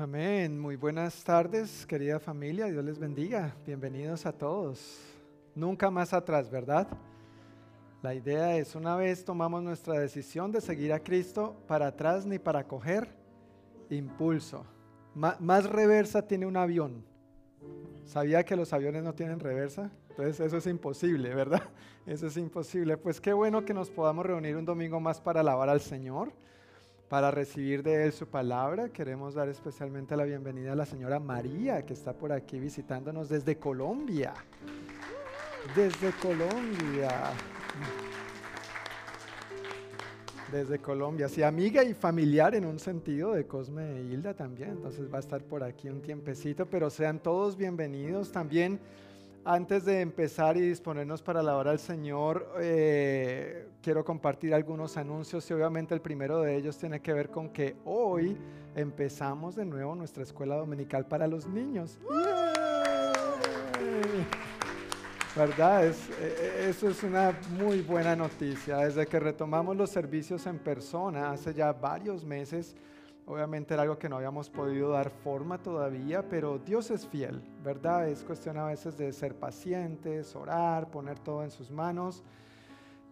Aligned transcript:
Amén. 0.00 0.58
Muy 0.58 0.76
buenas 0.76 1.22
tardes, 1.22 1.84
querida 1.84 2.18
familia. 2.18 2.64
Dios 2.68 2.82
les 2.82 2.98
bendiga. 2.98 3.54
Bienvenidos 3.66 4.24
a 4.24 4.32
todos. 4.32 4.98
Nunca 5.54 5.90
más 5.90 6.14
atrás, 6.14 6.50
¿verdad? 6.50 6.88
La 8.00 8.14
idea 8.14 8.56
es, 8.56 8.74
una 8.74 8.96
vez 8.96 9.22
tomamos 9.26 9.62
nuestra 9.62 10.00
decisión 10.00 10.52
de 10.52 10.62
seguir 10.62 10.94
a 10.94 11.00
Cristo, 11.00 11.54
para 11.68 11.88
atrás 11.88 12.24
ni 12.24 12.38
para 12.38 12.66
coger 12.66 13.10
impulso. 13.90 14.64
más 15.14 15.68
reversa 15.68 16.26
tiene 16.26 16.46
un 16.46 16.56
avión. 16.56 17.04
¿Sabía 18.06 18.42
que 18.42 18.56
los 18.56 18.72
aviones 18.72 19.02
no 19.02 19.14
tienen 19.14 19.38
reversa? 19.38 19.90
Entonces 20.08 20.40
eso 20.40 20.56
es 20.56 20.66
imposible, 20.66 21.34
¿verdad? 21.34 21.62
Eso 22.06 22.28
es 22.28 22.38
imposible. 22.38 22.96
Pues 22.96 23.20
qué 23.20 23.34
bueno 23.34 23.66
que 23.66 23.74
nos 23.74 23.90
podamos 23.90 24.24
reunir 24.24 24.56
un 24.56 24.64
domingo 24.64 24.98
más 24.98 25.20
para 25.20 25.40
alabar 25.40 25.68
al 25.68 25.82
Señor 25.82 26.32
para 27.10 27.32
recibir 27.32 27.82
de 27.82 28.04
Él 28.04 28.12
su 28.12 28.28
palabra. 28.28 28.88
Queremos 28.88 29.34
dar 29.34 29.48
especialmente 29.48 30.16
la 30.16 30.22
bienvenida 30.22 30.72
a 30.72 30.76
la 30.76 30.86
señora 30.86 31.18
María, 31.18 31.84
que 31.84 31.92
está 31.92 32.12
por 32.12 32.30
aquí 32.30 32.60
visitándonos 32.60 33.28
desde 33.28 33.56
Colombia. 33.56 34.32
Desde 35.74 36.12
Colombia. 36.22 37.10
Desde 40.52 40.78
Colombia, 40.78 41.28
sí, 41.28 41.42
amiga 41.42 41.82
y 41.82 41.94
familiar 41.94 42.54
en 42.54 42.64
un 42.64 42.78
sentido 42.78 43.32
de 43.32 43.44
Cosme 43.44 43.98
e 43.98 44.02
Hilda 44.02 44.34
también, 44.34 44.70
entonces 44.70 45.12
va 45.12 45.16
a 45.16 45.20
estar 45.20 45.42
por 45.42 45.64
aquí 45.64 45.88
un 45.88 46.02
tiempecito, 46.02 46.66
pero 46.66 46.90
sean 46.90 47.18
todos 47.18 47.56
bienvenidos 47.56 48.30
también. 48.30 48.78
Antes 49.44 49.86
de 49.86 50.02
empezar 50.02 50.58
y 50.58 50.60
disponernos 50.60 51.22
para 51.22 51.42
la 51.42 51.56
hora 51.56 51.70
del 51.70 51.80
Señor, 51.80 52.52
eh, 52.60 53.68
quiero 53.80 54.04
compartir 54.04 54.52
algunos 54.52 54.98
anuncios 54.98 55.50
y 55.50 55.54
obviamente 55.54 55.94
el 55.94 56.02
primero 56.02 56.42
de 56.42 56.56
ellos 56.56 56.76
tiene 56.76 57.00
que 57.00 57.14
ver 57.14 57.30
con 57.30 57.48
que 57.48 57.74
hoy 57.86 58.36
empezamos 58.74 59.56
de 59.56 59.64
nuevo 59.64 59.94
nuestra 59.94 60.24
escuela 60.24 60.56
dominical 60.56 61.06
para 61.06 61.26
los 61.26 61.46
niños. 61.46 61.98
¿Verdad? 65.34 65.86
Es, 65.86 66.10
eh, 66.20 66.66
eso 66.68 66.90
es 66.90 67.02
una 67.02 67.34
muy 67.58 67.80
buena 67.80 68.14
noticia. 68.14 68.76
Desde 68.78 69.06
que 69.06 69.18
retomamos 69.18 69.74
los 69.74 69.88
servicios 69.88 70.44
en 70.46 70.58
persona 70.58 71.30
hace 71.30 71.54
ya 71.54 71.72
varios 71.72 72.26
meses, 72.26 72.76
Obviamente 73.30 73.74
era 73.74 73.84
algo 73.84 73.96
que 73.96 74.08
no 74.08 74.16
habíamos 74.16 74.50
podido 74.50 74.90
dar 74.90 75.08
forma 75.08 75.56
todavía, 75.56 76.28
pero 76.28 76.58
Dios 76.58 76.90
es 76.90 77.06
fiel, 77.06 77.40
¿verdad? 77.62 78.08
Es 78.08 78.24
cuestión 78.24 78.58
a 78.58 78.64
veces 78.64 78.98
de 78.98 79.12
ser 79.12 79.36
pacientes, 79.36 80.34
orar, 80.34 80.90
poner 80.90 81.16
todo 81.20 81.44
en 81.44 81.52
sus 81.52 81.70
manos. 81.70 82.24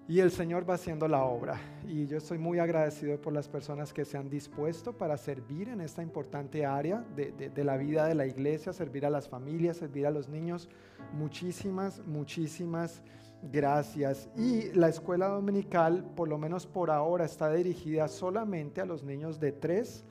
Y 0.08 0.18
el 0.18 0.32
Señor 0.32 0.68
va 0.68 0.74
haciendo 0.74 1.06
la 1.06 1.22
obra. 1.22 1.60
Y 1.86 2.08
yo 2.08 2.16
estoy 2.16 2.36
muy 2.36 2.58
agradecido 2.58 3.20
por 3.20 3.32
las 3.32 3.48
personas 3.48 3.92
que 3.92 4.04
se 4.04 4.18
han 4.18 4.28
dispuesto 4.28 4.92
para 4.92 5.16
servir 5.16 5.68
en 5.68 5.80
esta 5.80 6.02
importante 6.02 6.66
área 6.66 7.04
de, 7.14 7.30
de, 7.30 7.64
la 7.64 7.76
vida 7.76 8.04
de 8.04 8.16
la 8.16 8.26
iglesia, 8.26 8.72
servir 8.72 9.06
a 9.06 9.10
las 9.10 9.28
familias, 9.28 9.76
servir 9.76 10.04
a 10.04 10.10
los 10.10 10.28
niños. 10.28 10.68
Muchísimas, 11.12 12.04
muchísimas 12.06 13.02
Gracias. 13.42 14.28
Y 14.36 14.72
la 14.72 14.88
escuela 14.88 15.28
dominical, 15.28 16.04
por 16.16 16.28
lo 16.28 16.38
menos 16.38 16.66
por 16.66 16.90
ahora, 16.90 17.24
está 17.24 17.50
dirigida 17.52 18.08
solamente 18.08 18.80
a 18.80 18.86
los 18.86 19.04
niños 19.04 19.38
de 19.38 19.52
3 19.52 20.04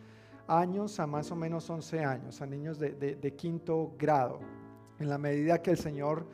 años 0.48 1.00
a 1.00 1.08
más 1.08 1.30
o 1.32 1.36
menos 1.36 1.70
11 1.70 2.06
años, 2.06 2.42
a 2.42 2.46
niños 2.46 2.80
de, 2.80 3.34
quinto 3.38 3.94
grado. 4.00 4.40
En 5.00 5.10
la 5.10 5.18
medida 5.18 5.62
que 5.62 5.72
el 5.72 5.78
Señor 5.78 6.26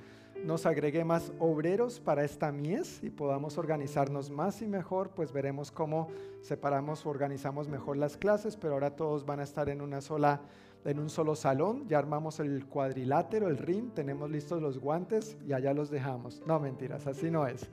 nos 0.45 0.65
agregue 0.65 1.03
más 1.03 1.31
obreros 1.39 1.99
para 1.99 2.23
esta 2.23 2.51
mies 2.51 3.01
y 3.03 3.09
podamos 3.09 3.57
organizarnos 3.57 4.29
más 4.29 4.61
y 4.61 4.67
mejor, 4.67 5.09
pues 5.11 5.31
veremos 5.31 5.71
cómo 5.71 6.09
separamos 6.41 7.05
o 7.05 7.09
organizamos 7.09 7.67
mejor 7.67 7.97
las 7.97 8.17
clases, 8.17 8.55
pero 8.55 8.73
ahora 8.73 8.95
todos 8.95 9.25
van 9.25 9.39
a 9.39 9.43
estar 9.43 9.69
en 9.69 9.81
una 9.81 10.01
sola 10.01 10.41
en 10.85 10.99
un 10.99 11.09
solo 11.09 11.35
salón, 11.35 11.87
ya 11.87 11.97
armamos 11.97 12.39
el 12.39 12.65
cuadrilátero, 12.65 13.47
el 13.47 13.57
ring, 13.57 13.91
tenemos 13.93 14.29
listos 14.29 14.61
los 14.61 14.79
guantes 14.79 15.37
y 15.47 15.53
allá 15.53 15.73
los 15.73 15.89
dejamos. 15.89 16.41
No, 16.45 16.59
mentiras, 16.59 17.07
así 17.07 17.31
no 17.31 17.47
es. 17.47 17.69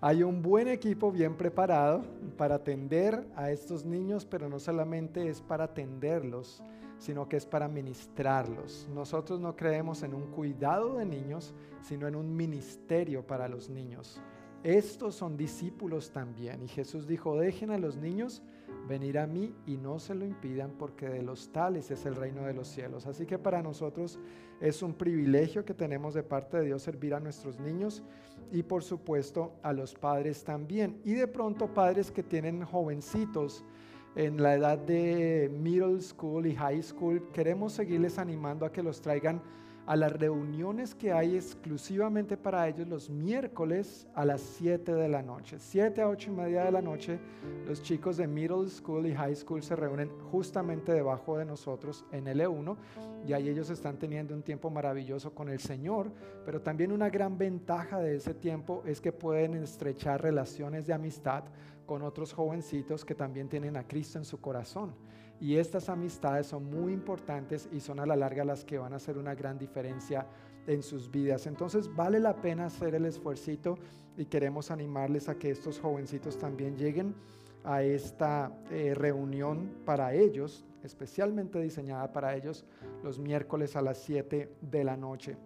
Hay 0.00 0.22
un 0.22 0.42
buen 0.42 0.68
equipo 0.68 1.10
bien 1.10 1.36
preparado 1.36 2.04
para 2.36 2.56
atender 2.56 3.26
a 3.34 3.50
estos 3.50 3.84
niños, 3.84 4.26
pero 4.26 4.48
no 4.48 4.58
solamente 4.58 5.28
es 5.28 5.40
para 5.40 5.64
atenderlos, 5.64 6.62
sino 6.98 7.28
que 7.28 7.36
es 7.36 7.46
para 7.46 7.68
ministrarlos. 7.68 8.88
Nosotros 8.94 9.40
no 9.40 9.56
creemos 9.56 10.02
en 10.02 10.14
un 10.14 10.26
cuidado 10.30 10.98
de 10.98 11.06
niños, 11.06 11.54
sino 11.80 12.06
en 12.06 12.16
un 12.16 12.34
ministerio 12.34 13.26
para 13.26 13.48
los 13.48 13.68
niños. 13.68 14.20
Estos 14.62 15.14
son 15.14 15.36
discípulos 15.36 16.10
también. 16.10 16.62
Y 16.62 16.68
Jesús 16.68 17.06
dijo, 17.06 17.38
dejen 17.38 17.70
a 17.70 17.78
los 17.78 17.96
niños 17.96 18.42
venir 18.88 19.18
a 19.18 19.26
mí 19.26 19.54
y 19.66 19.76
no 19.76 19.98
se 19.98 20.14
lo 20.14 20.24
impidan 20.24 20.72
porque 20.78 21.08
de 21.08 21.22
los 21.22 21.50
tales 21.52 21.90
es 21.90 22.06
el 22.06 22.14
reino 22.14 22.42
de 22.42 22.54
los 22.54 22.68
cielos. 22.68 23.06
Así 23.06 23.26
que 23.26 23.38
para 23.38 23.62
nosotros 23.62 24.18
es 24.60 24.82
un 24.82 24.94
privilegio 24.94 25.64
que 25.64 25.74
tenemos 25.74 26.14
de 26.14 26.22
parte 26.22 26.58
de 26.58 26.66
Dios 26.66 26.82
servir 26.82 27.14
a 27.14 27.20
nuestros 27.20 27.58
niños 27.58 28.02
y 28.52 28.62
por 28.62 28.82
supuesto 28.82 29.54
a 29.62 29.72
los 29.72 29.94
padres 29.94 30.44
también. 30.44 31.00
Y 31.04 31.14
de 31.14 31.26
pronto 31.26 31.72
padres 31.72 32.10
que 32.10 32.22
tienen 32.22 32.64
jovencitos 32.64 33.64
en 34.14 34.42
la 34.42 34.54
edad 34.54 34.78
de 34.78 35.50
middle 35.52 36.00
school 36.00 36.46
y 36.46 36.54
high 36.54 36.82
school, 36.82 37.28
queremos 37.32 37.74
seguirles 37.74 38.18
animando 38.18 38.64
a 38.64 38.72
que 38.72 38.82
los 38.82 39.00
traigan 39.00 39.42
a 39.86 39.94
las 39.94 40.12
reuniones 40.12 40.94
que 40.94 41.12
hay 41.12 41.36
exclusivamente 41.36 42.36
para 42.36 42.66
ellos 42.68 42.88
los 42.88 43.08
miércoles 43.08 44.06
a 44.14 44.24
las 44.24 44.40
7 44.40 44.92
de 44.92 45.08
la 45.08 45.22
noche. 45.22 45.58
7 45.60 46.02
a 46.02 46.08
8 46.08 46.30
y 46.30 46.34
media 46.34 46.64
de 46.64 46.72
la 46.72 46.82
noche, 46.82 47.20
los 47.66 47.82
chicos 47.82 48.16
de 48.16 48.26
middle 48.26 48.68
school 48.68 49.06
y 49.06 49.14
high 49.14 49.36
school 49.36 49.62
se 49.62 49.76
reúnen 49.76 50.10
justamente 50.32 50.92
debajo 50.92 51.38
de 51.38 51.44
nosotros 51.44 52.04
en 52.10 52.26
L1 52.26 52.76
y 53.26 53.32
ahí 53.32 53.48
ellos 53.48 53.70
están 53.70 53.96
teniendo 53.96 54.34
un 54.34 54.42
tiempo 54.42 54.70
maravilloso 54.70 55.32
con 55.32 55.48
el 55.48 55.60
Señor, 55.60 56.10
pero 56.44 56.60
también 56.60 56.90
una 56.90 57.08
gran 57.08 57.38
ventaja 57.38 58.00
de 58.00 58.16
ese 58.16 58.34
tiempo 58.34 58.82
es 58.86 59.00
que 59.00 59.12
pueden 59.12 59.54
estrechar 59.54 60.20
relaciones 60.20 60.86
de 60.86 60.94
amistad 60.94 61.44
con 61.86 62.02
otros 62.02 62.32
jovencitos 62.32 63.04
que 63.04 63.14
también 63.14 63.48
tienen 63.48 63.76
a 63.76 63.86
Cristo 63.86 64.18
en 64.18 64.24
su 64.24 64.40
corazón. 64.40 64.94
Y 65.40 65.56
estas 65.56 65.88
amistades 65.88 66.48
son 66.48 66.64
muy 66.64 66.92
importantes 66.92 67.68
y 67.72 67.80
son 67.80 68.00
a 68.00 68.06
la 68.06 68.16
larga 68.16 68.44
las 68.44 68.64
que 68.64 68.78
van 68.78 68.92
a 68.92 68.96
hacer 68.96 69.18
una 69.18 69.34
gran 69.34 69.58
diferencia 69.58 70.26
en 70.66 70.82
sus 70.82 71.10
vidas. 71.10 71.46
Entonces 71.46 71.94
vale 71.94 72.20
la 72.20 72.40
pena 72.40 72.66
hacer 72.66 72.94
el 72.94 73.04
esfuerzo 73.04 73.78
y 74.16 74.24
queremos 74.26 74.70
animarles 74.70 75.28
a 75.28 75.38
que 75.38 75.50
estos 75.50 75.78
jovencitos 75.78 76.38
también 76.38 76.76
lleguen 76.76 77.14
a 77.64 77.82
esta 77.82 78.52
eh, 78.70 78.94
reunión 78.94 79.72
para 79.84 80.14
ellos, 80.14 80.64
especialmente 80.82 81.60
diseñada 81.60 82.12
para 82.12 82.34
ellos, 82.34 82.64
los 83.02 83.18
miércoles 83.18 83.76
a 83.76 83.82
las 83.82 83.98
7 83.98 84.56
de 84.60 84.84
la 84.84 84.96
noche. 84.96 85.36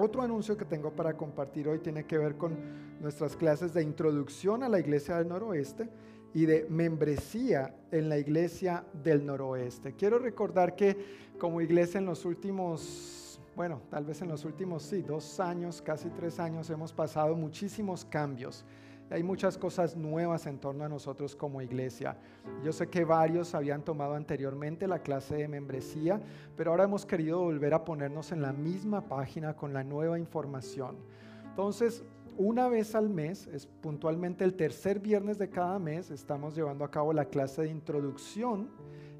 Otro 0.00 0.22
anuncio 0.22 0.56
que 0.56 0.64
tengo 0.64 0.92
para 0.92 1.16
compartir 1.16 1.68
hoy 1.68 1.80
tiene 1.80 2.04
que 2.04 2.18
ver 2.18 2.36
con 2.36 2.56
nuestras 3.00 3.34
clases 3.34 3.74
de 3.74 3.82
introducción 3.82 4.62
a 4.62 4.68
la 4.68 4.78
Iglesia 4.78 5.16
del 5.16 5.28
Noroeste 5.28 5.88
y 6.34 6.46
de 6.46 6.66
membresía 6.68 7.74
en 7.90 8.08
la 8.08 8.16
iglesia 8.18 8.84
del 8.92 9.24
noroeste. 9.24 9.94
Quiero 9.94 10.18
recordar 10.18 10.76
que 10.76 10.96
como 11.38 11.60
iglesia 11.60 11.98
en 11.98 12.06
los 12.06 12.24
últimos, 12.24 13.40
bueno, 13.56 13.82
tal 13.90 14.04
vez 14.04 14.22
en 14.22 14.28
los 14.28 14.44
últimos, 14.44 14.82
sí, 14.84 15.02
dos 15.02 15.40
años, 15.40 15.82
casi 15.82 16.10
tres 16.10 16.38
años, 16.38 16.70
hemos 16.70 16.92
pasado 16.92 17.34
muchísimos 17.34 18.04
cambios. 18.04 18.64
Hay 19.10 19.22
muchas 19.22 19.56
cosas 19.56 19.96
nuevas 19.96 20.46
en 20.46 20.58
torno 20.58 20.84
a 20.84 20.88
nosotros 20.88 21.34
como 21.34 21.62
iglesia. 21.62 22.18
Yo 22.62 22.72
sé 22.72 22.88
que 22.88 23.04
varios 23.04 23.54
habían 23.54 23.82
tomado 23.82 24.14
anteriormente 24.14 24.86
la 24.86 24.98
clase 24.98 25.36
de 25.36 25.48
membresía, 25.48 26.20
pero 26.56 26.72
ahora 26.72 26.84
hemos 26.84 27.06
querido 27.06 27.40
volver 27.40 27.72
a 27.72 27.84
ponernos 27.84 28.32
en 28.32 28.42
la 28.42 28.52
misma 28.52 29.08
página 29.08 29.54
con 29.54 29.72
la 29.72 29.82
nueva 29.82 30.18
información. 30.18 30.96
Entonces, 31.48 32.04
una 32.36 32.68
vez 32.68 32.94
al 32.94 33.08
mes, 33.08 33.46
es 33.46 33.66
puntualmente 33.66 34.44
el 34.44 34.54
tercer 34.54 35.00
viernes 35.00 35.38
de 35.38 35.48
cada 35.48 35.78
mes, 35.78 36.10
estamos 36.10 36.54
llevando 36.54 36.84
a 36.84 36.90
cabo 36.90 37.12
la 37.14 37.24
clase 37.24 37.62
de 37.62 37.70
introducción 37.70 38.68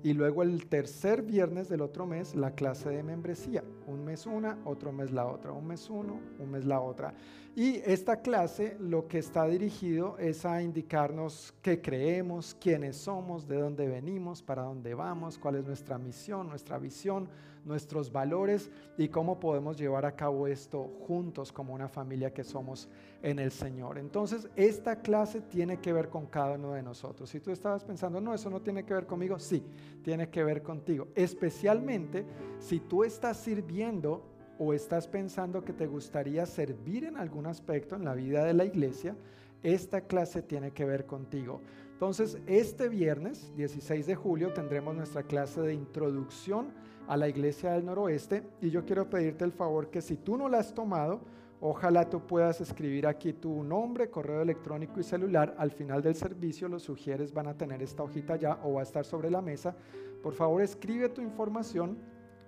y 0.02 0.12
luego 0.12 0.42
el 0.42 0.66
tercer 0.66 1.22
viernes 1.22 1.68
del 1.68 1.80
otro 1.80 2.06
mes 2.06 2.34
la 2.34 2.52
clase 2.52 2.88
de 2.90 3.02
membresía. 3.02 3.64
Un 3.86 4.04
mes 4.04 4.26
una, 4.26 4.58
otro 4.64 4.92
mes 4.92 5.10
la 5.10 5.26
otra, 5.26 5.52
un 5.52 5.66
mes 5.66 5.90
uno, 5.90 6.20
un 6.38 6.50
mes 6.50 6.64
la 6.64 6.80
otra. 6.80 7.14
Y 7.56 7.82
esta 7.84 8.20
clase 8.20 8.76
lo 8.78 9.08
que 9.08 9.18
está 9.18 9.46
dirigido 9.46 10.16
es 10.18 10.44
a 10.44 10.62
indicarnos 10.62 11.52
qué 11.62 11.80
creemos, 11.80 12.56
quiénes 12.60 12.96
somos, 12.96 13.48
de 13.48 13.58
dónde 13.58 13.88
venimos, 13.88 14.42
para 14.42 14.62
dónde 14.62 14.94
vamos, 14.94 15.38
cuál 15.38 15.56
es 15.56 15.64
nuestra 15.64 15.98
misión, 15.98 16.48
nuestra 16.48 16.78
visión, 16.78 17.28
nuestros 17.68 18.10
valores 18.10 18.70
y 18.96 19.08
cómo 19.08 19.38
podemos 19.38 19.78
llevar 19.78 20.06
a 20.06 20.16
cabo 20.16 20.48
esto 20.48 20.82
juntos 21.06 21.52
como 21.52 21.74
una 21.74 21.88
familia 21.88 22.32
que 22.32 22.42
somos 22.42 22.88
en 23.22 23.38
el 23.38 23.52
Señor. 23.52 23.98
Entonces, 23.98 24.48
esta 24.56 25.00
clase 25.00 25.40
tiene 25.42 25.78
que 25.78 25.92
ver 25.92 26.08
con 26.08 26.26
cada 26.26 26.54
uno 26.54 26.72
de 26.72 26.82
nosotros. 26.82 27.30
Si 27.30 27.38
tú 27.38 27.52
estabas 27.52 27.84
pensando, 27.84 28.20
no, 28.20 28.34
eso 28.34 28.50
no 28.50 28.60
tiene 28.60 28.84
que 28.84 28.94
ver 28.94 29.06
conmigo, 29.06 29.38
sí, 29.38 29.62
tiene 30.02 30.30
que 30.30 30.42
ver 30.42 30.62
contigo. 30.62 31.08
Especialmente 31.14 32.24
si 32.58 32.80
tú 32.80 33.04
estás 33.04 33.36
sirviendo 33.36 34.24
o 34.58 34.72
estás 34.72 35.06
pensando 35.06 35.62
que 35.62 35.72
te 35.72 35.86
gustaría 35.86 36.44
servir 36.46 37.04
en 37.04 37.16
algún 37.16 37.46
aspecto 37.46 37.94
en 37.94 38.04
la 38.04 38.14
vida 38.14 38.44
de 38.44 38.54
la 38.54 38.64
iglesia, 38.64 39.14
esta 39.62 40.00
clase 40.00 40.42
tiene 40.42 40.72
que 40.72 40.84
ver 40.84 41.06
contigo. 41.06 41.60
Entonces, 41.92 42.38
este 42.46 42.88
viernes 42.88 43.52
16 43.56 44.06
de 44.06 44.14
julio 44.14 44.52
tendremos 44.52 44.94
nuestra 44.94 45.24
clase 45.24 45.60
de 45.60 45.74
introducción 45.74 46.68
a 47.08 47.16
la 47.16 47.26
Iglesia 47.26 47.72
del 47.72 47.86
Noroeste 47.86 48.44
y 48.60 48.70
yo 48.70 48.84
quiero 48.84 49.08
pedirte 49.08 49.44
el 49.44 49.52
favor 49.52 49.90
que 49.90 50.02
si 50.02 50.16
tú 50.18 50.36
no 50.36 50.48
la 50.48 50.58
has 50.58 50.74
tomado, 50.74 51.22
ojalá 51.60 52.08
tú 52.08 52.20
puedas 52.20 52.60
escribir 52.60 53.06
aquí 53.06 53.32
tu 53.32 53.64
nombre, 53.64 54.10
correo 54.10 54.42
electrónico 54.42 55.00
y 55.00 55.02
celular. 55.02 55.54
Al 55.58 55.70
final 55.70 56.02
del 56.02 56.14
servicio 56.14 56.68
los 56.68 56.82
sugieres 56.82 57.32
van 57.32 57.48
a 57.48 57.56
tener 57.56 57.82
esta 57.82 58.02
hojita 58.02 58.36
ya 58.36 58.60
o 58.62 58.74
va 58.74 58.80
a 58.80 58.82
estar 58.82 59.06
sobre 59.06 59.30
la 59.30 59.40
mesa. 59.40 59.74
Por 60.22 60.34
favor, 60.34 60.60
escribe 60.60 61.08
tu 61.08 61.22
información 61.22 61.96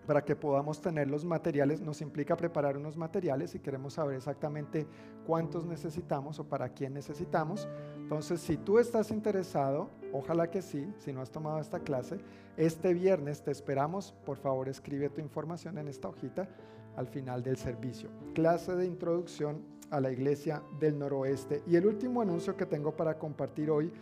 para 0.06 0.24
que 0.24 0.36
podamos 0.36 0.80
tener 0.80 1.08
los 1.08 1.24
materiales. 1.24 1.80
Nos 1.80 2.02
implica 2.02 2.36
preparar 2.36 2.76
unos 2.76 2.98
materiales 2.98 3.54
y 3.54 3.60
queremos 3.60 3.94
saber 3.94 4.16
exactamente 4.16 4.86
cuántos 5.26 5.64
necesitamos 5.64 6.38
o 6.38 6.44
para 6.44 6.68
quién 6.68 6.92
necesitamos. 6.92 7.66
Entonces, 7.96 8.42
si 8.42 8.58
tú 8.58 8.78
estás 8.78 9.10
interesado, 9.10 9.88
ojalá 10.12 10.50
que 10.50 10.62
sí, 10.62 10.92
si 10.98 11.12
no 11.12 11.20
has 11.20 11.30
tomado 11.30 11.60
esta 11.60 11.80
clase, 11.80 12.18
este 12.56 12.94
viernes 12.94 13.42
te 13.42 13.50
esperamos. 13.50 14.12
Por 14.24 14.36
favor, 14.36 14.68
escribe 14.68 15.08
tu 15.10 15.20
información 15.20 15.78
en 15.78 15.88
esta 15.88 16.08
hojita 16.08 16.48
al 16.96 17.06
final 17.06 17.42
del 17.42 17.56
servicio. 17.56 18.08
Clase 18.34 18.74
de 18.74 18.86
introducción 18.86 19.62
a 19.90 20.00
la 20.00 20.12
iglesia 20.12 20.62
del 20.78 20.98
noroeste. 20.98 21.62
Y 21.66 21.76
el 21.76 21.86
último 21.86 22.20
anuncio 22.22 22.56
que 22.56 22.66
tengo 22.66 22.96
para 22.96 23.18
compartir 23.18 23.70
hoy 23.70 23.92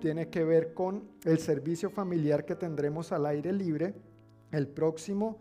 tiene 0.00 0.28
que 0.28 0.44
ver 0.44 0.74
con 0.74 1.08
el 1.24 1.38
servicio 1.38 1.90
familiar 1.90 2.44
que 2.44 2.54
tendremos 2.54 3.12
al 3.12 3.26
aire 3.26 3.52
libre 3.52 3.94
el 4.52 4.68
próximo 4.68 5.38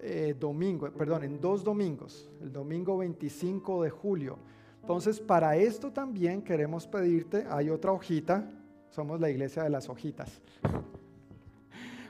eh, 0.00 0.34
domingo, 0.38 0.90
perdón, 0.92 1.24
en 1.24 1.40
dos 1.40 1.64
domingos, 1.64 2.30
el 2.42 2.52
domingo 2.52 2.98
25 2.98 3.82
de 3.82 3.90
julio. 3.90 4.38
Entonces, 4.82 5.18
para 5.18 5.56
esto 5.56 5.90
también 5.90 6.42
queremos 6.42 6.86
pedirte, 6.86 7.46
hay 7.48 7.70
otra 7.70 7.92
hojita, 7.92 8.48
somos 8.96 9.20
la 9.20 9.28
iglesia 9.28 9.62
de 9.62 9.68
las 9.68 9.90
hojitas, 9.90 10.40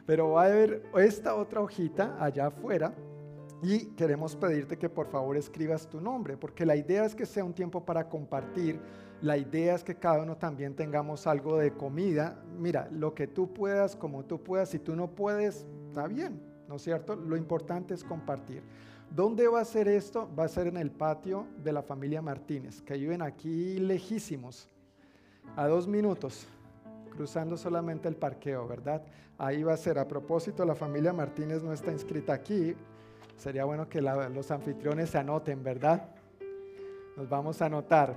pero 0.06 0.30
va 0.30 0.44
a 0.44 0.46
haber 0.46 0.84
esta 0.94 1.34
otra 1.34 1.60
hojita 1.60 2.16
allá 2.24 2.46
afuera 2.46 2.94
y 3.60 3.86
queremos 3.96 4.36
pedirte 4.36 4.78
que 4.78 4.88
por 4.88 5.08
favor 5.08 5.36
escribas 5.36 5.88
tu 5.88 6.00
nombre, 6.00 6.36
porque 6.36 6.64
la 6.64 6.76
idea 6.76 7.04
es 7.04 7.16
que 7.16 7.26
sea 7.26 7.42
un 7.42 7.52
tiempo 7.52 7.84
para 7.84 8.08
compartir, 8.08 8.78
la 9.20 9.36
idea 9.36 9.74
es 9.74 9.82
que 9.82 9.96
cada 9.96 10.22
uno 10.22 10.36
también 10.36 10.76
tengamos 10.76 11.26
algo 11.26 11.56
de 11.56 11.72
comida. 11.72 12.40
Mira, 12.56 12.88
lo 12.92 13.14
que 13.14 13.26
tú 13.26 13.52
puedas, 13.52 13.96
como 13.96 14.24
tú 14.24 14.40
puedas, 14.40 14.68
si 14.68 14.78
tú 14.78 14.94
no 14.94 15.10
puedes, 15.10 15.66
está 15.88 16.06
bien, 16.06 16.40
¿no 16.68 16.76
es 16.76 16.82
cierto? 16.82 17.16
Lo 17.16 17.36
importante 17.36 17.94
es 17.94 18.04
compartir. 18.04 18.62
¿Dónde 19.10 19.48
va 19.48 19.60
a 19.60 19.64
ser 19.64 19.88
esto? 19.88 20.30
Va 20.38 20.44
a 20.44 20.48
ser 20.48 20.68
en 20.68 20.76
el 20.76 20.92
patio 20.92 21.46
de 21.64 21.72
la 21.72 21.82
familia 21.82 22.22
Martínez, 22.22 22.80
que 22.82 22.94
viven 22.94 23.22
aquí 23.22 23.78
lejísimos, 23.80 24.68
a 25.56 25.66
dos 25.66 25.88
minutos, 25.88 26.46
cruzando 27.16 27.56
solamente 27.56 28.06
el 28.06 28.14
parqueo, 28.14 28.68
¿verdad? 28.68 29.02
Ahí 29.38 29.62
va 29.62 29.72
a 29.72 29.76
ser. 29.76 29.98
A 29.98 30.06
propósito, 30.06 30.64
la 30.64 30.74
familia 30.74 31.12
Martínez 31.12 31.62
no 31.62 31.72
está 31.72 31.90
inscrita 31.90 32.32
aquí. 32.32 32.76
Sería 33.36 33.64
bueno 33.64 33.88
que 33.88 34.00
los 34.00 34.50
anfitriones 34.50 35.10
se 35.10 35.18
anoten, 35.18 35.62
¿verdad? 35.62 36.08
Nos 37.16 37.28
vamos 37.28 37.60
a 37.60 37.66
anotar. 37.66 38.14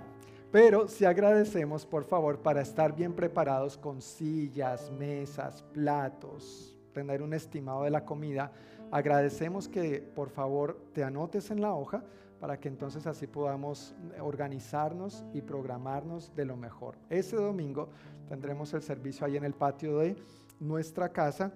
Pero 0.51 0.87
si 0.87 1.05
agradecemos, 1.05 1.85
por 1.85 2.03
favor, 2.03 2.39
para 2.39 2.61
estar 2.61 2.95
bien 2.95 3.13
preparados 3.13 3.77
con 3.77 4.01
sillas, 4.01 4.91
mesas, 4.91 5.63
platos, 5.73 6.75
tener 6.93 7.21
un 7.21 7.33
estimado 7.33 7.83
de 7.83 7.91
la 7.91 8.03
comida, 8.03 8.51
agradecemos 8.91 9.67
que 9.67 10.01
por 10.01 10.29
favor 10.29 10.79
te 10.93 11.03
anotes 11.03 11.51
en 11.51 11.61
la 11.61 11.73
hoja 11.73 12.03
para 12.39 12.59
que 12.59 12.69
entonces 12.69 13.05
así 13.05 13.27
podamos 13.27 13.93
organizarnos 14.21 15.25
y 15.33 15.41
programarnos 15.41 16.33
de 16.35 16.45
lo 16.45 16.55
mejor. 16.55 16.95
Ese 17.09 17.35
domingo 17.35 17.89
tendremos 18.29 18.73
el 18.75 18.83
servicio 18.83 19.25
ahí 19.25 19.35
en 19.35 19.43
el 19.43 19.53
patio 19.53 19.97
de 19.97 20.15
nuestra 20.59 21.09
casa 21.09 21.51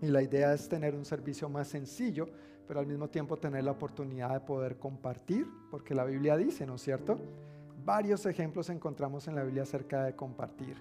y 0.00 0.06
la 0.06 0.22
idea 0.22 0.54
es 0.54 0.68
tener 0.68 0.94
un 0.94 1.04
servicio 1.04 1.48
más 1.48 1.68
sencillo, 1.68 2.28
pero 2.66 2.78
al 2.80 2.86
mismo 2.86 3.08
tiempo 3.08 3.36
tener 3.36 3.64
la 3.64 3.72
oportunidad 3.72 4.32
de 4.32 4.40
poder 4.40 4.78
compartir, 4.78 5.46
porque 5.70 5.94
la 5.94 6.04
Biblia 6.04 6.36
dice, 6.36 6.64
¿no 6.64 6.76
es 6.76 6.82
cierto? 6.82 7.18
Varios 7.84 8.24
ejemplos 8.26 8.70
encontramos 8.70 9.26
en 9.26 9.34
la 9.34 9.42
Biblia 9.42 9.64
acerca 9.64 10.04
de 10.04 10.14
compartir. 10.14 10.76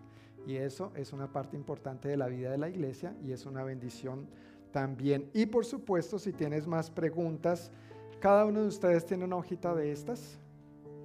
Y 0.45 0.55
eso 0.55 0.91
es 0.95 1.11
una 1.11 1.31
parte 1.31 1.55
importante 1.55 2.07
de 2.07 2.17
la 2.17 2.27
vida 2.27 2.51
de 2.51 2.57
la 2.57 2.69
iglesia 2.69 3.15
y 3.23 3.31
es 3.31 3.45
una 3.45 3.63
bendición 3.63 4.27
también. 4.71 5.29
Y 5.33 5.47
por 5.47 5.65
supuesto, 5.65 6.19
si 6.19 6.33
tienes 6.33 6.67
más 6.67 6.89
preguntas, 6.91 7.71
cada 8.19 8.45
uno 8.45 8.61
de 8.61 8.67
ustedes 8.67 9.05
tiene 9.05 9.25
una 9.25 9.37
hojita 9.37 9.73
de 9.73 9.91
estas. 9.91 10.39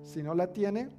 Si 0.03 0.23
no 0.23 0.35
la 0.35 0.53
tiene, 0.53 0.91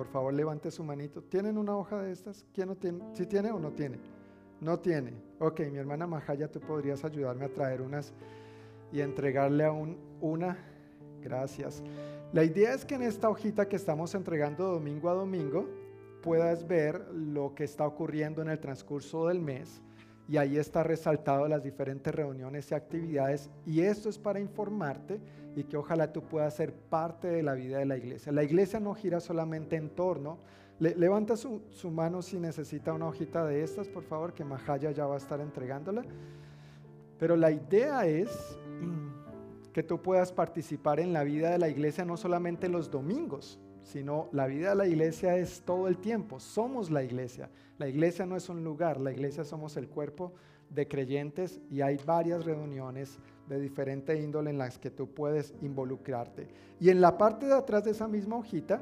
por 0.00 0.06
favor 0.06 0.32
levante 0.32 0.70
su 0.70 0.82
manito. 0.82 1.20
¿Tienen 1.20 1.58
una 1.58 1.76
hoja 1.76 2.00
de 2.00 2.10
estas? 2.10 2.46
¿Quién 2.54 2.68
no 2.68 2.74
tiene? 2.74 3.04
¿Sí 3.12 3.26
tiene 3.26 3.50
o 3.50 3.58
no 3.58 3.70
tiene? 3.72 3.98
No 4.58 4.78
tiene. 4.78 5.12
Ok, 5.38 5.60
mi 5.70 5.76
hermana 5.76 6.06
Majaya, 6.06 6.50
tú 6.50 6.58
podrías 6.58 7.04
ayudarme 7.04 7.44
a 7.44 7.52
traer 7.52 7.82
unas 7.82 8.14
y 8.92 9.02
entregarle 9.02 9.62
a 9.62 9.72
un, 9.72 9.98
una. 10.22 10.56
Gracias. 11.20 11.82
La 12.32 12.42
idea 12.44 12.72
es 12.72 12.86
que 12.86 12.94
en 12.94 13.02
esta 13.02 13.28
hojita 13.28 13.68
que 13.68 13.76
estamos 13.76 14.14
entregando 14.14 14.68
domingo 14.72 15.10
a 15.10 15.12
domingo, 15.12 15.68
puedas 16.22 16.66
ver 16.66 17.06
lo 17.12 17.54
que 17.54 17.64
está 17.64 17.86
ocurriendo 17.86 18.40
en 18.40 18.48
el 18.48 18.58
transcurso 18.58 19.26
del 19.26 19.42
mes 19.42 19.82
y 20.30 20.38
ahí 20.38 20.56
está 20.56 20.82
resaltado 20.82 21.46
las 21.46 21.62
diferentes 21.62 22.14
reuniones 22.14 22.70
y 22.70 22.74
actividades 22.74 23.50
y 23.66 23.82
esto 23.82 24.08
es 24.08 24.18
para 24.18 24.40
informarte 24.40 25.20
y 25.56 25.64
que 25.64 25.76
ojalá 25.76 26.12
tú 26.12 26.22
puedas 26.22 26.54
ser 26.54 26.72
parte 26.72 27.28
de 27.28 27.42
la 27.42 27.54
vida 27.54 27.78
de 27.78 27.86
la 27.86 27.96
iglesia. 27.96 28.32
La 28.32 28.44
iglesia 28.44 28.80
no 28.80 28.94
gira 28.94 29.20
solamente 29.20 29.76
en 29.76 29.90
torno. 29.90 30.38
levanta 30.78 31.36
su, 31.36 31.62
su, 31.70 31.90
mano 31.90 32.22
si 32.22 32.38
necesita 32.38 32.92
una 32.92 33.06
hojita 33.06 33.44
de 33.44 33.62
estas, 33.62 33.88
por 33.88 34.04
favor, 34.04 34.32
que 34.32 34.44
Majaya 34.44 34.90
ya 34.92 35.06
va 35.06 35.14
a 35.14 35.18
estar 35.18 35.40
entregándola. 35.40 36.04
Pero 37.18 37.36
la 37.36 37.50
idea 37.50 38.06
es 38.06 38.58
que 39.72 39.82
tú 39.82 40.00
puedas 40.00 40.32
participar 40.32 41.00
en 41.00 41.12
la 41.12 41.24
vida 41.24 41.50
de 41.50 41.58
la 41.58 41.68
iglesia 41.68 42.04
no 42.04 42.16
solamente 42.16 42.68
los 42.68 42.90
domingos, 42.90 43.58
sino 43.82 44.28
la 44.32 44.46
vida 44.46 44.70
de 44.70 44.76
la 44.76 44.86
iglesia 44.86 45.36
es 45.36 45.62
todo 45.62 45.88
el 45.88 45.98
tiempo. 45.98 46.40
Somos 46.40 46.90
la 46.90 47.02
iglesia. 47.02 47.50
La 47.78 47.88
iglesia 47.88 48.26
no 48.26 48.36
es 48.36 48.48
un 48.48 48.62
lugar, 48.62 49.00
la 49.00 49.12
iglesia 49.12 49.44
somos 49.44 49.76
el 49.76 49.88
cuerpo 49.88 50.32
de 50.70 50.86
creyentes 50.86 51.60
y 51.70 51.80
hay 51.80 51.98
varias 52.04 52.44
reuniones 52.44 53.18
de 53.50 53.60
diferente 53.60 54.18
índole 54.18 54.50
en 54.50 54.58
las 54.58 54.78
que 54.78 54.90
tú 54.90 55.08
puedes 55.08 55.52
involucrarte. 55.60 56.46
Y 56.78 56.88
en 56.88 57.00
la 57.00 57.18
parte 57.18 57.46
de 57.46 57.54
atrás 57.54 57.84
de 57.84 57.90
esa 57.90 58.06
misma 58.06 58.36
hojita 58.36 58.80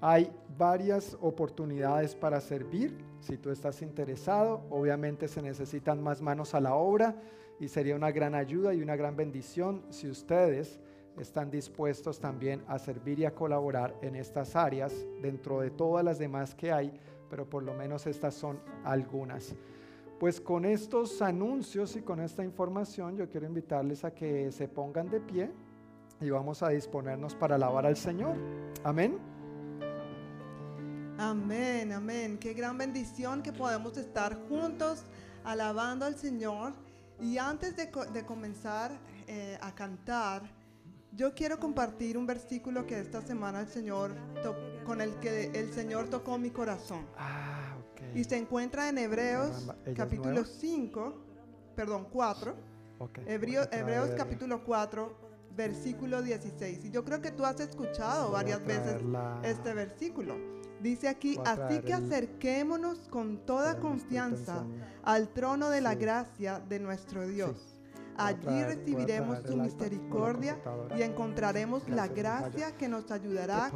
hay 0.00 0.30
varias 0.58 1.16
oportunidades 1.20 2.14
para 2.14 2.40
servir. 2.40 2.98
Si 3.20 3.36
tú 3.36 3.50
estás 3.50 3.82
interesado, 3.82 4.62
obviamente 4.68 5.28
se 5.28 5.40
necesitan 5.40 6.02
más 6.02 6.20
manos 6.20 6.54
a 6.54 6.60
la 6.60 6.74
obra 6.74 7.14
y 7.60 7.68
sería 7.68 7.94
una 7.94 8.10
gran 8.10 8.34
ayuda 8.34 8.74
y 8.74 8.82
una 8.82 8.96
gran 8.96 9.14
bendición 9.14 9.82
si 9.90 10.08
ustedes 10.08 10.80
están 11.18 11.50
dispuestos 11.50 12.18
también 12.18 12.62
a 12.66 12.78
servir 12.78 13.20
y 13.20 13.26
a 13.26 13.34
colaborar 13.34 13.94
en 14.02 14.16
estas 14.16 14.56
áreas 14.56 14.92
dentro 15.22 15.60
de 15.60 15.70
todas 15.70 16.04
las 16.04 16.18
demás 16.18 16.54
que 16.54 16.72
hay, 16.72 16.92
pero 17.28 17.48
por 17.48 17.62
lo 17.62 17.74
menos 17.74 18.06
estas 18.06 18.34
son 18.34 18.58
algunas. 18.82 19.54
Pues 20.20 20.38
con 20.38 20.66
estos 20.66 21.22
anuncios 21.22 21.96
y 21.96 22.02
con 22.02 22.20
esta 22.20 22.44
información 22.44 23.16
yo 23.16 23.26
quiero 23.30 23.46
invitarles 23.46 24.04
a 24.04 24.12
que 24.14 24.52
se 24.52 24.68
pongan 24.68 25.08
de 25.08 25.18
pie 25.18 25.50
y 26.20 26.28
vamos 26.28 26.62
a 26.62 26.68
disponernos 26.68 27.34
para 27.34 27.54
alabar 27.54 27.86
al 27.86 27.96
Señor. 27.96 28.36
Amén. 28.84 29.18
Amén, 31.16 31.90
amén. 31.92 32.36
Qué 32.36 32.52
gran 32.52 32.76
bendición 32.76 33.42
que 33.42 33.50
podemos 33.50 33.96
estar 33.96 34.38
juntos 34.46 35.04
alabando 35.42 36.04
al 36.04 36.16
Señor. 36.16 36.74
Y 37.18 37.38
antes 37.38 37.74
de, 37.74 37.90
comenzar 38.26 38.92
eh, 39.26 39.56
a 39.62 39.74
cantar, 39.74 40.42
yo 41.12 41.34
quiero 41.34 41.58
compartir 41.58 42.18
un 42.18 42.26
versículo 42.26 42.86
que 42.86 43.00
esta 43.00 43.22
semana 43.22 43.60
el 43.60 43.68
Señor 43.68 44.14
con 44.84 45.00
el 45.00 45.14
que 45.14 45.46
el 45.54 45.72
Señor 45.72 46.10
tocó 46.10 46.36
mi 46.36 46.50
corazón. 46.50 47.06
Ah. 47.16 47.59
Y 48.14 48.24
se 48.24 48.36
encuentra 48.36 48.88
en 48.88 48.98
Hebreos 48.98 49.68
capítulo 49.96 50.44
5, 50.44 51.14
perdón, 51.76 52.06
4. 52.12 52.54
Okay. 52.98 53.24
Hebreos, 53.26 53.68
Hebreos 53.72 54.10
capítulo 54.16 54.62
4, 54.64 55.14
versículo 55.56 56.22
16. 56.22 56.84
Y 56.84 56.90
yo 56.90 57.04
creo 57.04 57.20
que 57.20 57.30
tú 57.30 57.44
has 57.44 57.60
escuchado 57.60 58.30
varias 58.32 58.64
veces 58.64 59.02
este 59.42 59.74
versículo. 59.74 60.36
Dice 60.82 61.08
aquí, 61.08 61.38
así 61.44 61.80
que 61.80 61.92
acerquémonos 61.92 63.08
con 63.08 63.44
toda 63.44 63.78
confianza 63.78 64.64
al 65.02 65.28
trono 65.28 65.68
de 65.70 65.80
la 65.80 65.94
gracia 65.94 66.60
de 66.60 66.78
nuestro 66.78 67.26
Dios. 67.26 67.76
Allí 68.16 68.62
recibiremos 68.64 69.38
su 69.46 69.56
misericordia 69.56 70.58
y 70.96 71.02
encontraremos 71.02 71.88
la 71.88 72.08
gracia 72.08 72.76
que 72.76 72.88
nos 72.88 73.10
ayudará 73.10 73.70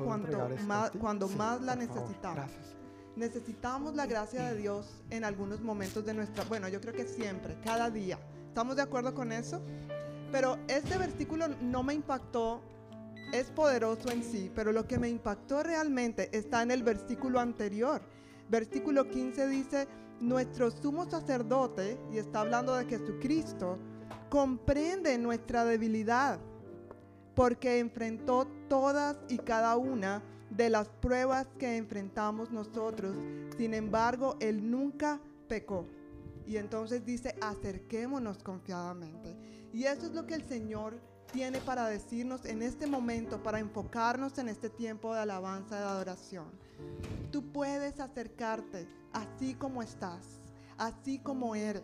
más, 0.67 0.91
cuando 0.99 1.29
más 1.29 1.63
la 1.63 1.77
necesitamos. 1.77 2.51
Necesitamos 3.17 3.95
la 3.95 4.07
gracia 4.07 4.51
de 4.51 4.57
Dios 4.57 4.87
en 5.11 5.25
algunos 5.25 5.61
momentos 5.61 6.05
de 6.05 6.15
nuestra, 6.15 6.45
bueno, 6.45 6.69
yo 6.69 6.81
creo 6.81 6.95
que 6.95 7.07
siempre, 7.07 7.57
cada 7.63 7.89
día. 7.89 8.19
¿Estamos 8.49 8.75
de 8.75 8.83
acuerdo 8.83 9.15
con 9.15 9.31
eso? 9.31 9.63
Pero 10.33 10.59
este 10.67 10.99
versículo 10.99 11.47
no 11.61 11.85
me 11.85 11.95
impactó, 11.95 12.61
es 13.33 13.47
poderoso 13.51 14.11
en 14.11 14.25
sí, 14.25 14.51
pero 14.53 14.73
lo 14.73 14.89
que 14.89 14.99
me 14.99 15.09
impactó 15.09 15.63
realmente 15.63 16.29
está 16.37 16.63
en 16.63 16.73
el 16.73 16.83
versículo 16.83 17.39
anterior. 17.39 18.03
Versículo 18.49 19.09
15 19.09 19.47
dice, 19.47 19.89
nuestro 20.21 20.73
sumo 20.73 21.09
sacerdote, 21.09 21.97
y 22.13 22.19
está 22.19 22.41
hablando 22.41 22.75
de 22.75 22.87
Jesucristo, 22.87 23.79
comprende 24.29 25.17
nuestra 25.19 25.65
debilidad, 25.65 26.41
porque 27.37 27.79
enfrentó 27.79 28.49
todas 28.69 29.17
y 29.29 29.39
cada 29.39 29.77
una 29.77 30.21
de 30.57 30.71
las 30.71 30.89
pruebas 30.89 31.47
que 31.59 31.77
enfrentamos 31.77 32.51
nosotros. 32.51 33.17
Sin 33.57 33.75
embargo, 33.75 34.37
Él 34.41 34.71
nunca 34.71 35.21
pecó. 35.49 35.87
Y 36.47 36.57
entonces 36.57 37.05
dice, 37.05 37.35
acerquémonos 37.41 38.43
confiadamente. 38.43 39.37
Y 39.73 39.85
eso 39.85 40.07
es 40.07 40.13
lo 40.13 40.27
que 40.27 40.35
el 40.35 40.47
Señor 40.47 41.01
tiene 41.33 41.59
para 41.61 41.89
decirnos 41.89 42.45
en 42.45 42.63
este 42.63 42.87
momento, 42.87 43.43
para 43.43 43.59
enfocarnos 43.59 44.39
en 44.39 44.49
este 44.49 44.71
tiempo 44.71 45.13
de 45.15 45.21
alabanza, 45.21 45.79
de 45.79 45.85
adoración. 45.85 46.47
Tú 47.33 47.51
puedes 47.51 47.99
acercarte 47.99 48.87
así 49.13 49.55
como 49.55 49.83
estás, 49.83 50.41
así 50.79 51.19
como 51.19 51.57
eres, 51.57 51.83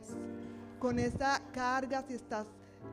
con 0.79 0.99
esa 0.99 1.43
carga 1.53 2.05
si 2.07 2.15
estás 2.15 2.47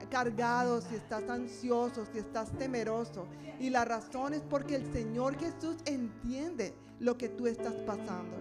cargado, 0.10 0.82
si 0.82 0.96
estás 0.96 1.30
ansioso, 1.30 2.06
si 2.12 2.20
estás 2.20 2.52
temeroso. 2.58 3.28
Y 3.60 3.70
la 3.70 3.86
razón 3.86 4.34
es 4.34 4.42
porque 4.42 4.76
el 4.76 4.92
Señor 4.94 5.38
Jesús 5.38 5.78
entiende 5.86 6.74
lo 7.00 7.18
que 7.18 7.30
tú 7.30 7.48
estás 7.48 7.74
pasando. 7.86 8.38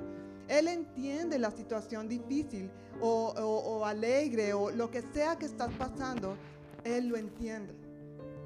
Él 0.49 0.69
entiende 0.69 1.39
la 1.39 1.51
situación 1.51 2.09
difícil 2.09 2.71
o, 3.01 3.35
o, 3.37 3.85
alegre 3.85 4.53
o 4.53 4.71
lo 4.71 4.91
que 4.91 5.03
sea 5.03 5.37
que 5.37 5.47
estás 5.47 5.73
pasando. 5.75 6.37
Él 6.85 7.09
lo 7.09 7.17
entiende. 7.17 7.75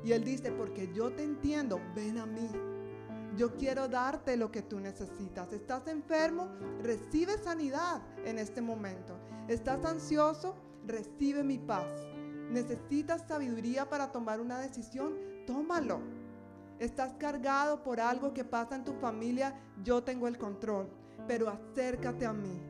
Y 0.02 0.12
Él 0.12 0.24
dice, 0.24 0.50
porque 0.50 0.90
yo 0.94 1.12
te 1.12 1.22
entiendo, 1.22 1.78
ven 1.94 2.18
a 2.18 2.26
mí. 2.26 2.48
Yo 3.36 3.54
quiero 3.56 3.86
darte 3.86 4.36
lo 4.36 4.50
que 4.50 4.62
tú 4.62 4.80
necesitas. 4.80 5.52
¿Estás 5.52 5.86
enfermo? 5.86 6.48
Recibe 6.82 7.36
sanidad 7.38 8.02
en 8.24 8.38
este 8.38 8.60
momento. 8.60 9.16
¿Estás 9.46 9.84
ansioso? 9.84 10.56
Recibe 10.86 11.44
mi 11.44 11.58
paz. 11.58 11.86
¿Necesitas 12.50 13.22
sabiduría 13.28 13.88
para 13.88 14.10
tomar 14.10 14.40
una 14.40 14.58
decisión? 14.58 15.14
Tómalo. 15.46 16.00
¿Estás 16.80 17.12
cargado 17.14 17.82
por 17.82 18.00
algo 18.00 18.34
que 18.34 18.44
pasa 18.44 18.74
en 18.74 18.84
tu 18.84 18.92
familia? 18.94 19.54
Yo 19.84 20.02
tengo 20.02 20.26
el 20.26 20.36
control. 20.36 20.88
Pero 21.28 21.48
acércate 21.48 22.26
a 22.26 22.32
mí. 22.32 22.60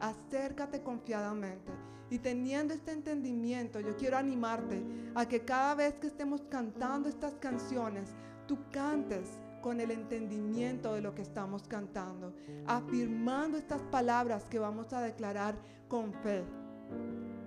Acércate 0.00 0.82
confiadamente. 0.82 1.70
Y 2.10 2.18
teniendo 2.18 2.74
este 2.74 2.90
entendimiento, 2.90 3.78
yo 3.78 3.96
quiero 3.96 4.16
animarte 4.16 4.82
a 5.14 5.28
que 5.28 5.44
cada 5.44 5.76
vez 5.76 5.94
que 5.94 6.08
estemos 6.08 6.42
cantando 6.50 7.08
estas 7.08 7.34
canciones, 7.34 8.16
tú 8.48 8.58
cantes 8.72 9.38
con 9.62 9.80
el 9.80 9.92
entendimiento 9.92 10.94
de 10.94 11.02
lo 11.02 11.14
que 11.14 11.22
estamos 11.22 11.68
cantando, 11.68 12.34
afirmando 12.66 13.58
estas 13.58 13.82
palabras 13.82 14.44
que 14.46 14.58
vamos 14.58 14.92
a 14.92 15.02
declarar 15.02 15.54
con 15.88 16.12
fe, 16.14 16.42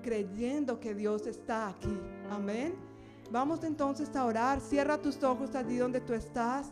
creyendo 0.03 0.79
que 0.79 0.93
Dios 0.93 1.25
está 1.25 1.69
aquí. 1.69 1.99
Amén. 2.29 2.75
Vamos 3.31 3.63
entonces 3.63 4.15
a 4.15 4.25
orar. 4.25 4.59
Cierra 4.59 4.99
tus 4.99 5.23
ojos 5.23 5.55
allí 5.55 5.77
donde 5.77 5.99
tú 6.01 6.13
estás. 6.13 6.71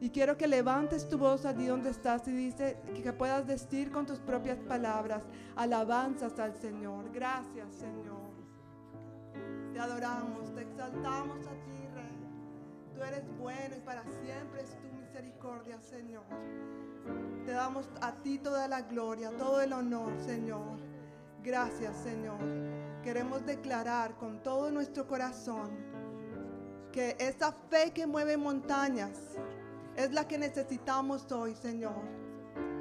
Y 0.00 0.10
quiero 0.10 0.36
que 0.36 0.48
levantes 0.48 1.08
tu 1.08 1.18
voz 1.18 1.44
allí 1.44 1.66
donde 1.66 1.90
estás 1.90 2.26
y 2.26 2.32
dice 2.32 2.78
que 3.02 3.12
puedas 3.12 3.46
decir 3.46 3.92
con 3.92 4.06
tus 4.06 4.18
propias 4.18 4.58
palabras 4.58 5.22
alabanzas 5.56 6.38
al 6.38 6.56
Señor. 6.56 7.12
Gracias, 7.12 7.74
Señor. 7.74 8.30
Te 9.74 9.78
adoramos, 9.78 10.54
te 10.54 10.62
exaltamos 10.62 11.46
a 11.46 11.50
ti, 11.50 11.86
Rey. 11.94 12.26
Tú 12.94 13.02
eres 13.02 13.24
bueno 13.38 13.76
y 13.76 13.80
para 13.80 14.02
siempre 14.02 14.62
es 14.62 14.70
tu 14.80 14.88
misericordia, 14.96 15.78
Señor. 15.82 16.24
Te 17.44 17.52
damos 17.52 17.86
a 18.00 18.14
ti 18.14 18.38
toda 18.38 18.68
la 18.68 18.80
gloria, 18.82 19.30
todo 19.36 19.60
el 19.60 19.72
honor, 19.74 20.12
Señor. 20.24 20.89
Gracias, 21.42 21.96
Señor. 21.96 22.38
Queremos 23.02 23.44
declarar 23.46 24.16
con 24.16 24.42
todo 24.42 24.70
nuestro 24.70 25.06
corazón 25.06 25.70
que 26.92 27.16
esa 27.18 27.52
fe 27.52 27.92
que 27.92 28.06
mueve 28.06 28.36
montañas 28.36 29.38
es 29.96 30.12
la 30.12 30.28
que 30.28 30.38
necesitamos 30.38 31.30
hoy, 31.32 31.54
Señor. 31.54 32.02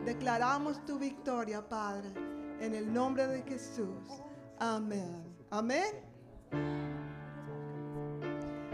Declaramos 0.03 0.83
tu 0.85 0.99
victoria, 0.99 1.67
Padre, 1.67 2.09
en 2.59 2.73
el 2.75 2.91
nombre 2.91 3.27
de 3.27 3.43
Jesús. 3.43 4.23
Amén. 4.57 5.23
Amén. 5.49 6.09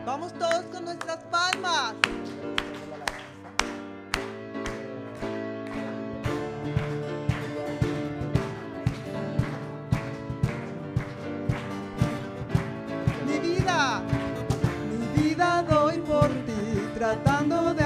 Vamos 0.06 0.34
todos 0.34 0.66
con 0.66 0.86
nuestras 0.86 1.24
palmas. 1.26 1.96
Tratando 17.24 17.85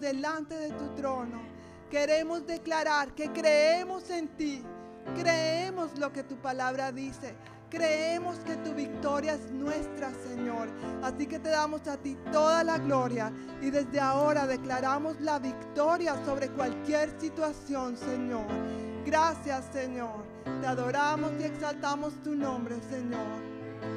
delante 0.00 0.54
de 0.54 0.70
tu 0.70 0.88
trono. 0.94 1.40
Queremos 1.90 2.46
declarar 2.46 3.14
que 3.14 3.32
creemos 3.32 4.10
en 4.10 4.28
ti, 4.36 4.62
creemos 5.16 5.98
lo 5.98 6.12
que 6.12 6.22
tu 6.22 6.36
palabra 6.36 6.92
dice. 6.92 7.34
Creemos 7.70 8.38
que 8.46 8.56
tu 8.56 8.72
victoria 8.72 9.34
es 9.34 9.50
nuestra, 9.50 10.10
Señor. 10.26 10.68
Así 11.02 11.26
que 11.26 11.38
te 11.38 11.50
damos 11.50 11.86
a 11.86 11.98
ti 11.98 12.16
toda 12.32 12.64
la 12.64 12.78
gloria 12.78 13.30
y 13.60 13.70
desde 13.70 14.00
ahora 14.00 14.46
declaramos 14.46 15.20
la 15.20 15.38
victoria 15.38 16.16
sobre 16.24 16.48
cualquier 16.48 17.10
situación, 17.20 17.98
Señor. 17.98 18.46
Gracias, 19.04 19.66
Señor. 19.70 20.24
Te 20.62 20.66
adoramos 20.66 21.32
y 21.38 21.44
exaltamos 21.44 22.14
tu 22.22 22.34
nombre, 22.34 22.76
Señor. 22.88 23.26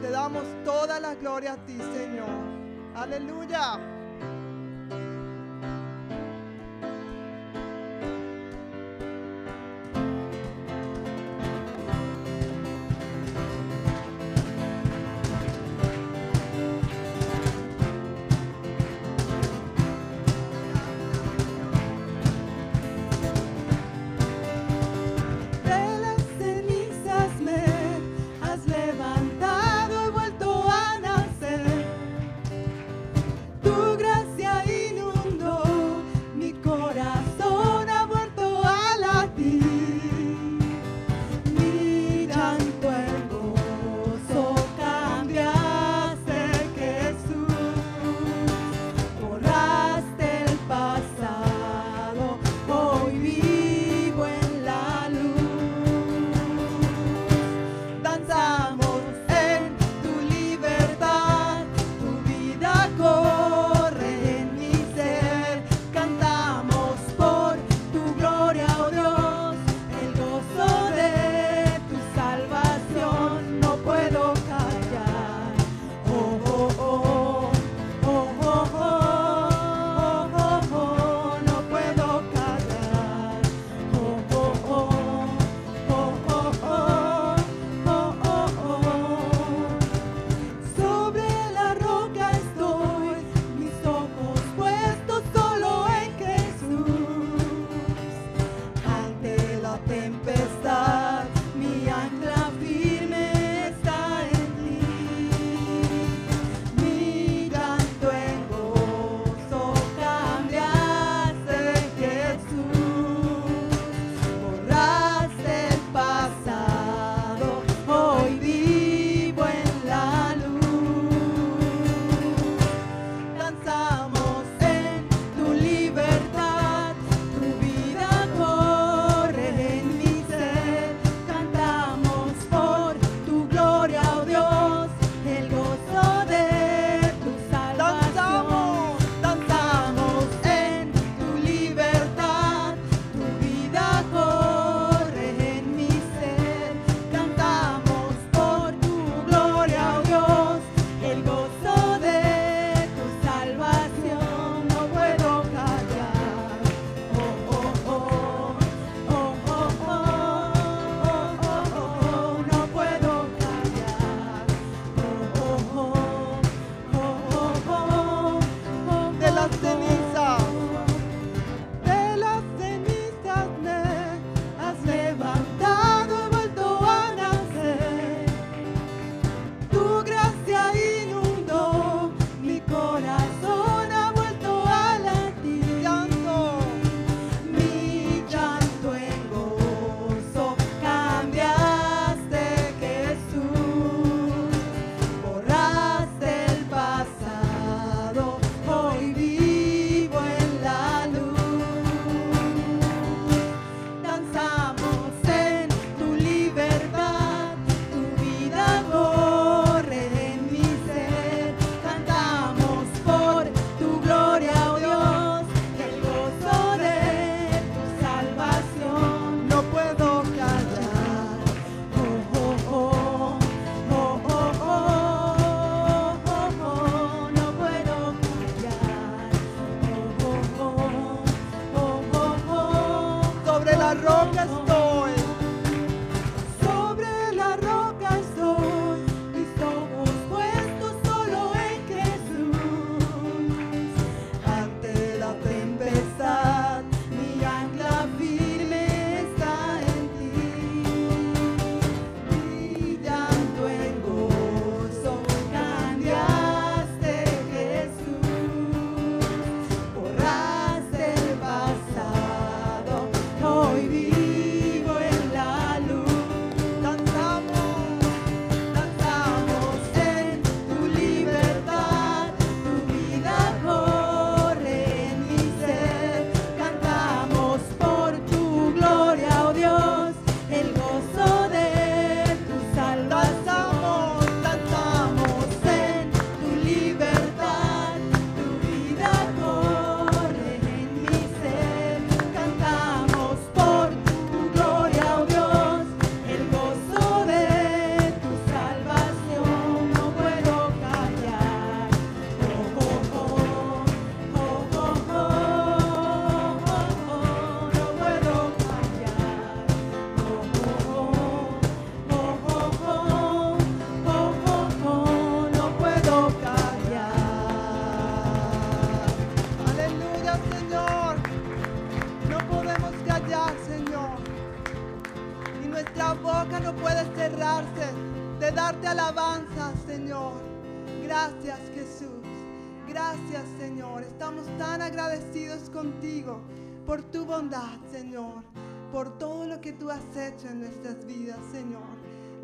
Te 0.01 0.09
damos 0.09 0.43
toda 0.65 0.99
la 0.99 1.15
gloria 1.15 1.53
a 1.53 1.65
ti, 1.65 1.77
Señor. 1.77 2.29
Aleluya. 2.95 4.00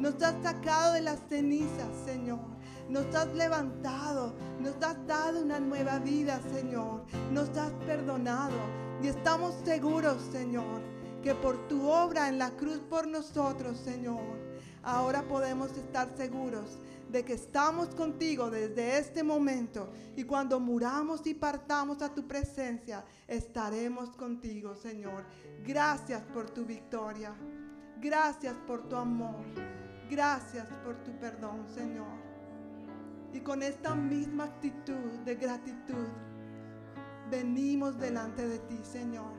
Nos 0.07 0.23
has 0.23 0.41
sacado 0.41 0.93
de 0.93 1.01
las 1.01 1.19
cenizas, 1.27 1.89
Señor. 2.05 2.39
Nos 2.87 3.13
has 3.13 3.27
levantado, 3.33 4.33
nos 4.57 4.81
has 4.81 5.05
dado 5.05 5.41
una 5.41 5.59
nueva 5.59 5.99
vida, 5.99 6.39
Señor. 6.53 7.03
Nos 7.33 7.49
has 7.57 7.73
perdonado 7.85 8.55
y 9.03 9.07
estamos 9.07 9.53
seguros, 9.65 10.21
Señor, 10.31 10.81
que 11.21 11.35
por 11.35 11.67
tu 11.67 11.89
obra 11.89 12.29
en 12.29 12.39
la 12.39 12.51
cruz 12.51 12.77
por 12.89 13.05
nosotros, 13.05 13.77
Señor, 13.79 14.23
ahora 14.81 15.27
podemos 15.27 15.71
estar 15.75 16.07
seguros 16.15 16.79
de 17.11 17.25
que 17.25 17.33
estamos 17.33 17.89
contigo 17.89 18.49
desde 18.49 18.99
este 18.99 19.23
momento 19.23 19.89
y 20.15 20.23
cuando 20.23 20.57
muramos 20.61 21.27
y 21.27 21.33
partamos 21.33 22.01
a 22.01 22.13
tu 22.13 22.25
presencia, 22.25 23.03
estaremos 23.27 24.11
contigo, 24.11 24.73
Señor. 24.73 25.25
Gracias 25.65 26.21
por 26.33 26.49
tu 26.49 26.63
victoria. 26.63 27.35
Gracias 27.99 28.55
por 28.65 28.87
tu 28.87 28.95
amor. 28.95 29.35
Gracias 30.09 30.67
por 30.83 30.95
tu 31.03 31.11
perdón, 31.19 31.65
Señor. 31.67 32.07
Y 33.33 33.39
con 33.41 33.61
esta 33.61 33.93
misma 33.93 34.45
actitud 34.45 35.19
de 35.25 35.35
gratitud, 35.35 36.07
venimos 37.29 37.99
delante 37.99 38.47
de 38.47 38.59
ti, 38.59 38.79
Señor. 38.83 39.33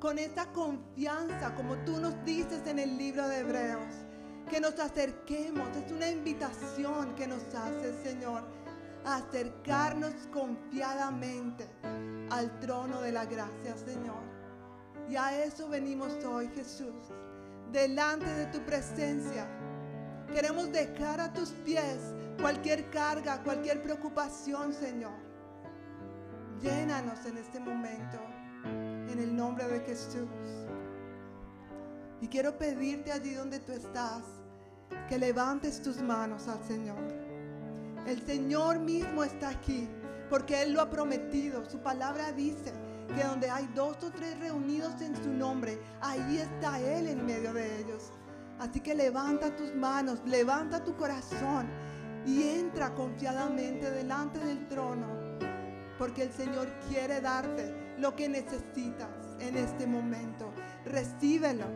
Con 0.00 0.18
esta 0.18 0.46
confianza, 0.52 1.54
como 1.54 1.76
tú 1.84 2.00
nos 2.00 2.24
dices 2.24 2.66
en 2.66 2.80
el 2.80 2.98
libro 2.98 3.28
de 3.28 3.40
Hebreos, 3.40 4.02
que 4.50 4.60
nos 4.60 4.78
acerquemos. 4.78 5.68
Es 5.76 5.90
una 5.92 6.10
invitación 6.10 7.14
que 7.14 7.26
nos 7.26 7.42
hace, 7.54 7.92
Señor, 8.02 8.42
a 9.04 9.16
acercarnos 9.16 10.14
confiadamente 10.32 11.66
al 12.30 12.60
trono 12.60 13.00
de 13.00 13.12
la 13.12 13.24
gracia, 13.24 13.76
Señor. 13.76 14.22
Y 15.08 15.16
a 15.16 15.44
eso 15.44 15.68
venimos 15.68 16.12
hoy, 16.24 16.48
Jesús, 16.54 16.94
delante 17.72 18.26
de 18.26 18.46
tu 18.46 18.60
presencia. 18.60 19.46
Queremos 20.32 20.70
dejar 20.70 21.20
a 21.20 21.32
tus 21.32 21.50
pies 21.50 21.98
cualquier 22.40 22.90
carga, 22.90 23.42
cualquier 23.42 23.82
preocupación, 23.82 24.72
Señor. 24.72 25.12
Llénanos 26.60 27.24
en 27.26 27.38
este 27.38 27.58
momento, 27.58 28.18
en 28.64 29.18
el 29.18 29.34
nombre 29.34 29.66
de 29.66 29.80
Jesús. 29.80 30.28
Y 32.20 32.28
quiero 32.28 32.56
pedirte 32.56 33.10
allí 33.10 33.34
donde 33.34 33.58
tú 33.58 33.72
estás, 33.72 34.22
que 35.08 35.18
levantes 35.18 35.82
tus 35.82 36.00
manos 36.00 36.46
al 36.48 36.62
Señor. 36.64 37.02
El 38.06 38.24
Señor 38.24 38.78
mismo 38.78 39.24
está 39.24 39.48
aquí, 39.48 39.88
porque 40.30 40.62
Él 40.62 40.72
lo 40.72 40.80
ha 40.80 40.90
prometido. 40.90 41.68
Su 41.68 41.78
palabra 41.78 42.32
dice 42.32 42.72
que 43.14 43.24
donde 43.24 43.50
hay 43.50 43.68
dos 43.74 44.02
o 44.02 44.10
tres 44.10 44.38
reunidos 44.38 45.00
en 45.00 45.16
su 45.16 45.30
nombre, 45.30 45.78
ahí 46.00 46.38
está 46.38 46.78
Él 46.80 47.06
en 47.06 47.24
medio 47.26 47.52
de 47.52 47.80
ellos. 47.80 48.10
Así 48.58 48.80
que 48.80 48.94
levanta 48.94 49.54
tus 49.56 49.74
manos, 49.74 50.20
levanta 50.24 50.84
tu 50.84 50.96
corazón 50.96 51.68
y 52.26 52.42
entra 52.42 52.94
confiadamente 52.94 53.90
delante 53.90 54.38
del 54.38 54.68
trono, 54.68 55.06
porque 55.98 56.22
el 56.22 56.32
Señor 56.32 56.68
quiere 56.88 57.20
darte 57.20 57.94
lo 57.98 58.14
que 58.14 58.28
necesitas 58.28 59.08
en 59.40 59.56
este 59.56 59.86
momento. 59.86 60.52
Recíbelo. 60.84 61.66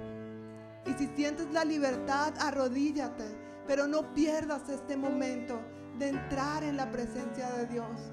Y 0.87 0.92
si 0.92 1.09
sientes 1.16 1.51
la 1.53 1.64
libertad, 1.64 2.33
arrodíllate, 2.38 3.25
pero 3.66 3.87
no 3.88 4.14
pierdas 4.14 4.68
este 4.68 4.96
momento 4.96 5.61
de 5.99 6.09
entrar 6.11 6.62
en 6.62 6.77
la 6.77 6.90
presencia 6.90 7.51
de 7.51 7.66
Dios. 7.66 8.12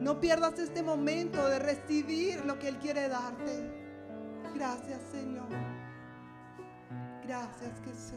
No 0.00 0.18
pierdas 0.18 0.58
este 0.58 0.82
momento 0.82 1.46
de 1.46 1.58
recibir 1.58 2.42
lo 2.46 2.58
que 2.58 2.68
Él 2.68 2.78
quiere 2.78 3.08
darte. 3.08 3.70
Gracias 4.54 5.00
Señor. 5.12 5.48
Gracias 7.22 7.80
Jesús. 7.84 8.16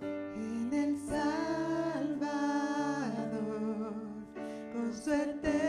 En 0.00 0.72
el 0.72 0.98
Salvador, 1.06 2.32
con 4.72 4.94
su 4.94 5.12
eterno 5.12 5.61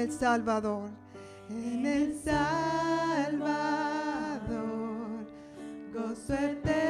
el 0.00 0.10
Salvador. 0.12 0.88
En 1.50 1.84
el 1.84 2.18
Salvador, 2.24 2.40
gozo 5.92 6.34
eterno 6.34 6.89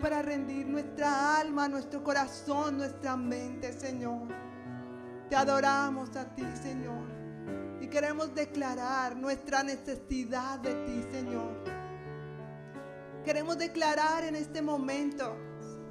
para 0.00 0.22
rendir 0.22 0.66
nuestra 0.66 1.38
alma, 1.38 1.68
nuestro 1.68 2.02
corazón, 2.02 2.78
nuestra 2.78 3.16
mente, 3.16 3.72
Señor. 3.72 4.28
Te 5.28 5.36
adoramos 5.36 6.16
a 6.16 6.24
ti, 6.34 6.44
Señor. 6.60 7.04
Y 7.80 7.86
queremos 7.88 8.34
declarar 8.34 9.16
nuestra 9.16 9.62
necesidad 9.62 10.58
de 10.60 10.74
ti, 10.86 11.04
Señor. 11.12 11.62
Queremos 13.24 13.58
declarar 13.58 14.24
en 14.24 14.36
este 14.36 14.62
momento 14.62 15.36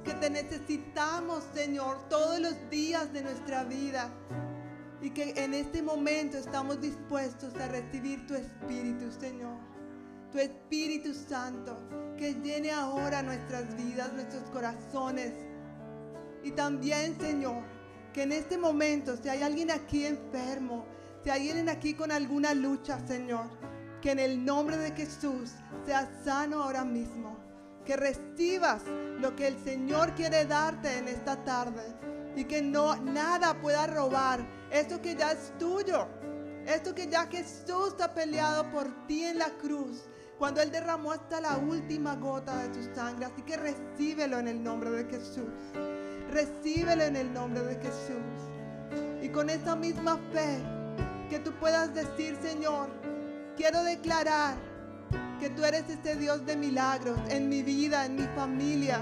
que 0.04 0.14
te 0.14 0.28
necesitamos, 0.28 1.44
Señor, 1.54 2.08
todos 2.08 2.40
los 2.40 2.54
días 2.68 3.12
de 3.12 3.22
nuestra 3.22 3.64
vida. 3.64 4.10
Y 5.00 5.10
que 5.10 5.32
en 5.36 5.54
este 5.54 5.82
momento 5.82 6.36
estamos 6.36 6.80
dispuestos 6.80 7.54
a 7.56 7.68
recibir 7.68 8.26
tu 8.26 8.34
Espíritu, 8.34 9.10
Señor. 9.10 9.69
Tu 10.32 10.38
Espíritu 10.38 11.12
Santo, 11.12 11.76
que 12.16 12.34
llene 12.34 12.70
ahora 12.70 13.22
nuestras 13.22 13.76
vidas, 13.76 14.12
nuestros 14.12 14.48
corazones. 14.50 15.32
Y 16.44 16.52
también, 16.52 17.18
Señor, 17.18 17.64
que 18.12 18.22
en 18.22 18.32
este 18.32 18.56
momento, 18.56 19.16
si 19.16 19.28
hay 19.28 19.42
alguien 19.42 19.70
aquí 19.70 20.06
enfermo, 20.06 20.86
si 21.24 21.30
hay 21.30 21.48
alguien 21.48 21.68
aquí 21.68 21.94
con 21.94 22.12
alguna 22.12 22.54
lucha, 22.54 22.98
Señor, 23.06 23.46
que 24.00 24.12
en 24.12 24.18
el 24.18 24.44
nombre 24.44 24.76
de 24.76 24.92
Jesús 24.92 25.50
sea 25.84 26.08
sano 26.24 26.62
ahora 26.62 26.84
mismo. 26.84 27.38
Que 27.84 27.96
recibas 27.96 28.82
lo 29.18 29.34
que 29.34 29.48
el 29.48 29.58
Señor 29.64 30.14
quiere 30.14 30.44
darte 30.44 30.98
en 30.98 31.08
esta 31.08 31.42
tarde. 31.44 31.82
Y 32.36 32.44
que 32.44 32.62
no 32.62 32.96
nada 32.96 33.60
pueda 33.60 33.86
robar 33.86 34.46
esto 34.70 35.02
que 35.02 35.16
ya 35.16 35.32
es 35.32 35.52
tuyo. 35.58 36.06
Esto 36.66 36.94
que 36.94 37.08
ya 37.08 37.26
Jesús 37.26 37.94
ha 38.00 38.14
peleado 38.14 38.70
por 38.70 39.06
ti 39.06 39.24
en 39.24 39.38
la 39.38 39.50
cruz. 39.58 40.09
Cuando 40.40 40.62
Él 40.62 40.70
derramó 40.72 41.12
hasta 41.12 41.38
la 41.38 41.58
última 41.58 42.16
gota 42.16 42.56
de 42.62 42.68
tu 42.70 42.94
sangre. 42.94 43.26
Así 43.26 43.42
que 43.42 43.58
recíbelo 43.58 44.38
en 44.38 44.48
el 44.48 44.64
nombre 44.64 44.90
de 44.90 45.04
Jesús. 45.04 45.52
Recíbelo 46.32 47.02
en 47.02 47.16
el 47.16 47.30
nombre 47.34 47.60
de 47.62 47.74
Jesús. 47.74 49.20
Y 49.20 49.28
con 49.28 49.50
esa 49.50 49.76
misma 49.76 50.18
fe 50.32 50.62
que 51.28 51.40
tú 51.40 51.52
puedas 51.60 51.92
decir, 51.92 52.38
Señor, 52.40 52.88
quiero 53.54 53.84
declarar 53.84 54.56
que 55.38 55.50
tú 55.50 55.62
eres 55.62 55.90
este 55.90 56.16
Dios 56.16 56.46
de 56.46 56.56
milagros 56.56 57.18
en 57.28 57.50
mi 57.50 57.62
vida, 57.62 58.06
en 58.06 58.16
mi 58.16 58.26
familia, 58.34 58.98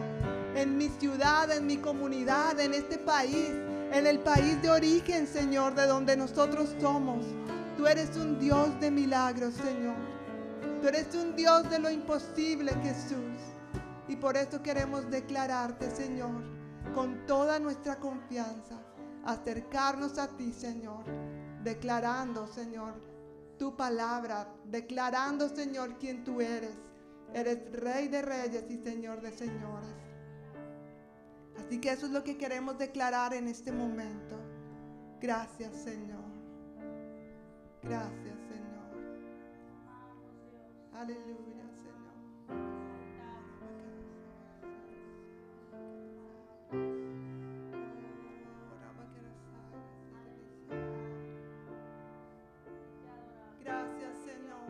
en 0.57 0.77
mi 0.77 0.89
ciudad, 0.89 1.53
en 1.53 1.69
mi 1.69 1.77
comunidad, 1.77 2.59
en 2.59 2.75
este 2.75 2.99
país, 2.99 3.51
en 3.93 4.09
el 4.09 4.19
país 4.19 4.61
de 4.61 4.71
origen, 4.71 5.29
Señor, 5.29 5.77
de 5.77 5.87
donde 5.87 6.17
nosotros 6.17 6.75
somos. 6.81 7.25
Tú 7.77 7.87
eres 7.87 8.17
un 8.17 8.41
Dios 8.41 8.81
de 8.81 8.91
milagros, 8.91 9.55
Señor. 9.55 10.18
Tú 10.81 10.87
eres 10.87 11.13
un 11.15 11.35
Dios 11.35 11.69
de 11.71 11.81
lo 11.81 11.91
imposible, 11.91 12.73
Jesús. 12.83 13.37
Y 14.07 14.17
por 14.17 14.37
eso 14.37 14.63
queremos 14.63 15.11
declararte, 15.11 15.91
Señor, 15.91 16.43
con 16.95 17.27
toda 17.27 17.59
nuestra 17.59 17.97
confianza, 17.97 18.79
acercarnos 19.25 20.19
a 20.19 20.29
ti, 20.37 20.53
Señor, 20.53 21.05
declarando, 21.65 22.47
Señor, 22.47 22.95
tu 23.59 23.77
palabra, 23.77 24.49
declarando, 24.65 25.49
Señor, 25.49 25.99
quién 25.99 26.23
tú 26.25 26.41
eres. 26.41 26.77
Eres 27.35 27.59
Rey 27.73 28.09
de 28.09 28.23
Reyes 28.23 28.65
y 28.71 28.79
Señor 28.79 29.21
de 29.21 29.33
Señores. 29.33 29.95
Así 31.59 31.81
que 31.81 31.91
eso 31.91 32.07
es 32.07 32.13
lo 32.13 32.23
que 32.23 32.39
queremos 32.39 32.79
declarar 32.79 33.35
en 33.35 33.49
este 33.49 33.73
momento. 33.73 34.37
Gracias, 35.21 35.75
Señor. 35.75 36.25
Gracias. 37.83 38.38
Aleluya, 40.99 41.63
Señor. 41.77 42.09
Gracias, 53.61 54.19
Señor. 54.25 54.67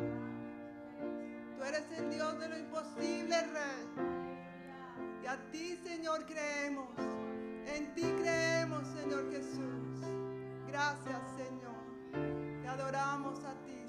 Tú 1.56 1.64
eres 1.64 1.90
el 1.92 2.10
Dios 2.10 2.38
de 2.38 2.48
lo 2.50 2.58
imposible, 2.58 3.46
Rey. 3.46 3.88
Y 5.22 5.26
a 5.26 5.50
ti, 5.50 5.76
Señor, 5.82 6.26
creemos. 6.26 6.90
En 7.74 7.94
ti 7.94 8.02
creemos, 8.02 8.86
Señor 8.88 9.30
Jesús. 9.32 10.04
Gracias, 10.66 11.22
Señor. 11.38 12.60
Te 12.60 12.68
adoramos 12.68 13.42
a 13.44 13.54
ti, 13.64 13.87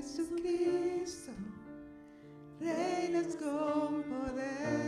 Jesucristo, 0.00 1.32
reinas 2.58 3.36
con 3.36 4.02
poder, 4.04 4.79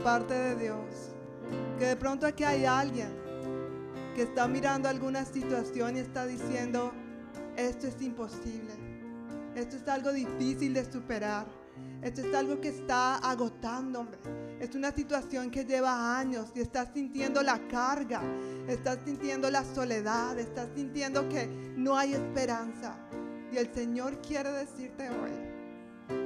parte 0.00 0.34
de 0.34 0.56
Dios. 0.56 1.14
Que 1.78 1.86
de 1.86 1.96
pronto 1.96 2.26
aquí 2.26 2.44
hay 2.44 2.64
alguien 2.64 3.08
que 4.14 4.22
está 4.22 4.48
mirando 4.48 4.88
alguna 4.88 5.24
situación 5.24 5.96
y 5.96 6.00
está 6.00 6.26
diciendo, 6.26 6.92
esto 7.56 7.86
es 7.86 8.00
imposible. 8.02 8.72
Esto 9.54 9.76
es 9.76 9.88
algo 9.88 10.12
difícil 10.12 10.74
de 10.74 10.90
superar. 10.90 11.46
Esto 12.02 12.22
es 12.22 12.34
algo 12.34 12.60
que 12.60 12.68
está 12.68 13.16
agotándome. 13.16 14.16
Es 14.58 14.74
una 14.74 14.92
situación 14.92 15.50
que 15.50 15.64
lleva 15.64 16.18
años 16.18 16.50
y 16.54 16.60
estás 16.60 16.88
sintiendo 16.94 17.42
la 17.42 17.58
carga, 17.68 18.22
estás 18.68 18.98
sintiendo 19.04 19.50
la 19.50 19.64
soledad, 19.64 20.38
estás 20.38 20.68
sintiendo 20.74 21.28
que 21.28 21.46
no 21.76 21.96
hay 21.96 22.14
esperanza. 22.14 22.96
Y 23.52 23.56
el 23.56 23.72
Señor 23.72 24.20
quiere 24.20 24.50
decirte 24.52 25.08
hoy 25.08 25.49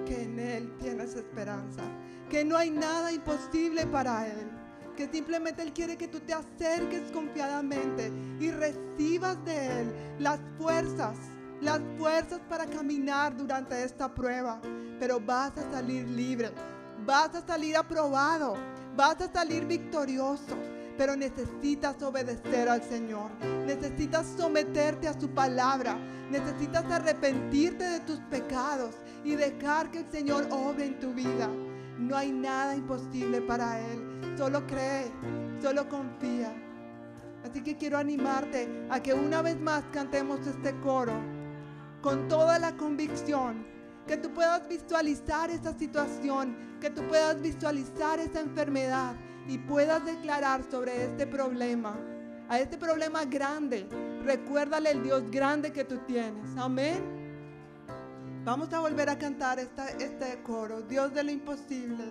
que 0.06 0.22
en 0.22 0.38
Él 0.38 0.76
tienes 0.80 1.14
esperanza, 1.14 1.82
que 2.30 2.44
no 2.44 2.56
hay 2.56 2.70
nada 2.70 3.12
imposible 3.12 3.86
para 3.86 4.26
Él, 4.26 4.50
que 4.96 5.08
simplemente 5.08 5.62
Él 5.62 5.72
quiere 5.72 5.96
que 5.96 6.08
tú 6.08 6.20
te 6.20 6.32
acerques 6.32 7.10
confiadamente 7.12 8.12
y 8.40 8.50
recibas 8.50 9.42
de 9.44 9.80
Él 9.80 9.92
las 10.18 10.40
fuerzas, 10.58 11.16
las 11.60 11.80
fuerzas 11.98 12.40
para 12.48 12.66
caminar 12.66 13.36
durante 13.36 13.82
esta 13.82 14.12
prueba, 14.14 14.60
pero 14.98 15.20
vas 15.20 15.56
a 15.58 15.70
salir 15.72 16.06
libre, 16.08 16.50
vas 17.06 17.34
a 17.34 17.46
salir 17.46 17.76
aprobado, 17.76 18.54
vas 18.96 19.20
a 19.20 19.32
salir 19.32 19.66
victorioso. 19.66 20.73
Pero 20.96 21.16
necesitas 21.16 22.00
obedecer 22.02 22.68
al 22.68 22.82
Señor. 22.82 23.30
Necesitas 23.66 24.26
someterte 24.36 25.08
a 25.08 25.18
su 25.18 25.28
palabra. 25.28 25.96
Necesitas 26.30 26.84
arrepentirte 26.84 27.84
de 27.84 28.00
tus 28.00 28.18
pecados 28.30 28.94
y 29.24 29.34
dejar 29.34 29.90
que 29.90 30.00
el 30.00 30.10
Señor 30.10 30.46
obre 30.50 30.86
en 30.86 31.00
tu 31.00 31.12
vida. 31.12 31.48
No 31.98 32.16
hay 32.16 32.32
nada 32.32 32.76
imposible 32.76 33.40
para 33.40 33.80
Él. 33.80 34.36
Solo 34.36 34.66
cree, 34.66 35.10
solo 35.60 35.88
confía. 35.88 36.52
Así 37.44 37.62
que 37.62 37.76
quiero 37.76 37.98
animarte 37.98 38.86
a 38.90 39.00
que 39.00 39.12
una 39.12 39.42
vez 39.42 39.60
más 39.60 39.84
cantemos 39.92 40.46
este 40.46 40.74
coro 40.80 41.12
con 42.00 42.28
toda 42.28 42.58
la 42.58 42.76
convicción, 42.76 43.66
que 44.06 44.16
tú 44.16 44.32
puedas 44.32 44.68
visualizar 44.68 45.50
esa 45.50 45.72
situación, 45.78 46.56
que 46.80 46.90
tú 46.90 47.02
puedas 47.08 47.40
visualizar 47.40 48.18
esa 48.18 48.40
enfermedad 48.40 49.14
y 49.48 49.58
puedas 49.58 50.04
declarar 50.04 50.62
sobre 50.70 51.04
este 51.04 51.26
problema, 51.26 51.96
a 52.48 52.58
este 52.58 52.76
problema 52.76 53.24
grande. 53.24 53.86
Recuérdale 54.24 54.90
el 54.90 55.02
Dios 55.02 55.30
grande 55.30 55.72
que 55.72 55.84
tú 55.84 55.98
tienes. 56.06 56.56
Amén. 56.56 57.02
Vamos 58.44 58.72
a 58.72 58.80
volver 58.80 59.08
a 59.08 59.18
cantar 59.18 59.58
esta, 59.58 59.88
este 59.88 60.42
coro, 60.42 60.82
Dios 60.82 61.14
de 61.14 61.24
lo 61.24 61.30
imposible. 61.30 62.04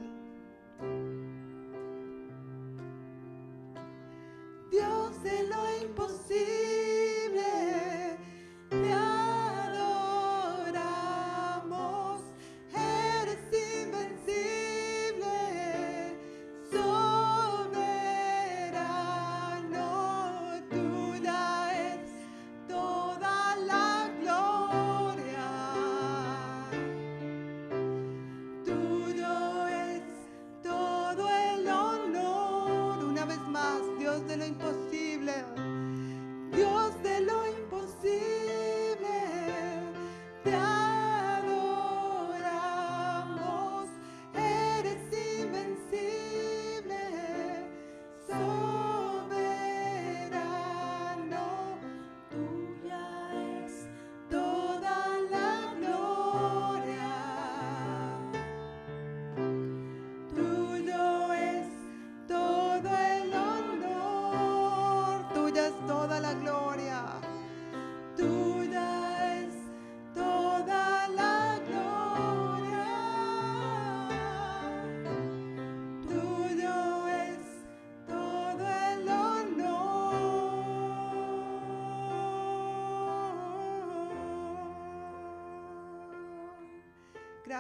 Dios 4.72 5.22
de 5.22 5.44
lo 5.48 5.84
imposible, 5.84 7.44
te 8.70 8.94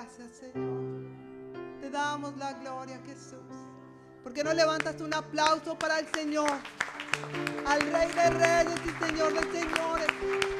Gracias, 0.03 0.31
Señor. 0.31 0.83
Te 1.79 1.89
damos 1.89 2.35
la 2.35 2.51
gloria, 2.51 2.99
Jesús. 3.05 3.39
¿Por 4.21 4.33
qué 4.33 4.43
no 4.43 4.53
levantas 4.53 4.99
un 4.99 5.13
aplauso 5.13 5.79
para 5.79 5.99
el 5.99 6.07
Señor? 6.13 6.51
Al 7.65 7.79
Rey 7.79 8.11
de 8.11 8.29
Reyes 8.31 8.79
y 8.85 9.05
Señor 9.05 9.31
de 9.31 9.59
Señores. 9.59 10.07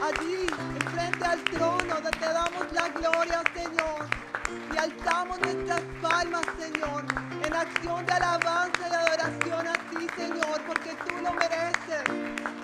Allí, 0.02 0.48
enfrente 0.80 1.26
al 1.26 1.44
trono, 1.44 1.96
te 2.10 2.26
damos 2.26 2.72
la 2.72 2.88
gloria, 2.88 3.44
Señor. 3.54 4.08
Y 4.74 4.78
alzamos 4.78 5.38
nuestras 5.42 5.82
palmas, 6.02 6.46
Señor, 6.58 7.04
en 7.46 7.54
acción 7.54 8.06
de 8.06 8.14
alabanza 8.14 8.88
y 8.90 8.94
adoración 8.94 9.68
a 9.68 9.74
ti, 9.90 10.08
Señor, 10.16 10.62
porque 10.66 10.96
tú 11.06 11.16
lo 11.22 11.34
mereces. 11.34 12.04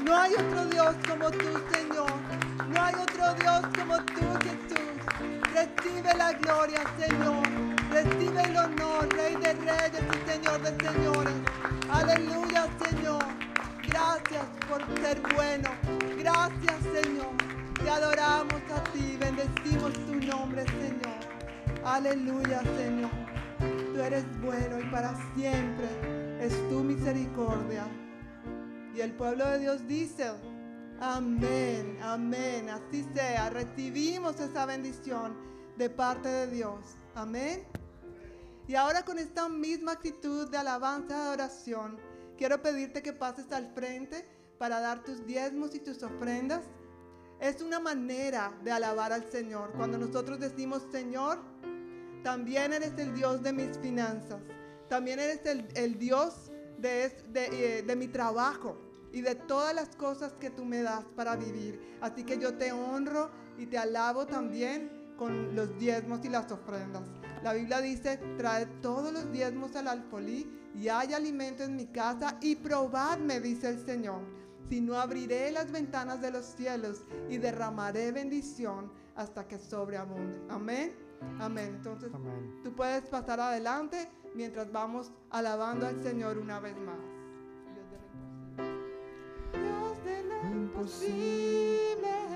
No 0.05 0.15
hay 0.15 0.33
otro 0.33 0.65
Dios 0.67 0.95
como 1.09 1.29
tú, 1.29 1.61
Señor. 1.73 2.13
No 2.69 2.81
hay 2.81 2.95
otro 2.95 3.33
Dios 3.33 3.61
como 3.77 3.97
tú, 3.97 4.39
Jesús. 4.43 4.88
Recibe 5.59 6.13
la 6.15 6.31
gloria, 6.31 6.81
Señor. 6.97 7.43
Recibe 7.91 8.41
el 8.43 8.55
honor, 8.55 9.09
Rey 9.13 9.35
de 9.35 9.51
Reyes 9.55 10.03
y 10.07 10.31
Señor 10.31 10.61
de 10.61 10.87
Señores. 10.87 11.33
Aleluya, 11.91 12.65
Señor. 12.81 13.21
Gracias 13.85 14.45
por 14.69 14.81
ser 15.01 15.21
bueno. 15.35 15.69
Gracias, 16.17 16.77
Señor. 16.93 17.35
Te 17.73 17.89
adoramos 17.89 18.61
a 18.73 18.83
ti. 18.93 19.17
Bendecimos 19.19 19.91
tu 20.05 20.15
nombre, 20.15 20.63
Señor. 20.63 21.19
Aleluya, 21.83 22.61
Señor. 22.77 23.11
Tú 23.93 24.01
eres 24.01 24.23
bueno 24.39 24.79
y 24.79 24.89
para 24.89 25.13
siempre 25.35 25.89
es 26.39 26.53
tu 26.69 26.85
misericordia. 26.85 27.85
Y 28.95 29.01
el 29.01 29.11
pueblo 29.11 29.45
de 29.45 29.59
Dios 29.59 29.85
dice, 29.89 30.31
amén, 31.01 31.97
amén, 32.01 32.69
así 32.69 33.05
sea. 33.13 33.49
Recibimos 33.49 34.39
esa 34.39 34.65
bendición 34.65 35.48
de 35.79 35.89
parte 35.89 36.27
de 36.27 36.47
Dios. 36.47 36.97
Amén. 37.15 37.63
Y 38.67 38.75
ahora 38.75 39.03
con 39.03 39.17
esta 39.17 39.47
misma 39.47 39.93
actitud 39.93 40.49
de 40.49 40.57
alabanza 40.57 41.15
y 41.15 41.21
adoración, 41.21 41.97
quiero 42.37 42.61
pedirte 42.61 43.01
que 43.01 43.13
pases 43.13 43.49
al 43.53 43.73
frente 43.73 44.27
para 44.59 44.81
dar 44.81 45.03
tus 45.05 45.25
diezmos 45.25 45.73
y 45.73 45.79
tus 45.79 46.03
ofrendas. 46.03 46.65
Es 47.39 47.61
una 47.61 47.79
manera 47.79 48.53
de 48.61 48.71
alabar 48.71 49.13
al 49.13 49.31
Señor. 49.31 49.71
Cuando 49.77 49.97
nosotros 49.97 50.41
decimos, 50.41 50.85
Señor, 50.91 51.39
también 52.23 52.73
eres 52.73 52.97
el 52.97 53.15
Dios 53.15 53.41
de 53.41 53.53
mis 53.53 53.77
finanzas. 53.77 54.41
También 54.89 55.19
eres 55.19 55.45
el, 55.45 55.65
el 55.75 55.97
Dios 55.97 56.51
de, 56.77 57.09
de, 57.29 57.77
eh, 57.77 57.83
de 57.83 57.95
mi 57.95 58.09
trabajo 58.09 58.77
y 59.13 59.21
de 59.21 59.35
todas 59.35 59.73
las 59.73 59.95
cosas 59.95 60.33
que 60.33 60.49
tú 60.49 60.65
me 60.65 60.81
das 60.81 61.05
para 61.15 61.37
vivir. 61.37 61.97
Así 62.01 62.25
que 62.25 62.37
yo 62.37 62.57
te 62.57 62.73
honro 62.73 63.31
y 63.57 63.65
te 63.65 63.77
alabo 63.77 64.25
también 64.25 64.98
con 65.19 65.53
los 65.53 65.77
diezmos 65.77 66.23
y 66.23 66.29
las 66.29 66.49
ofrendas. 66.49 67.03
La 67.43 67.51
Biblia 67.51 67.81
dice, 67.81 68.17
trae 68.37 68.65
todos 68.81 69.11
los 69.11 69.29
diezmos 69.33 69.75
al 69.75 69.89
alfolí 69.89 70.49
y 70.73 70.87
hay 70.87 71.13
alimento 71.13 71.63
en 71.63 71.75
mi 71.75 71.87
casa 71.87 72.37
y 72.39 72.55
probadme, 72.55 73.41
dice 73.41 73.67
el 73.67 73.85
Señor. 73.85 74.21
Si 74.69 74.79
no 74.79 74.95
abriré 74.95 75.51
las 75.51 75.71
ventanas 75.71 76.21
de 76.21 76.31
los 76.31 76.45
cielos 76.45 77.03
y 77.29 77.37
derramaré 77.37 78.13
bendición 78.13 78.93
hasta 79.15 79.45
que 79.45 79.59
sobreabunde. 79.59 80.39
Amén. 80.49 80.95
Amén. 81.39 81.75
Entonces, 81.75 82.11
Amén. 82.13 82.61
tú 82.63 82.73
puedes 82.73 83.03
pasar 83.09 83.41
adelante 83.41 84.09
mientras 84.35 84.71
vamos 84.71 85.11
alabando 85.31 85.85
al 85.85 86.01
Señor 86.01 86.37
una 86.37 86.61
vez 86.61 86.77
más. 86.77 86.99
Dios 89.51 90.03
de 90.05 90.23
lo 90.23 90.55
Imposible, 90.55 91.97
te 92.01 92.28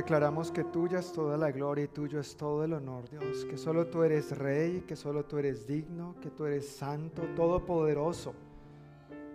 declaramos 0.00 0.50
que 0.50 0.64
tuya 0.64 1.00
es 1.00 1.12
toda 1.12 1.36
la 1.36 1.50
gloria 1.50 1.84
y 1.84 1.88
tuyo 1.88 2.20
es 2.20 2.34
todo 2.34 2.64
el 2.64 2.72
honor, 2.72 3.10
Dios. 3.10 3.44
Que 3.44 3.58
solo 3.58 3.86
tú 3.86 4.02
eres 4.02 4.36
rey, 4.38 4.82
que 4.88 4.96
solo 4.96 5.26
tú 5.26 5.36
eres 5.36 5.66
digno, 5.66 6.14
que 6.22 6.30
tú 6.30 6.46
eres 6.46 6.66
santo, 6.70 7.22
todopoderoso. 7.36 8.32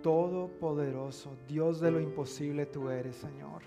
Todopoderoso, 0.02 1.36
Dios 1.46 1.78
de 1.78 1.92
lo 1.92 2.00
imposible 2.00 2.66
tú 2.66 2.90
eres, 2.90 3.14
Señor. 3.14 3.62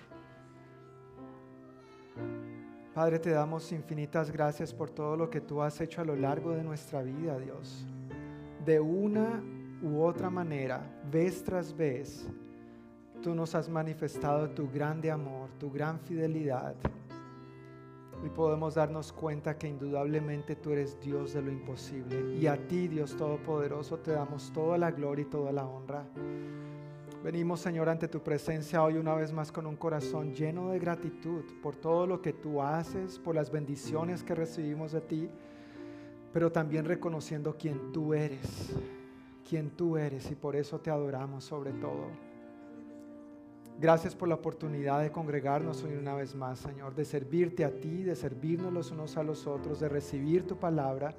Padre, 2.93 3.17
te 3.19 3.29
damos 3.29 3.71
infinitas 3.71 4.29
gracias 4.29 4.73
por 4.73 4.89
todo 4.89 5.15
lo 5.15 5.29
que 5.29 5.39
tú 5.39 5.61
has 5.61 5.79
hecho 5.79 6.01
a 6.01 6.05
lo 6.05 6.17
largo 6.17 6.51
de 6.51 6.63
nuestra 6.63 7.01
vida, 7.01 7.39
Dios. 7.39 7.87
De 8.65 8.77
una 8.81 9.41
u 9.81 10.01
otra 10.01 10.29
manera, 10.29 10.81
vez 11.09 11.45
tras 11.45 11.73
vez, 11.75 12.27
tú 13.21 13.35
nos 13.35 13.53
has 13.55 13.69
manifestado 13.69 14.49
tu 14.49 14.69
grande 14.69 15.11
amor, 15.11 15.49
tu 15.59 15.71
gran 15.71 15.99
fidelidad. 15.99 16.75
Y 18.23 18.29
podemos 18.29 18.75
darnos 18.75 19.13
cuenta 19.13 19.57
que 19.57 19.67
indudablemente 19.67 20.55
tú 20.55 20.71
eres 20.71 20.99
Dios 20.99 21.33
de 21.33 21.41
lo 21.41 21.51
imposible. 21.51 22.35
Y 22.35 22.47
a 22.47 22.67
ti, 22.67 22.87
Dios 22.87 23.15
Todopoderoso, 23.15 23.99
te 23.99 24.11
damos 24.11 24.51
toda 24.51 24.77
la 24.77 24.91
gloria 24.91 25.23
y 25.23 25.29
toda 25.29 25.51
la 25.51 25.65
honra. 25.65 26.05
Venimos, 27.23 27.59
Señor, 27.59 27.89
ante 27.89 28.07
tu 28.07 28.21
presencia 28.21 28.81
hoy 28.81 28.95
una 28.95 29.13
vez 29.13 29.33
más 29.33 29.51
con 29.51 29.65
un 29.65 29.75
corazón 29.75 30.33
lleno 30.33 30.69
de 30.69 30.79
gratitud 30.79 31.43
por 31.61 31.75
todo 31.75 32.07
lo 32.07 32.21
que 32.21 32.31
tú 32.31 32.61
haces, 32.61 33.19
por 33.19 33.35
las 33.35 33.51
bendiciones 33.51 34.23
que 34.23 34.35
recibimos 34.35 34.93
de 34.93 35.01
ti, 35.01 35.29
pero 36.31 36.49
también 36.49 36.85
reconociendo 36.85 37.57
quién 37.57 37.91
tú 37.91 38.13
eres, 38.13 38.73
quién 39.47 39.71
tú 39.71 39.97
eres 39.97 40.31
y 40.31 40.35
por 40.35 40.55
eso 40.55 40.79
te 40.79 40.91
adoramos 40.91 41.43
sobre 41.43 41.73
todo. 41.73 42.28
Gracias 43.79 44.13
por 44.13 44.27
la 44.27 44.35
oportunidad 44.35 45.01
de 45.01 45.11
congregarnos 45.11 45.83
hoy 45.83 45.93
una 45.93 46.13
vez 46.13 46.35
más, 46.35 46.59
Señor, 46.59 46.93
de 46.95 47.05
servirte 47.05 47.63
a 47.63 47.79
ti, 47.79 48.03
de 48.03 48.15
servirnos 48.15 48.73
los 48.73 48.91
unos 48.91 49.15
a 49.17 49.23
los 49.23 49.47
otros, 49.47 49.79
de 49.79 49.87
recibir 49.87 50.45
tu 50.45 50.57
palabra 50.57 51.15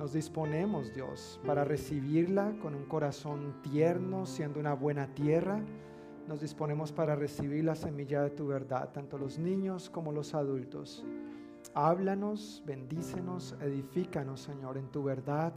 nos 0.00 0.14
disponemos, 0.14 0.94
Dios, 0.94 1.38
para 1.44 1.62
recibirla 1.62 2.54
con 2.62 2.74
un 2.74 2.86
corazón 2.86 3.56
tierno, 3.62 4.24
siendo 4.24 4.58
una 4.58 4.72
buena 4.72 5.14
tierra. 5.14 5.60
Nos 6.26 6.40
disponemos 6.40 6.90
para 6.90 7.16
recibir 7.16 7.64
la 7.64 7.74
semilla 7.74 8.22
de 8.22 8.30
tu 8.30 8.46
verdad, 8.46 8.90
tanto 8.94 9.18
los 9.18 9.38
niños 9.38 9.90
como 9.90 10.10
los 10.10 10.34
adultos. 10.34 11.04
Háblanos, 11.74 12.62
bendícenos, 12.64 13.56
edifícanos, 13.60 14.40
Señor, 14.40 14.78
en 14.78 14.88
tu 14.90 15.02
verdad, 15.02 15.52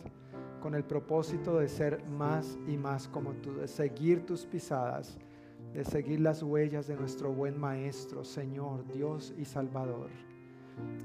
con 0.61 0.76
el 0.76 0.84
propósito 0.84 1.57
de 1.57 1.69
ser 1.69 2.03
más 2.09 2.57
y 2.67 2.76
más 2.76 3.07
como 3.07 3.32
tú, 3.36 3.53
de 3.53 3.67
seguir 3.69 4.26
tus 4.26 4.45
pisadas, 4.45 5.17
de 5.74 5.84
seguir 5.84 6.19
las 6.19 6.43
huellas 6.43 6.88
de 6.88 6.95
nuestro 6.95 7.34
buen 7.34 7.59
Maestro, 7.59 8.24
Señor, 8.24 8.86
Dios 8.93 9.34
y 9.38 9.45
Salvador. 9.45 10.09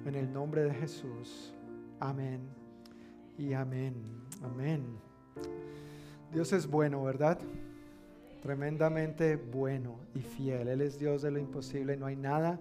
En 0.04 0.14
el 0.14 0.32
nombre 0.32 0.62
de 0.62 0.74
Jesús. 0.74 1.54
Amén 2.00 2.40
y 3.38 3.54
amén. 3.54 3.94
Amén. 4.42 4.84
Dios 6.32 6.52
es 6.52 6.66
bueno, 6.66 7.02
¿verdad? 7.02 7.38
Tremendamente 8.42 9.36
bueno 9.36 10.00
y 10.14 10.20
fiel. 10.20 10.68
Él 10.68 10.82
es 10.82 10.98
Dios 10.98 11.22
de 11.22 11.30
lo 11.30 11.38
imposible. 11.38 11.96
No 11.96 12.06
hay 12.06 12.16
nada 12.16 12.60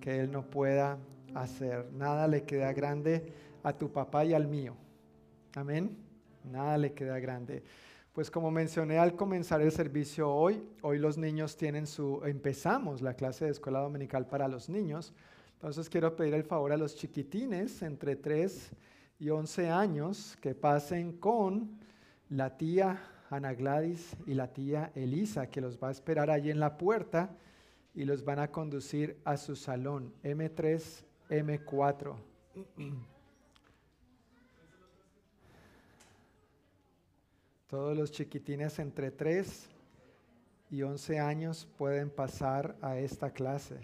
que 0.00 0.20
Él 0.20 0.32
no 0.32 0.50
pueda 0.50 0.98
hacer. 1.34 1.88
Nada 1.92 2.26
le 2.26 2.42
queda 2.42 2.72
grande 2.72 3.32
a 3.62 3.72
tu 3.72 3.92
papá 3.92 4.24
y 4.24 4.34
al 4.34 4.48
mío. 4.48 4.74
Amén. 5.54 5.96
Nada 6.50 6.76
le 6.78 6.92
queda 6.92 7.20
grande. 7.20 7.62
Pues 8.14 8.30
como 8.30 8.52
mencioné 8.52 8.96
al 8.96 9.16
comenzar 9.16 9.60
el 9.60 9.72
servicio 9.72 10.32
hoy, 10.32 10.62
hoy 10.82 11.00
los 11.00 11.18
niños 11.18 11.56
tienen 11.56 11.84
su, 11.88 12.22
empezamos 12.24 13.02
la 13.02 13.14
clase 13.14 13.46
de 13.46 13.50
escuela 13.50 13.80
dominical 13.80 14.28
para 14.28 14.46
los 14.46 14.68
niños. 14.68 15.12
Entonces 15.54 15.90
quiero 15.90 16.14
pedir 16.14 16.34
el 16.34 16.44
favor 16.44 16.70
a 16.70 16.76
los 16.76 16.94
chiquitines 16.94 17.82
entre 17.82 18.14
3 18.14 18.70
y 19.18 19.30
11 19.30 19.68
años 19.68 20.38
que 20.40 20.54
pasen 20.54 21.14
con 21.14 21.80
la 22.28 22.56
tía 22.56 23.02
Ana 23.30 23.52
Gladys 23.52 24.16
y 24.26 24.34
la 24.34 24.52
tía 24.52 24.92
Elisa, 24.94 25.50
que 25.50 25.60
los 25.60 25.76
va 25.82 25.88
a 25.88 25.90
esperar 25.90 26.30
allí 26.30 26.52
en 26.52 26.60
la 26.60 26.78
puerta 26.78 27.36
y 27.94 28.04
los 28.04 28.24
van 28.24 28.38
a 28.38 28.52
conducir 28.52 29.20
a 29.24 29.36
su 29.36 29.56
salón 29.56 30.14
M3, 30.22 31.04
M4. 31.30 32.14
Todos 37.74 37.96
los 37.96 38.12
chiquitines 38.12 38.78
entre 38.78 39.10
3 39.10 39.68
y 40.70 40.82
11 40.82 41.18
años 41.18 41.66
pueden 41.76 42.08
pasar 42.08 42.76
a 42.80 42.98
esta 42.98 43.30
clase. 43.32 43.80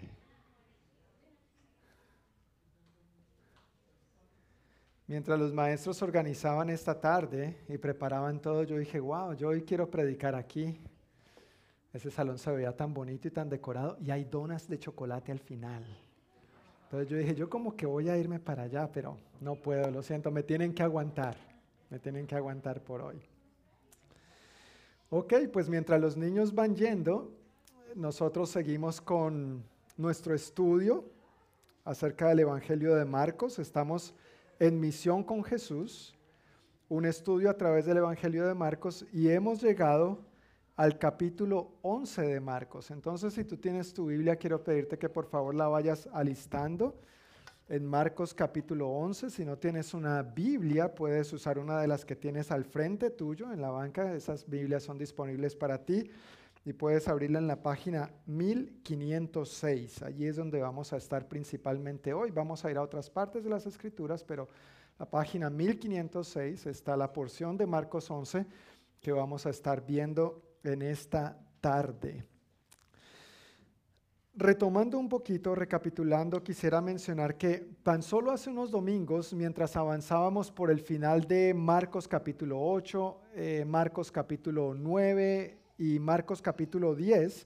Mientras 5.07 5.37
los 5.37 5.53
maestros 5.53 6.01
organizaban 6.01 6.69
esta 6.69 7.01
tarde 7.01 7.57
y 7.67 7.77
preparaban 7.77 8.39
todo, 8.39 8.63
yo 8.63 8.77
dije, 8.77 9.01
wow, 9.01 9.33
yo 9.33 9.49
hoy 9.49 9.63
quiero 9.63 9.91
predicar 9.91 10.35
aquí. 10.35 10.79
Ese 11.91 12.09
salón 12.09 12.37
se 12.37 12.49
veía 12.49 12.73
tan 12.73 12.93
bonito 12.93 13.27
y 13.27 13.31
tan 13.31 13.49
decorado 13.49 13.97
y 13.99 14.09
hay 14.09 14.23
donas 14.23 14.69
de 14.69 14.79
chocolate 14.79 15.33
al 15.33 15.39
final. 15.39 15.83
Entonces 16.83 17.09
yo 17.09 17.17
dije, 17.17 17.35
yo 17.35 17.49
como 17.49 17.75
que 17.75 17.85
voy 17.85 18.07
a 18.07 18.15
irme 18.15 18.39
para 18.39 18.63
allá, 18.63 18.89
pero 18.89 19.17
no 19.41 19.55
puedo, 19.55 19.91
lo 19.91 20.01
siento, 20.01 20.31
me 20.31 20.43
tienen 20.43 20.73
que 20.73 20.81
aguantar, 20.81 21.35
me 21.89 21.99
tienen 21.99 22.25
que 22.25 22.35
aguantar 22.35 22.79
por 22.79 23.01
hoy. 23.01 23.30
Ok, 25.13 25.33
pues 25.51 25.67
mientras 25.67 25.99
los 25.99 26.15
niños 26.15 26.55
van 26.55 26.73
yendo, 26.73 27.33
nosotros 27.95 28.49
seguimos 28.49 29.01
con 29.01 29.61
nuestro 29.97 30.33
estudio 30.33 31.03
acerca 31.83 32.29
del 32.29 32.39
Evangelio 32.39 32.95
de 32.95 33.03
Marcos. 33.03 33.59
Estamos 33.59 34.15
en 34.57 34.79
Misión 34.79 35.25
con 35.25 35.43
Jesús, 35.43 36.17
un 36.87 37.05
estudio 37.05 37.49
a 37.49 37.57
través 37.57 37.85
del 37.85 37.97
Evangelio 37.97 38.47
de 38.47 38.53
Marcos 38.53 39.05
y 39.11 39.27
hemos 39.27 39.61
llegado 39.61 40.17
al 40.77 40.97
capítulo 40.97 41.73
11 41.81 42.21
de 42.21 42.39
Marcos. 42.39 42.89
Entonces, 42.89 43.33
si 43.33 43.43
tú 43.43 43.57
tienes 43.57 43.93
tu 43.93 44.05
Biblia, 44.05 44.37
quiero 44.37 44.63
pedirte 44.63 44.97
que 44.97 45.09
por 45.09 45.25
favor 45.25 45.53
la 45.53 45.67
vayas 45.67 46.07
alistando 46.13 46.95
en 47.71 47.85
Marcos 47.85 48.33
capítulo 48.33 48.89
11. 48.89 49.29
Si 49.29 49.45
no 49.45 49.57
tienes 49.57 49.93
una 49.93 50.23
Biblia, 50.23 50.93
puedes 50.93 51.31
usar 51.31 51.57
una 51.57 51.79
de 51.79 51.87
las 51.87 52.03
que 52.03 52.17
tienes 52.17 52.51
al 52.51 52.65
frente 52.65 53.11
tuyo 53.11 53.49
en 53.53 53.61
la 53.61 53.69
banca. 53.69 54.13
Esas 54.13 54.45
Biblias 54.45 54.83
son 54.83 54.97
disponibles 54.97 55.55
para 55.55 55.77
ti 55.85 56.11
y 56.65 56.73
puedes 56.73 57.07
abrirla 57.07 57.39
en 57.39 57.47
la 57.47 57.63
página 57.63 58.11
1506. 58.25 60.03
Allí 60.03 60.25
es 60.25 60.35
donde 60.35 60.59
vamos 60.59 60.91
a 60.91 60.97
estar 60.97 61.29
principalmente 61.29 62.13
hoy. 62.13 62.31
Vamos 62.31 62.65
a 62.65 62.71
ir 62.71 62.75
a 62.75 62.81
otras 62.81 63.09
partes 63.09 63.45
de 63.45 63.49
las 63.49 63.65
escrituras, 63.65 64.25
pero 64.25 64.49
la 64.99 65.09
página 65.09 65.49
1506 65.49 66.65
está 66.65 66.97
la 66.97 67.13
porción 67.13 67.55
de 67.55 67.67
Marcos 67.67 68.11
11 68.11 68.45
que 68.99 69.13
vamos 69.13 69.45
a 69.45 69.49
estar 69.49 69.85
viendo 69.85 70.57
en 70.65 70.81
esta 70.81 71.39
tarde. 71.61 72.30
Retomando 74.33 74.97
un 74.97 75.09
poquito, 75.09 75.53
recapitulando, 75.55 76.41
quisiera 76.41 76.79
mencionar 76.79 77.35
que 77.35 77.67
tan 77.83 78.01
solo 78.01 78.31
hace 78.31 78.49
unos 78.49 78.71
domingos, 78.71 79.33
mientras 79.33 79.75
avanzábamos 79.75 80.51
por 80.51 80.71
el 80.71 80.79
final 80.79 81.27
de 81.27 81.53
Marcos 81.53 82.07
capítulo 82.07 82.61
8, 82.61 83.21
eh, 83.35 83.65
Marcos 83.67 84.09
capítulo 84.09 84.73
9, 84.73 85.57
y 85.81 85.99
Marcos 85.99 86.41
capítulo 86.41 86.95
10, 86.95 87.45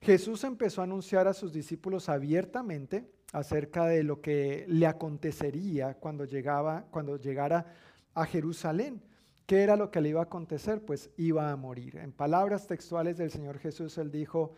Jesús 0.00 0.44
empezó 0.44 0.82
a 0.82 0.84
anunciar 0.84 1.26
a 1.26 1.32
sus 1.32 1.52
discípulos 1.52 2.08
abiertamente 2.08 3.04
acerca 3.32 3.86
de 3.86 4.04
lo 4.04 4.20
que 4.20 4.66
le 4.68 4.86
acontecería 4.86 5.94
cuando, 5.94 6.26
llegaba, 6.26 6.84
cuando 6.90 7.16
llegara 7.16 7.66
a 8.14 8.26
Jerusalén. 8.26 9.02
¿Qué 9.46 9.62
era 9.62 9.74
lo 9.76 9.90
que 9.90 10.00
le 10.00 10.10
iba 10.10 10.20
a 10.20 10.24
acontecer? 10.24 10.84
Pues 10.84 11.10
iba 11.16 11.50
a 11.50 11.56
morir. 11.56 11.96
En 11.96 12.12
palabras 12.12 12.66
textuales 12.66 13.16
del 13.16 13.30
Señor 13.30 13.58
Jesús, 13.58 13.96
él 13.96 14.10
dijo, 14.10 14.52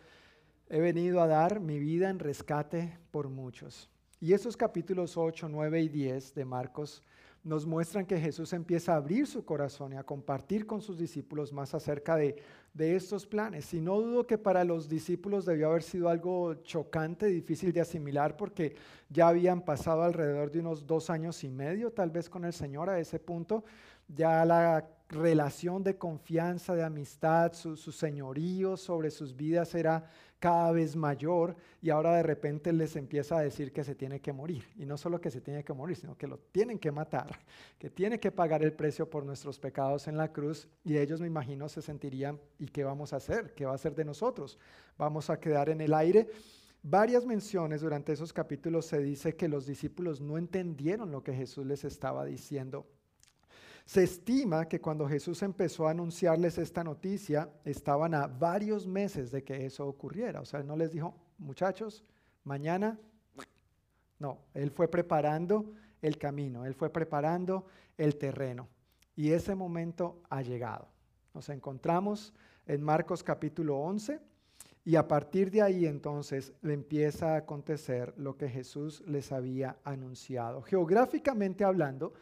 he 0.69 0.79
venido 0.79 1.21
a 1.21 1.27
dar 1.27 1.59
mi 1.59 1.79
vida 1.79 2.09
en 2.09 2.19
rescate 2.19 2.97
por 3.11 3.29
muchos. 3.29 3.89
Y 4.19 4.33
esos 4.33 4.57
capítulos 4.57 5.17
8, 5.17 5.49
9 5.49 5.81
y 5.81 5.89
10 5.89 6.33
de 6.33 6.45
Marcos 6.45 7.03
nos 7.45 7.63
muestran 7.63 8.07
que 8.07 8.19
Jesús 8.19 8.53
empieza 8.53 8.93
a 8.93 8.97
abrir 8.97 9.27
su 9.27 9.45
corazón 9.45 9.93
y 9.93 9.97
a 9.97 10.03
compartir 10.03 10.65
con 10.65 10.81
sus 10.81 10.97
discípulos 10.97 11.53
más 11.53 11.75
acerca 11.75 12.15
de, 12.15 12.35
estos 12.75 13.27
planes. 13.27 13.71
Y 13.75 13.79
no 13.79 14.01
dudo 14.01 14.25
que 14.25 14.39
para 14.39 14.63
los 14.63 14.89
discípulos 14.89 15.45
debió 15.45 15.69
haber 15.69 15.83
sido 15.83 16.09
algo 16.09 16.55
chocante, 16.63 17.27
difícil 17.27 17.71
de 17.71 17.81
asimilar, 17.81 18.35
porque 18.35 18.75
ya 19.09 19.27
habían 19.27 19.61
pasado 19.61 20.01
alrededor 20.01 20.49
de 20.51 20.59
unos 20.59 20.87
dos 20.87 21.11
años 21.11 21.43
y 21.43 21.49
medio 21.49 21.91
tal 21.91 22.09
vez 22.09 22.29
con 22.29 22.45
el 22.45 22.51
Señor 22.51 22.89
a 22.89 22.99
ese 22.99 23.19
punto. 23.19 23.63
Ya 24.07 24.43
la 24.43 24.89
relación 25.09 25.83
de 25.83 25.97
confianza, 25.97 26.75
de 26.75 26.83
amistad, 26.83 27.53
su, 27.53 27.75
su 27.77 27.91
señorío 27.91 28.77
sobre 28.77 29.11
sus 29.11 29.35
vidas 29.35 29.75
era 29.75 30.09
cada 30.39 30.71
vez 30.71 30.95
mayor 30.95 31.55
y 31.81 31.89
ahora 31.89 32.15
de 32.15 32.23
repente 32.23 32.73
les 32.73 32.95
empieza 32.95 33.37
a 33.37 33.41
decir 33.41 33.71
que 33.71 33.83
se 33.83 33.95
tiene 33.95 34.19
que 34.19 34.33
morir. 34.33 34.63
Y 34.75 34.85
no 34.85 34.97
solo 34.97 35.19
que 35.19 35.31
se 35.31 35.41
tiene 35.41 35.63
que 35.63 35.73
morir, 35.73 35.97
sino 35.97 36.17
que 36.17 36.27
lo 36.27 36.37
tienen 36.37 36.79
que 36.79 36.91
matar, 36.91 37.39
que 37.79 37.89
tiene 37.89 38.19
que 38.19 38.31
pagar 38.31 38.63
el 38.63 38.73
precio 38.73 39.09
por 39.09 39.25
nuestros 39.25 39.59
pecados 39.59 40.07
en 40.07 40.17
la 40.17 40.31
cruz. 40.31 40.67
Y 40.83 40.97
ellos 40.97 41.21
me 41.21 41.27
imagino 41.27 41.69
se 41.69 41.81
sentirían, 41.81 42.39
¿y 42.59 42.67
qué 42.67 42.83
vamos 42.83 43.13
a 43.13 43.17
hacer? 43.17 43.53
¿Qué 43.53 43.65
va 43.65 43.71
a 43.71 43.75
hacer 43.75 43.95
de 43.95 44.05
nosotros? 44.05 44.59
¿Vamos 44.97 45.29
a 45.29 45.39
quedar 45.39 45.69
en 45.69 45.81
el 45.81 45.93
aire? 45.93 46.27
varias 46.87 47.25
menciones 47.25 47.81
durante 47.81 48.13
esos 48.13 48.31
capítulos 48.31 48.85
se 48.85 48.99
dice 48.99 49.35
que 49.35 49.47
los 49.47 49.65
discípulos 49.65 50.21
no 50.21 50.37
entendieron 50.37 51.11
lo 51.11 51.23
que 51.23 51.33
Jesús 51.33 51.65
les 51.65 51.83
estaba 51.83 52.23
diciendo. 52.25 52.85
Se 53.85 54.01
estima 54.03 54.67
que 54.67 54.81
cuando 54.81 55.07
Jesús 55.07 55.43
empezó 55.43 55.87
a 55.87 55.91
anunciarles 55.91 56.57
esta 56.57 56.83
noticia, 56.83 57.49
estaban 57.63 58.15
a 58.15 58.25
varios 58.25 58.87
meses 58.87 59.31
de 59.31 59.43
que 59.43 59.65
eso 59.65 59.87
ocurriera. 59.87 60.41
O 60.41 60.45
sea, 60.45 60.63
no 60.63 60.75
les 60.75 60.91
dijo, 60.91 61.15
muchachos, 61.37 62.03
mañana. 62.43 62.99
No, 64.17 64.39
él 64.55 64.71
fue 64.71 64.87
preparando 64.87 65.71
el 66.01 66.17
camino, 66.17 66.65
él 66.65 66.73
fue 66.73 66.89
preparando 66.89 67.67
el 67.97 68.17
terreno. 68.17 68.67
Y 69.15 69.31
ese 69.31 69.53
momento 69.53 70.21
ha 70.29 70.41
llegado. 70.41 70.87
Nos 71.33 71.49
encontramos 71.49 72.33
en 72.65 72.81
Marcos 72.81 73.23
capítulo 73.23 73.77
11 73.77 74.19
y 74.83 74.95
a 74.95 75.07
partir 75.07 75.51
de 75.51 75.61
ahí 75.61 75.85
entonces 75.85 76.53
le 76.61 76.73
empieza 76.73 77.33
a 77.33 77.37
acontecer 77.37 78.13
lo 78.17 78.37
que 78.37 78.49
Jesús 78.49 79.03
les 79.05 79.31
había 79.31 79.77
anunciado. 79.83 80.61
Geográficamente 80.61 81.63
hablando, 81.63 82.13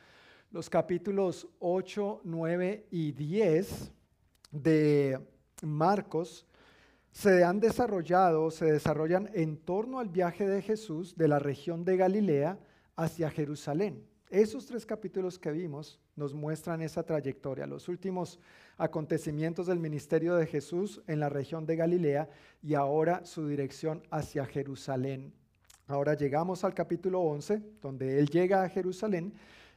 los 0.54 0.70
capítulos 0.70 1.48
8, 1.58 2.22
9 2.24 2.86
y 2.92 3.12
10 3.12 3.92
de 4.52 5.20
Marcos 5.64 6.46
se 7.12 7.44
han 7.44 7.60
desarrollado, 7.60 8.52
se 8.52 8.66
desarrollan 8.66 9.32
en 9.34 9.58
torno 9.58 10.00
al 10.00 10.10
viaje 10.10 10.48
de 10.48 10.62
Jesús 10.62 11.18
de 11.18 11.28
la 11.28 11.40
región 11.40 11.84
de 11.84 11.98
Galilea 11.98 12.60
hacia 12.96 13.32
Jerusalén. 13.32 14.06
Esos 14.30 14.68
tres 14.68 14.86
capítulos 14.86 15.40
que 15.40 15.52
vimos 15.52 16.00
nos 16.16 16.36
muestran 16.36 16.84
esa 16.84 17.02
trayectoria, 17.02 17.66
los 17.66 17.88
últimos 17.88 18.40
acontecimientos 18.78 19.66
del 19.66 19.80
ministerio 19.80 20.36
de 20.36 20.46
Jesús 20.46 21.02
en 21.08 21.20
la 21.20 21.30
región 21.30 21.66
de 21.66 21.78
Galilea 21.78 22.30
y 22.62 22.76
ahora 22.76 23.26
su 23.26 23.48
dirección 23.48 24.04
hacia 24.12 24.46
Jerusalén. 24.46 25.34
Ahora 25.88 26.14
llegamos 26.14 26.64
al 26.64 26.76
capítulo 26.76 27.22
11, 27.22 27.60
donde 27.82 28.20
Él 28.20 28.30
llega 28.30 28.62
a 28.62 28.70
Jerusalén 28.70 29.34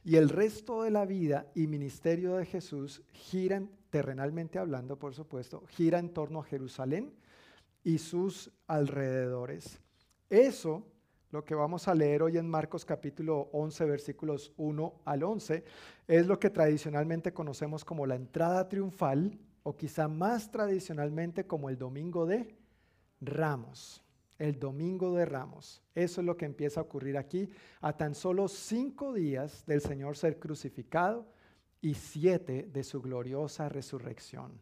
y 0.07 0.15
el 0.15 0.29
resto 0.29 0.83
de 0.83 0.89
la 0.89 1.05
vida 1.05 1.51
y 1.53 1.67
ministerio 1.67 2.37
de 2.37 2.45
Jesús 2.45 3.03
gira, 3.11 3.61
terrenalmente 3.89 4.57
hablando, 4.57 4.97
por 4.97 5.13
supuesto, 5.13 5.65
gira 5.67 5.99
en 5.99 6.13
torno 6.13 6.39
a 6.39 6.45
Jerusalén 6.45 7.11
y 7.83 7.97
sus 7.97 8.49
alrededores. 8.67 9.81
Eso 10.29 10.87
lo 11.31 11.43
que 11.43 11.55
vamos 11.55 11.89
a 11.89 11.93
leer 11.93 12.23
hoy 12.23 12.37
en 12.37 12.49
Marcos 12.49 12.85
capítulo 12.85 13.49
11, 13.51 13.83
versículos 13.83 14.53
1 14.55 15.01
al 15.03 15.23
11, 15.23 15.65
es 16.07 16.25
lo 16.25 16.39
que 16.39 16.51
tradicionalmente 16.51 17.33
conocemos 17.33 17.83
como 17.83 18.05
la 18.05 18.15
entrada 18.15 18.69
triunfal 18.69 19.37
o 19.63 19.75
quizá 19.75 20.07
más 20.07 20.49
tradicionalmente 20.49 21.45
como 21.45 21.67
el 21.67 21.77
domingo 21.77 22.25
de 22.25 22.55
Ramos. 23.19 24.06
El 24.37 24.59
domingo 24.59 25.15
de 25.15 25.25
Ramos. 25.25 25.81
Eso 25.95 26.21
es 26.21 26.27
lo 26.27 26.37
que 26.37 26.45
empieza 26.45 26.79
a 26.79 26.83
ocurrir 26.83 27.17
aquí 27.17 27.49
a 27.81 27.95
tan 27.95 28.13
solo 28.13 28.47
cinco 28.47 29.13
días 29.13 29.65
del 29.65 29.81
Señor 29.81 30.15
ser 30.15 30.39
crucificado 30.39 31.27
y 31.81 31.93
siete 31.93 32.69
de 32.71 32.83
su 32.83 33.01
gloriosa 33.01 33.69
resurrección. 33.69 34.59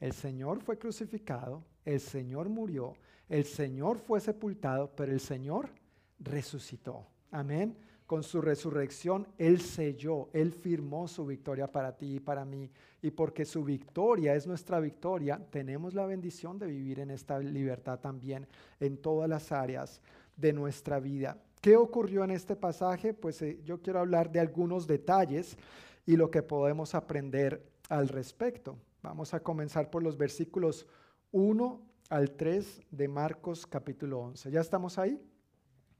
El 0.00 0.12
Señor 0.12 0.60
fue 0.60 0.78
crucificado, 0.78 1.64
el 1.84 2.00
Señor 2.00 2.48
murió, 2.48 2.94
el 3.28 3.44
Señor 3.44 3.98
fue 3.98 4.20
sepultado, 4.20 4.94
pero 4.94 5.12
el 5.12 5.20
Señor 5.20 5.70
resucitó. 6.18 7.06
Amén. 7.30 7.76
Con 8.08 8.22
su 8.22 8.40
resurrección, 8.40 9.28
Él 9.36 9.60
selló, 9.60 10.30
Él 10.32 10.54
firmó 10.54 11.06
su 11.08 11.26
victoria 11.26 11.70
para 11.70 11.94
ti 11.94 12.14
y 12.14 12.20
para 12.20 12.42
mí. 12.46 12.70
Y 13.02 13.10
porque 13.10 13.44
su 13.44 13.62
victoria 13.62 14.34
es 14.34 14.46
nuestra 14.46 14.80
victoria, 14.80 15.38
tenemos 15.50 15.92
la 15.92 16.06
bendición 16.06 16.58
de 16.58 16.68
vivir 16.68 17.00
en 17.00 17.10
esta 17.10 17.38
libertad 17.38 18.00
también 18.00 18.46
en 18.80 18.96
todas 18.96 19.28
las 19.28 19.52
áreas 19.52 20.00
de 20.34 20.54
nuestra 20.54 20.98
vida. 21.00 21.36
¿Qué 21.60 21.76
ocurrió 21.76 22.24
en 22.24 22.30
este 22.30 22.56
pasaje? 22.56 23.12
Pues 23.12 23.42
eh, 23.42 23.60
yo 23.62 23.82
quiero 23.82 24.00
hablar 24.00 24.32
de 24.32 24.40
algunos 24.40 24.86
detalles 24.86 25.58
y 26.06 26.16
lo 26.16 26.30
que 26.30 26.42
podemos 26.42 26.94
aprender 26.94 27.62
al 27.90 28.08
respecto. 28.08 28.78
Vamos 29.02 29.34
a 29.34 29.40
comenzar 29.40 29.90
por 29.90 30.02
los 30.02 30.16
versículos 30.16 30.86
1 31.32 31.82
al 32.08 32.30
3 32.30 32.80
de 32.90 33.06
Marcos 33.06 33.66
capítulo 33.66 34.20
11. 34.20 34.50
¿Ya 34.50 34.62
estamos 34.62 34.96
ahí? 34.96 35.20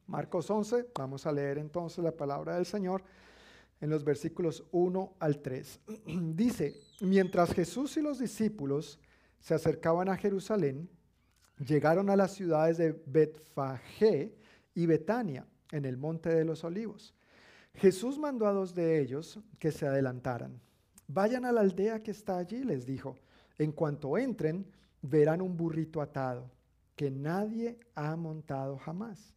Marcos 0.08 0.50
11, 0.50 0.86
vamos 0.94 1.26
a 1.26 1.32
leer 1.32 1.58
entonces 1.58 2.02
la 2.02 2.16
palabra 2.16 2.56
del 2.56 2.64
Señor 2.64 3.02
en 3.78 3.90
los 3.90 4.04
versículos 4.04 4.64
1 4.72 5.16
al 5.18 5.40
3. 5.40 5.80
Dice, 6.34 6.80
mientras 7.00 7.52
Jesús 7.52 7.94
y 7.98 8.00
los 8.00 8.18
discípulos 8.18 8.98
se 9.38 9.52
acercaban 9.52 10.08
a 10.08 10.16
Jerusalén, 10.16 10.88
llegaron 11.58 12.08
a 12.08 12.16
las 12.16 12.32
ciudades 12.32 12.78
de 12.78 12.92
Betfagé 13.04 14.34
y 14.74 14.86
Betania, 14.86 15.46
en 15.72 15.84
el 15.84 15.98
monte 15.98 16.30
de 16.30 16.46
los 16.46 16.64
olivos. 16.64 17.14
Jesús 17.74 18.18
mandó 18.18 18.46
a 18.46 18.52
dos 18.52 18.74
de 18.74 19.00
ellos 19.00 19.38
que 19.58 19.70
se 19.70 19.86
adelantaran. 19.86 20.58
Vayan 21.06 21.44
a 21.44 21.52
la 21.52 21.60
aldea 21.60 22.02
que 22.02 22.12
está 22.12 22.38
allí, 22.38 22.64
les 22.64 22.86
dijo. 22.86 23.18
En 23.58 23.72
cuanto 23.72 24.16
entren, 24.16 24.66
verán 25.02 25.42
un 25.42 25.54
burrito 25.54 26.00
atado, 26.00 26.50
que 26.96 27.10
nadie 27.10 27.78
ha 27.94 28.16
montado 28.16 28.78
jamás 28.78 29.34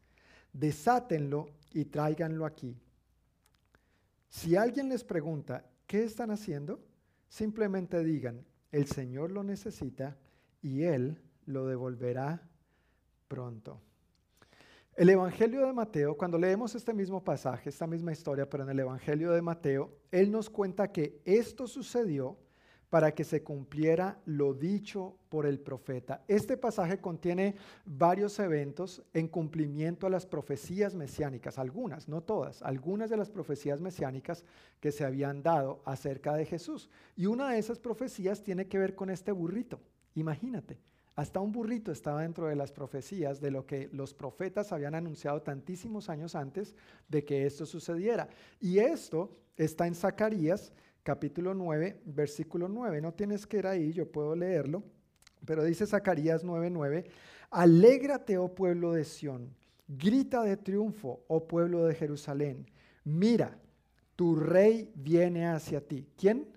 desátenlo 0.53 1.49
y 1.73 1.85
tráiganlo 1.85 2.45
aquí. 2.45 2.77
Si 4.27 4.55
alguien 4.55 4.89
les 4.89 5.03
pregunta, 5.03 5.65
¿qué 5.87 6.03
están 6.03 6.31
haciendo? 6.31 6.79
Simplemente 7.27 8.03
digan, 8.03 8.45
el 8.71 8.87
Señor 8.87 9.31
lo 9.31 9.43
necesita 9.43 10.17
y 10.61 10.83
Él 10.83 11.21
lo 11.45 11.65
devolverá 11.65 12.41
pronto. 13.27 13.81
El 14.95 15.09
Evangelio 15.09 15.65
de 15.65 15.73
Mateo, 15.73 16.17
cuando 16.17 16.37
leemos 16.37 16.75
este 16.75 16.93
mismo 16.93 17.23
pasaje, 17.23 17.69
esta 17.69 17.87
misma 17.87 18.11
historia, 18.11 18.49
pero 18.49 18.63
en 18.63 18.69
el 18.69 18.79
Evangelio 18.79 19.31
de 19.31 19.41
Mateo, 19.41 19.97
Él 20.11 20.31
nos 20.31 20.49
cuenta 20.49 20.91
que 20.91 21.21
esto 21.25 21.67
sucedió 21.67 22.37
para 22.91 23.13
que 23.15 23.23
se 23.23 23.41
cumpliera 23.41 24.19
lo 24.25 24.53
dicho 24.53 25.15
por 25.29 25.45
el 25.45 25.61
profeta. 25.61 26.25
Este 26.27 26.57
pasaje 26.57 26.99
contiene 26.99 27.55
varios 27.85 28.37
eventos 28.37 29.01
en 29.13 29.29
cumplimiento 29.29 30.07
a 30.07 30.09
las 30.09 30.25
profecías 30.25 30.93
mesiánicas, 30.93 31.57
algunas, 31.57 32.09
no 32.09 32.21
todas, 32.21 32.61
algunas 32.61 33.09
de 33.09 33.15
las 33.15 33.29
profecías 33.29 33.79
mesiánicas 33.79 34.43
que 34.81 34.91
se 34.91 35.05
habían 35.05 35.41
dado 35.41 35.81
acerca 35.85 36.35
de 36.35 36.45
Jesús. 36.45 36.89
Y 37.15 37.27
una 37.27 37.51
de 37.51 37.59
esas 37.59 37.79
profecías 37.79 38.43
tiene 38.43 38.67
que 38.67 38.77
ver 38.77 38.93
con 38.93 39.09
este 39.09 39.31
burrito. 39.31 39.79
Imagínate, 40.15 40.77
hasta 41.15 41.39
un 41.39 41.53
burrito 41.53 41.93
estaba 41.93 42.23
dentro 42.23 42.47
de 42.47 42.57
las 42.57 42.73
profecías 42.73 43.39
de 43.39 43.51
lo 43.51 43.65
que 43.65 43.89
los 43.93 44.13
profetas 44.13 44.73
habían 44.73 44.95
anunciado 44.95 45.41
tantísimos 45.41 46.09
años 46.09 46.35
antes 46.35 46.75
de 47.07 47.23
que 47.23 47.45
esto 47.45 47.65
sucediera. 47.65 48.27
Y 48.59 48.79
esto 48.79 49.31
está 49.55 49.87
en 49.87 49.95
Zacarías 49.95 50.73
capítulo 51.03 51.53
9, 51.53 52.01
versículo 52.05 52.67
9. 52.67 53.01
No 53.01 53.13
tienes 53.13 53.47
que 53.47 53.57
ir 53.57 53.67
ahí, 53.67 53.91
yo 53.91 54.11
puedo 54.11 54.35
leerlo, 54.35 54.83
pero 55.45 55.63
dice 55.63 55.87
Zacarías 55.87 56.43
9:9, 56.43 57.05
alégrate, 57.49 58.37
oh 58.37 58.53
pueblo 58.53 58.93
de 58.93 59.03
Sión, 59.03 59.55
grita 59.87 60.43
de 60.43 60.57
triunfo, 60.57 61.23
oh 61.27 61.47
pueblo 61.47 61.85
de 61.85 61.95
Jerusalén. 61.95 62.65
Mira, 63.03 63.57
tu 64.15 64.35
rey 64.35 64.91
viene 64.95 65.47
hacia 65.47 65.81
ti. 65.81 66.07
¿Quién? 66.15 66.47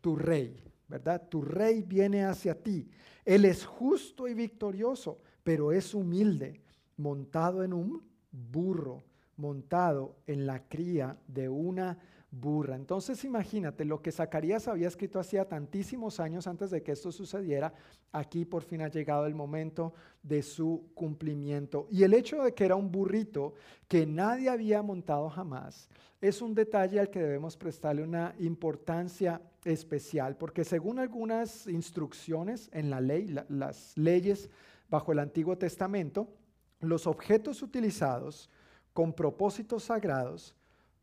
Tu 0.00 0.16
rey, 0.16 0.62
¿verdad? 0.88 1.28
Tu 1.28 1.42
rey 1.42 1.82
viene 1.82 2.24
hacia 2.24 2.60
ti. 2.60 2.88
Él 3.24 3.44
es 3.44 3.64
justo 3.64 4.26
y 4.26 4.34
victorioso, 4.34 5.20
pero 5.44 5.72
es 5.72 5.94
humilde, 5.94 6.60
montado 6.96 7.62
en 7.62 7.72
un 7.72 8.02
burro, 8.30 9.04
montado 9.36 10.16
en 10.26 10.46
la 10.46 10.66
cría 10.66 11.18
de 11.26 11.48
una 11.48 11.98
burra. 12.32 12.74
Entonces 12.74 13.24
imagínate 13.24 13.84
lo 13.84 14.00
que 14.00 14.10
Zacarías 14.10 14.66
había 14.66 14.88
escrito 14.88 15.20
hacía 15.20 15.46
tantísimos 15.46 16.18
años 16.18 16.46
antes 16.46 16.70
de 16.70 16.82
que 16.82 16.92
esto 16.92 17.12
sucediera, 17.12 17.72
aquí 18.10 18.44
por 18.44 18.62
fin 18.62 18.80
ha 18.80 18.88
llegado 18.88 19.26
el 19.26 19.34
momento 19.34 19.92
de 20.22 20.42
su 20.42 20.90
cumplimiento. 20.94 21.86
Y 21.90 22.02
el 22.02 22.14
hecho 22.14 22.42
de 22.42 22.54
que 22.54 22.64
era 22.64 22.74
un 22.74 22.90
burrito 22.90 23.52
que 23.86 24.06
nadie 24.06 24.48
había 24.48 24.82
montado 24.82 25.28
jamás 25.28 25.88
es 26.20 26.40
un 26.40 26.54
detalle 26.54 26.98
al 26.98 27.10
que 27.10 27.20
debemos 27.20 27.56
prestarle 27.56 28.02
una 28.02 28.34
importancia 28.38 29.42
especial, 29.64 30.36
porque 30.36 30.64
según 30.64 30.98
algunas 30.98 31.66
instrucciones 31.66 32.70
en 32.72 32.90
la 32.90 33.00
ley, 33.00 33.36
las 33.48 33.96
leyes 33.96 34.48
bajo 34.88 35.12
el 35.12 35.18
Antiguo 35.18 35.58
Testamento, 35.58 36.28
los 36.80 37.06
objetos 37.06 37.62
utilizados 37.62 38.48
con 38.92 39.12
propósitos 39.12 39.84
sagrados 39.84 40.54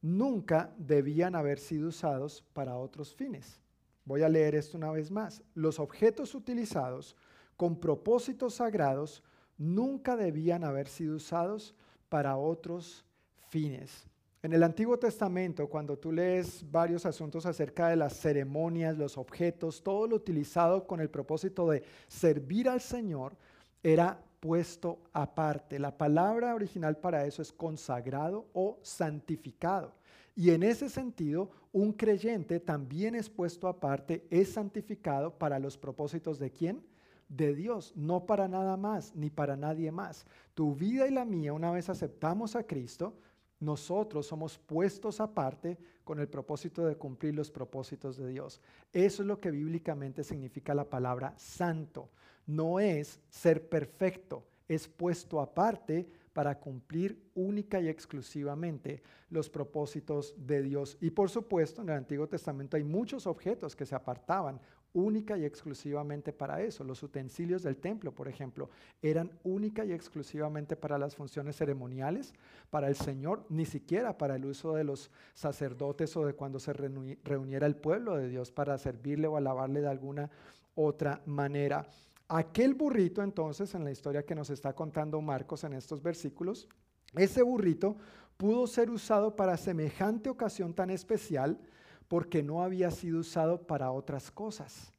nunca 0.01 0.73
debían 0.77 1.35
haber 1.35 1.59
sido 1.59 1.89
usados 1.89 2.43
para 2.53 2.77
otros 2.77 3.13
fines. 3.13 3.59
Voy 4.05 4.23
a 4.23 4.29
leer 4.29 4.55
esto 4.55 4.77
una 4.77 4.91
vez 4.91 5.11
más. 5.11 5.43
Los 5.53 5.79
objetos 5.79 6.33
utilizados 6.33 7.15
con 7.57 7.79
propósitos 7.79 8.55
sagrados 8.55 9.23
nunca 9.57 10.15
debían 10.15 10.63
haber 10.63 10.87
sido 10.87 11.17
usados 11.17 11.75
para 12.07 12.37
otros 12.37 13.05
fines. 13.49 14.07
En 14.41 14.53
el 14.53 14.63
Antiguo 14.63 14.97
Testamento, 14.97 15.67
cuando 15.67 15.97
tú 15.97 16.13
lees 16.13 16.63
varios 16.71 17.05
asuntos 17.05 17.45
acerca 17.45 17.89
de 17.89 17.97
las 17.97 18.17
ceremonias, 18.17 18.97
los 18.97 19.17
objetos, 19.17 19.83
todo 19.83 20.07
lo 20.07 20.15
utilizado 20.15 20.87
con 20.87 21.01
el 21.01 21.09
propósito 21.09 21.69
de 21.69 21.83
servir 22.07 22.69
al 22.69 22.79
Señor, 22.79 23.35
era 23.83 24.23
puesto 24.39 24.99
aparte. 25.13 25.79
La 25.79 25.97
palabra 25.97 26.55
original 26.55 26.97
para 26.97 27.25
eso 27.25 27.41
es 27.41 27.51
consagrado 27.51 28.47
o 28.53 28.79
santificado. 28.81 29.93
Y 30.35 30.51
en 30.51 30.63
ese 30.63 30.89
sentido, 30.89 31.51
un 31.73 31.91
creyente 31.91 32.59
también 32.59 33.15
es 33.15 33.29
puesto 33.29 33.67
aparte, 33.67 34.25
es 34.29 34.53
santificado 34.53 35.37
para 35.37 35.59
los 35.59 35.77
propósitos 35.77 36.39
de 36.39 36.51
quién? 36.51 36.81
De 37.27 37.53
Dios, 37.53 37.93
no 37.95 38.25
para 38.25 38.47
nada 38.47 38.77
más, 38.77 39.15
ni 39.15 39.29
para 39.29 39.57
nadie 39.57 39.91
más. 39.91 40.25
Tu 40.53 40.73
vida 40.73 41.07
y 41.07 41.11
la 41.11 41.25
mía, 41.25 41.53
una 41.53 41.71
vez 41.71 41.89
aceptamos 41.89 42.55
a 42.55 42.63
Cristo, 42.63 43.13
nosotros 43.59 44.25
somos 44.25 44.57
puestos 44.57 45.19
aparte 45.19 45.77
con 46.05 46.19
el 46.19 46.29
propósito 46.29 46.85
de 46.85 46.95
cumplir 46.95 47.35
los 47.35 47.51
propósitos 47.51 48.15
de 48.15 48.29
Dios. 48.29 48.61
Eso 48.93 49.21
es 49.21 49.27
lo 49.27 49.39
que 49.39 49.51
bíblicamente 49.51 50.23
significa 50.23 50.73
la 50.73 50.89
palabra 50.89 51.33
santo. 51.37 52.09
No 52.49 52.79
es 52.79 53.19
ser 53.29 53.69
perfecto, 53.69 54.43
es 54.67 54.87
puesto 54.87 55.39
aparte 55.39 56.09
para 56.33 56.59
cumplir 56.59 57.29
única 57.35 57.79
y 57.79 57.87
exclusivamente 57.87 59.03
los 59.29 59.51
propósitos 59.51 60.33
de 60.35 60.63
Dios. 60.63 60.97
Y 60.99 61.11
por 61.11 61.29
supuesto, 61.29 61.83
en 61.83 61.89
el 61.89 61.97
Antiguo 61.97 62.27
Testamento 62.27 62.75
hay 62.75 62.83
muchos 62.83 63.27
objetos 63.27 63.75
que 63.75 63.85
se 63.85 63.93
apartaban 63.93 64.59
única 64.93 65.37
y 65.37 65.45
exclusivamente 65.45 66.33
para 66.33 66.59
eso. 66.63 66.83
Los 66.83 67.03
utensilios 67.03 67.61
del 67.61 67.77
templo, 67.77 68.15
por 68.15 68.27
ejemplo, 68.27 68.71
eran 69.03 69.29
única 69.43 69.85
y 69.85 69.91
exclusivamente 69.91 70.75
para 70.75 70.97
las 70.97 71.15
funciones 71.15 71.55
ceremoniales, 71.55 72.33
para 72.71 72.87
el 72.87 72.95
Señor, 72.95 73.45
ni 73.49 73.67
siquiera 73.67 74.17
para 74.17 74.37
el 74.37 74.45
uso 74.45 74.73
de 74.73 74.85
los 74.85 75.11
sacerdotes 75.35 76.17
o 76.17 76.25
de 76.25 76.33
cuando 76.33 76.59
se 76.59 76.73
reuniera 76.73 77.67
el 77.67 77.75
pueblo 77.75 78.15
de 78.15 78.27
Dios 78.27 78.51
para 78.51 78.75
servirle 78.79 79.27
o 79.27 79.37
alabarle 79.37 79.81
de 79.81 79.89
alguna 79.89 80.31
otra 80.73 81.21
manera. 81.27 81.85
Aquel 82.29 82.75
burrito 82.75 83.23
entonces, 83.23 83.73
en 83.73 83.83
la 83.83 83.91
historia 83.91 84.23
que 84.23 84.35
nos 84.35 84.51
está 84.51 84.73
contando 84.73 85.19
Marcos 85.19 85.63
en 85.63 85.73
estos 85.73 86.03
versículos, 86.03 86.67
ese 87.15 87.41
burrito 87.41 87.97
pudo 88.37 88.67
ser 88.67 88.91
usado 88.91 89.35
para 89.35 89.57
semejante 89.57 90.29
ocasión 90.29 90.75
tan 90.75 90.91
especial 90.91 91.59
porque 92.07 92.43
no 92.43 92.61
había 92.61 92.91
sido 92.91 93.19
usado 93.19 93.65
para 93.65 93.91
otras 93.91 94.29
cosas. 94.29 94.93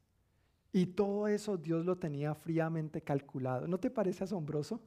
Y 0.73 0.87
todo 0.87 1.29
eso 1.29 1.57
Dios 1.57 1.87
lo 1.87 1.97
tenía 1.99 2.35
fríamente 2.35 3.01
calculado. 3.01 3.69
¿No 3.69 3.79
te 3.79 3.91
parece 3.91 4.25
asombroso? 4.25 4.81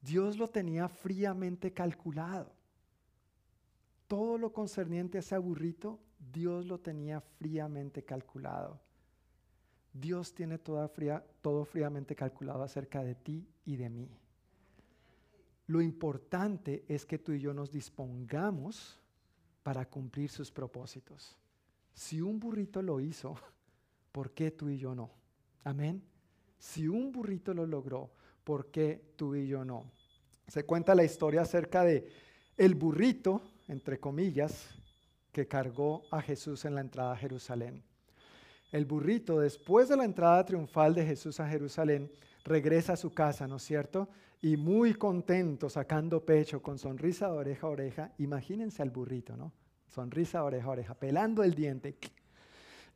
Dios 0.00 0.38
lo 0.38 0.48
tenía 0.48 0.88
fríamente 0.88 1.72
calculado. 1.72 2.52
Todo 4.06 4.38
lo 4.38 4.52
concerniente 4.52 5.18
a 5.18 5.20
ese 5.20 5.36
burrito, 5.38 5.98
Dios 6.32 6.66
lo 6.66 6.78
tenía 6.78 7.20
fríamente 7.20 8.04
calculado. 8.04 8.83
Dios 9.94 10.34
tiene 10.34 10.58
todo 10.58 11.64
fríamente 11.64 12.16
calculado 12.16 12.64
acerca 12.64 13.04
de 13.04 13.14
ti 13.14 13.46
y 13.64 13.76
de 13.76 13.88
mí. 13.88 14.10
Lo 15.68 15.80
importante 15.80 16.84
es 16.88 17.06
que 17.06 17.18
tú 17.18 17.32
y 17.32 17.40
yo 17.40 17.54
nos 17.54 17.70
dispongamos 17.70 19.00
para 19.62 19.88
cumplir 19.88 20.30
sus 20.30 20.50
propósitos. 20.50 21.38
Si 21.94 22.20
un 22.20 22.40
burrito 22.40 22.82
lo 22.82 23.00
hizo, 23.00 23.36
¿por 24.12 24.32
qué 24.32 24.50
tú 24.50 24.68
y 24.68 24.78
yo 24.78 24.96
no? 24.96 25.10
Amén. 25.62 26.02
Si 26.58 26.88
un 26.88 27.12
burrito 27.12 27.54
lo 27.54 27.64
logró, 27.64 28.10
¿por 28.42 28.72
qué 28.72 29.12
tú 29.14 29.36
y 29.36 29.46
yo 29.46 29.64
no? 29.64 29.84
Se 30.48 30.64
cuenta 30.66 30.96
la 30.96 31.04
historia 31.04 31.42
acerca 31.42 31.84
de 31.84 32.08
el 32.56 32.74
burrito, 32.74 33.42
entre 33.68 34.00
comillas, 34.00 34.74
que 35.30 35.46
cargó 35.46 36.02
a 36.10 36.20
Jesús 36.20 36.64
en 36.64 36.74
la 36.74 36.80
entrada 36.80 37.12
a 37.12 37.16
Jerusalén 37.16 37.82
el 38.74 38.86
burrito, 38.86 39.38
después 39.38 39.88
de 39.88 39.96
la 39.96 40.04
entrada 40.04 40.44
triunfal 40.44 40.96
de 40.96 41.06
Jesús 41.06 41.38
a 41.38 41.48
Jerusalén, 41.48 42.10
regresa 42.42 42.94
a 42.94 42.96
su 42.96 43.12
casa, 43.12 43.46
¿no 43.46 43.56
es 43.56 43.62
cierto? 43.62 44.08
Y 44.42 44.56
muy 44.56 44.94
contento, 44.94 45.70
sacando 45.70 46.24
pecho, 46.24 46.60
con 46.60 46.76
sonrisa 46.76 47.28
de 47.28 47.38
oreja 47.38 47.68
a 47.68 47.70
oreja. 47.70 48.12
Imagínense 48.18 48.82
al 48.82 48.90
burrito, 48.90 49.36
¿no? 49.36 49.52
Sonrisa 49.86 50.38
de 50.40 50.44
oreja 50.46 50.66
a 50.66 50.70
oreja, 50.70 50.94
pelando 50.94 51.44
el 51.44 51.54
diente. 51.54 51.96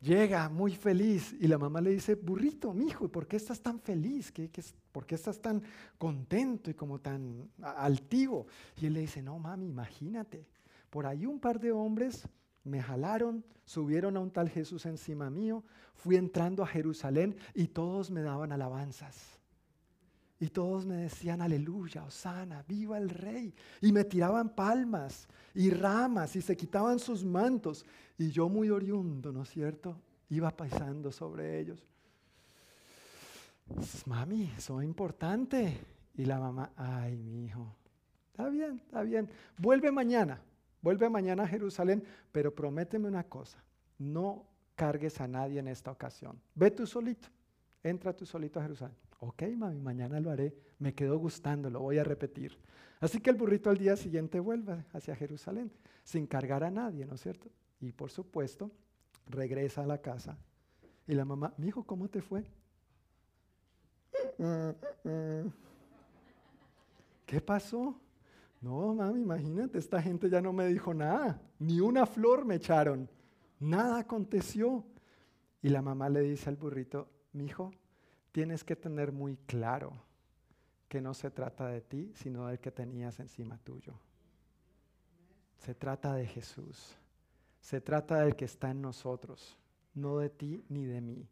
Llega 0.01 0.49
muy 0.49 0.75
feliz 0.75 1.33
y 1.39 1.47
la 1.47 1.57
mamá 1.57 1.79
le 1.79 1.91
dice, 1.91 2.15
burrito, 2.15 2.73
mijo, 2.73 3.05
¿y 3.05 3.07
por 3.07 3.25
qué 3.25 3.37
estás 3.37 3.61
tan 3.61 3.79
feliz? 3.79 4.33
¿Qué, 4.33 4.51
por 4.91 5.05
qué 5.05 5.15
estás 5.15 5.39
tan 5.39 5.63
contento 5.97 6.69
y 6.69 6.73
como 6.73 6.99
tan 6.99 7.49
altivo? 7.61 8.47
Y 8.75 8.87
él 8.87 8.95
le 8.95 8.99
dice, 8.99 9.21
no, 9.21 9.39
mami, 9.39 9.69
imagínate, 9.69 10.45
por 10.89 11.05
ahí 11.05 11.25
un 11.25 11.39
par 11.39 11.57
de 11.57 11.71
hombres 11.71 12.27
me 12.69 12.81
jalaron, 12.81 13.43
subieron 13.65 14.15
a 14.17 14.19
un 14.19 14.31
tal 14.31 14.49
Jesús 14.49 14.85
encima 14.85 15.29
mío, 15.29 15.63
fui 15.95 16.15
entrando 16.15 16.63
a 16.63 16.67
Jerusalén 16.67 17.35
y 17.53 17.67
todos 17.67 18.09
me 18.11 18.21
daban 18.21 18.51
alabanzas. 18.51 19.39
Y 20.41 20.47
todos 20.47 20.85
me 20.85 20.95
decían, 20.95 21.41
aleluya, 21.41 22.05
osana, 22.05 22.63
viva 22.65 22.97
el 22.97 23.09
rey. 23.09 23.53
Y 23.81 23.91
me 23.91 24.05
tiraban 24.05 24.49
palmas 24.55 25.27
y 25.53 25.69
ramas 25.69 26.33
y 26.37 26.41
se 26.41 26.55
quitaban 26.55 26.97
sus 26.97 27.25
mantos. 27.25 27.85
Y 28.17 28.31
yo 28.31 28.47
muy 28.47 28.69
oriundo, 28.69 29.33
¿no 29.33 29.43
es 29.43 29.49
cierto? 29.49 29.99
Iba 30.29 30.49
pasando 30.51 31.11
sobre 31.11 31.59
ellos. 31.59 31.85
Mami, 34.05 34.49
eso 34.57 34.79
es 34.79 34.87
importante. 34.87 35.77
Y 36.15 36.23
la 36.25 36.39
mamá, 36.39 36.71
ay, 36.77 37.17
mi 37.17 37.45
hijo, 37.45 37.75
está 38.31 38.47
bien, 38.47 38.81
está 38.85 39.03
bien. 39.03 39.29
Vuelve 39.57 39.91
mañana. 39.91 40.41
Vuelve 40.81 41.09
mañana 41.09 41.43
a 41.43 41.47
Jerusalén, 41.47 42.03
pero 42.31 42.53
prométeme 42.53 43.07
una 43.07 43.23
cosa, 43.23 43.63
no 43.97 44.45
cargues 44.75 45.19
a 45.19 45.27
nadie 45.27 45.59
en 45.59 45.67
esta 45.67 45.91
ocasión. 45.91 46.39
Ve 46.55 46.71
tú 46.71 46.87
solito, 46.87 47.27
entra 47.83 48.15
tú 48.15 48.25
solito 48.25 48.59
a 48.59 48.63
Jerusalén. 48.63 48.95
Ok, 49.19 49.43
mami, 49.55 49.81
mañana 49.81 50.19
lo 50.21 50.31
haré, 50.31 50.55
me 50.79 50.93
quedó 50.95 51.17
gustando, 51.17 51.69
lo 51.69 51.81
voy 51.81 51.97
a 51.97 52.03
repetir. 52.03 52.57
Así 53.01 53.19
que 53.19 53.29
el 53.29 53.35
burrito 53.35 53.69
al 53.69 53.77
día 53.77 53.97
siguiente 53.97 54.39
vuelve 54.39 54.85
hacia 54.93 55.15
Jerusalén, 55.15 55.71
sin 56.03 56.25
cargar 56.25 56.63
a 56.63 56.71
nadie, 56.71 57.05
¿no 57.05 57.15
es 57.15 57.21
cierto? 57.21 57.49
Y 57.81 57.91
por 57.91 58.11
supuesto, 58.11 58.71
regresa 59.27 59.83
a 59.83 59.87
la 59.87 59.97
casa. 59.99 60.37
Y 61.07 61.13
la 61.13 61.25
mamá, 61.25 61.53
mi 61.57 61.67
hijo, 61.67 61.83
¿cómo 61.83 62.07
te 62.07 62.21
fue? 62.21 62.45
¿Qué 67.25 67.41
pasó? 67.41 67.99
No, 68.61 68.93
mami, 68.93 69.21
imagínate, 69.21 69.77
esta 69.77 70.01
gente 70.01 70.29
ya 70.29 70.41
no 70.41 70.51
me 70.51 70.67
dijo 70.67 70.93
nada, 70.93 71.41
ni 71.59 71.79
una 71.79 72.05
flor 72.05 72.45
me 72.45 72.55
echaron, 72.55 73.09
nada 73.59 73.99
aconteció. 73.99 74.85
Y 75.61 75.69
la 75.69 75.81
mamá 75.81 76.09
le 76.09 76.21
dice 76.21 76.49
al 76.49 76.55
burrito, 76.55 77.09
mi 77.33 77.45
hijo, 77.45 77.71
tienes 78.31 78.63
que 78.63 78.75
tener 78.75 79.11
muy 79.11 79.37
claro 79.37 79.93
que 80.87 81.01
no 81.01 81.13
se 81.13 81.31
trata 81.31 81.67
de 81.67 81.81
ti, 81.81 82.11
sino 82.15 82.47
del 82.47 82.59
que 82.59 82.71
tenías 82.71 83.19
encima 83.19 83.57
tuyo. 83.59 83.93
Se 85.57 85.75
trata 85.75 86.13
de 86.13 86.25
Jesús, 86.25 86.97
se 87.59 87.81
trata 87.81 88.21
del 88.21 88.35
que 88.35 88.45
está 88.45 88.71
en 88.71 88.81
nosotros, 88.81 89.57
no 89.93 90.17
de 90.17 90.29
ti 90.29 90.63
ni 90.69 90.85
de 90.85 91.01
mí 91.01 91.27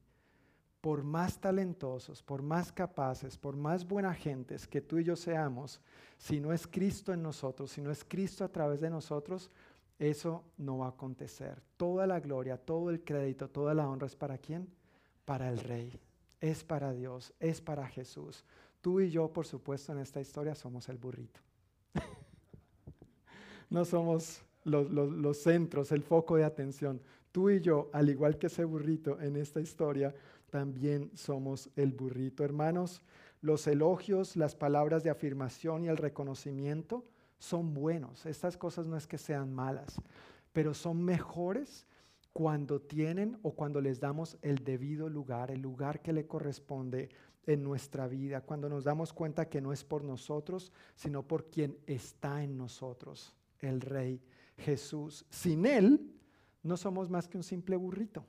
por 0.81 1.03
más 1.03 1.39
talentosos, 1.39 2.21
por 2.21 2.41
más 2.41 2.71
capaces, 2.71 3.37
por 3.37 3.55
más 3.55 3.87
buena 3.87 4.13
gentes 4.13 4.67
que 4.67 4.81
tú 4.81 4.99
y 4.99 5.03
yo 5.03 5.15
seamos, 5.15 5.81
si 6.17 6.39
no 6.39 6.53
es 6.53 6.67
Cristo 6.67 7.13
en 7.13 7.21
nosotros, 7.21 7.71
si 7.71 7.81
no 7.81 7.91
es 7.91 8.03
Cristo 8.03 8.43
a 8.43 8.49
través 8.49 8.81
de 8.81 8.89
nosotros, 8.89 9.49
eso 9.99 10.43
no 10.57 10.79
va 10.79 10.87
a 10.87 10.89
acontecer. 10.89 11.61
Toda 11.75 12.05
la 12.05 12.19
gloria, 12.19 12.57
todo 12.57 12.89
el 12.89 13.03
crédito, 13.03 13.49
toda 13.49 13.73
la 13.73 13.87
honra 13.87 14.07
es 14.07 14.15
para 14.15 14.37
quién? 14.37 14.67
Para 15.25 15.49
el 15.49 15.59
Rey. 15.59 15.99
Es 16.39 16.63
para 16.63 16.93
Dios, 16.93 17.33
es 17.39 17.61
para 17.61 17.87
Jesús. 17.87 18.45
Tú 18.81 19.01
y 19.01 19.09
yo, 19.09 19.33
por 19.33 19.47
supuesto, 19.47 19.91
en 19.91 19.99
esta 19.99 20.21
historia 20.21 20.53
somos 20.53 20.87
el 20.89 20.97
burrito. 20.97 21.39
no 23.69 23.85
somos 23.85 24.41
los, 24.63 24.89
los 24.89 25.37
centros, 25.37 25.91
el 25.91 26.03
foco 26.03 26.35
de 26.35 26.43
atención. 26.43 27.01
Tú 27.31 27.49
y 27.49 27.59
yo, 27.59 27.89
al 27.91 28.09
igual 28.09 28.37
que 28.37 28.47
ese 28.47 28.65
burrito 28.65 29.19
en 29.19 29.35
esta 29.35 29.59
historia, 29.59 30.13
también 30.49 31.11
somos 31.15 31.69
el 31.75 31.91
burrito. 31.93 32.43
Hermanos, 32.43 33.01
los 33.41 33.67
elogios, 33.67 34.35
las 34.35 34.55
palabras 34.55 35.03
de 35.03 35.09
afirmación 35.09 35.83
y 35.83 35.87
el 35.87 35.97
reconocimiento 35.97 37.05
son 37.37 37.73
buenos. 37.73 38.25
Estas 38.25 38.57
cosas 38.57 38.87
no 38.87 38.97
es 38.97 39.07
que 39.07 39.17
sean 39.17 39.53
malas, 39.53 40.01
pero 40.53 40.73
son 40.73 41.03
mejores 41.03 41.85
cuando 42.33 42.81
tienen 42.81 43.37
o 43.41 43.53
cuando 43.53 43.81
les 43.81 43.99
damos 43.99 44.37
el 44.41 44.63
debido 44.63 45.09
lugar, 45.09 45.51
el 45.51 45.61
lugar 45.61 46.01
que 46.01 46.13
le 46.13 46.27
corresponde 46.27 47.09
en 47.45 47.63
nuestra 47.63 48.07
vida, 48.07 48.41
cuando 48.41 48.69
nos 48.69 48.83
damos 48.83 49.13
cuenta 49.13 49.49
que 49.49 49.61
no 49.61 49.71
es 49.71 49.83
por 49.83 50.03
nosotros, 50.03 50.71
sino 50.95 51.23
por 51.23 51.49
quien 51.49 51.77
está 51.87 52.43
en 52.43 52.57
nosotros, 52.57 53.33
el 53.59 53.81
Rey 53.81 54.21
Jesús. 54.57 55.25
Sin 55.29 55.65
Él 55.65 56.13
no 56.61 56.77
somos 56.77 57.09
más 57.09 57.27
que 57.27 57.37
un 57.37 57.43
simple 57.43 57.75
burrito. 57.75 58.25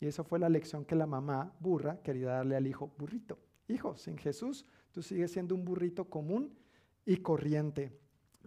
Y 0.00 0.06
esa 0.06 0.22
fue 0.24 0.38
la 0.38 0.48
lección 0.48 0.84
que 0.84 0.94
la 0.94 1.06
mamá 1.06 1.52
burra 1.60 2.00
quería 2.02 2.28
darle 2.28 2.56
al 2.56 2.66
hijo 2.66 2.92
burrito. 2.98 3.38
Hijo, 3.66 3.96
sin 3.96 4.16
Jesús 4.16 4.64
tú 4.92 5.02
sigues 5.02 5.32
siendo 5.32 5.54
un 5.54 5.64
burrito 5.64 6.04
común 6.04 6.56
y 7.04 7.16
corriente, 7.18 7.92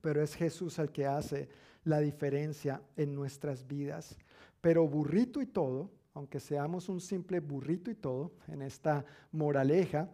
pero 0.01 0.21
es 0.21 0.35
Jesús 0.35 0.79
el 0.79 0.91
que 0.91 1.05
hace 1.05 1.49
la 1.83 1.99
diferencia 1.99 2.81
en 2.95 3.13
nuestras 3.15 3.67
vidas. 3.67 4.17
Pero 4.61 4.87
burrito 4.87 5.41
y 5.41 5.45
todo, 5.45 5.91
aunque 6.13 6.39
seamos 6.39 6.89
un 6.89 7.01
simple 7.01 7.39
burrito 7.39 7.91
y 7.91 7.95
todo, 7.95 8.33
en 8.47 8.61
esta 8.61 9.05
moraleja, 9.31 10.09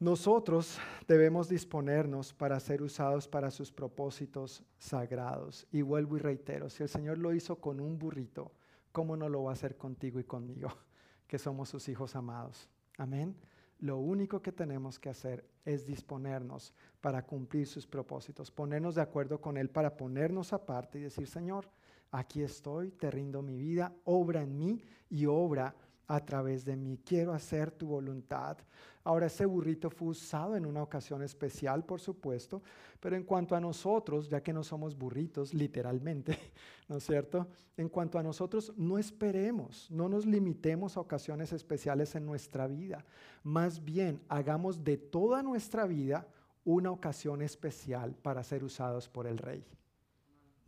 Nosotros 0.00 0.78
debemos 1.08 1.48
disponernos 1.48 2.32
para 2.32 2.60
ser 2.60 2.82
usados 2.82 3.26
para 3.26 3.50
sus 3.50 3.72
propósitos 3.72 4.62
sagrados. 4.78 5.66
Y 5.72 5.82
vuelvo 5.82 6.16
y 6.16 6.20
reitero, 6.20 6.70
si 6.70 6.84
el 6.84 6.88
Señor 6.88 7.18
lo 7.18 7.34
hizo 7.34 7.56
con 7.56 7.80
un 7.80 7.98
burrito, 7.98 8.52
¿cómo 8.92 9.16
no 9.16 9.28
lo 9.28 9.44
va 9.44 9.50
a 9.50 9.54
hacer 9.54 9.76
contigo 9.76 10.20
y 10.20 10.24
conmigo, 10.24 10.70
que 11.26 11.38
somos 11.38 11.68
sus 11.68 11.88
hijos 11.88 12.16
amados? 12.16 12.68
Amén. 12.96 13.36
Lo 13.80 13.98
único 13.98 14.42
que 14.42 14.50
tenemos 14.50 14.98
que 14.98 15.08
hacer 15.08 15.44
es 15.64 15.86
disponernos 15.86 16.74
para 17.00 17.24
cumplir 17.24 17.66
sus 17.66 17.86
propósitos, 17.86 18.50
ponernos 18.50 18.96
de 18.96 19.02
acuerdo 19.02 19.40
con 19.40 19.56
Él 19.56 19.70
para 19.70 19.96
ponernos 19.96 20.52
aparte 20.52 20.98
y 20.98 21.02
decir, 21.02 21.28
Señor, 21.28 21.70
aquí 22.10 22.42
estoy, 22.42 22.90
te 22.90 23.10
rindo 23.10 23.40
mi 23.40 23.56
vida, 23.56 23.94
obra 24.04 24.42
en 24.42 24.58
mí 24.58 24.82
y 25.08 25.26
obra 25.26 25.76
a 26.08 26.24
través 26.24 26.64
de 26.64 26.74
mí. 26.74 26.98
Quiero 27.04 27.32
hacer 27.32 27.70
tu 27.70 27.86
voluntad. 27.86 28.56
Ahora, 29.04 29.26
ese 29.26 29.46
burrito 29.46 29.90
fue 29.90 30.08
usado 30.08 30.56
en 30.56 30.66
una 30.66 30.82
ocasión 30.82 31.22
especial, 31.22 31.84
por 31.84 32.00
supuesto, 32.00 32.62
pero 32.98 33.14
en 33.14 33.22
cuanto 33.22 33.54
a 33.54 33.60
nosotros, 33.60 34.28
ya 34.28 34.42
que 34.42 34.52
no 34.52 34.64
somos 34.64 34.96
burritos, 34.96 35.54
literalmente, 35.54 36.38
¿no 36.88 36.96
es 36.96 37.04
cierto? 37.04 37.46
En 37.76 37.88
cuanto 37.88 38.18
a 38.18 38.22
nosotros, 38.22 38.72
no 38.76 38.98
esperemos, 38.98 39.90
no 39.90 40.08
nos 40.08 40.26
limitemos 40.26 40.96
a 40.96 41.00
ocasiones 41.00 41.52
especiales 41.52 42.14
en 42.16 42.26
nuestra 42.26 42.66
vida. 42.66 43.04
Más 43.42 43.84
bien, 43.84 44.20
hagamos 44.28 44.82
de 44.82 44.96
toda 44.96 45.42
nuestra 45.42 45.86
vida 45.86 46.26
una 46.64 46.90
ocasión 46.90 47.40
especial 47.40 48.14
para 48.14 48.42
ser 48.42 48.64
usados 48.64 49.08
por 49.08 49.26
el 49.26 49.38
Rey. 49.38 49.64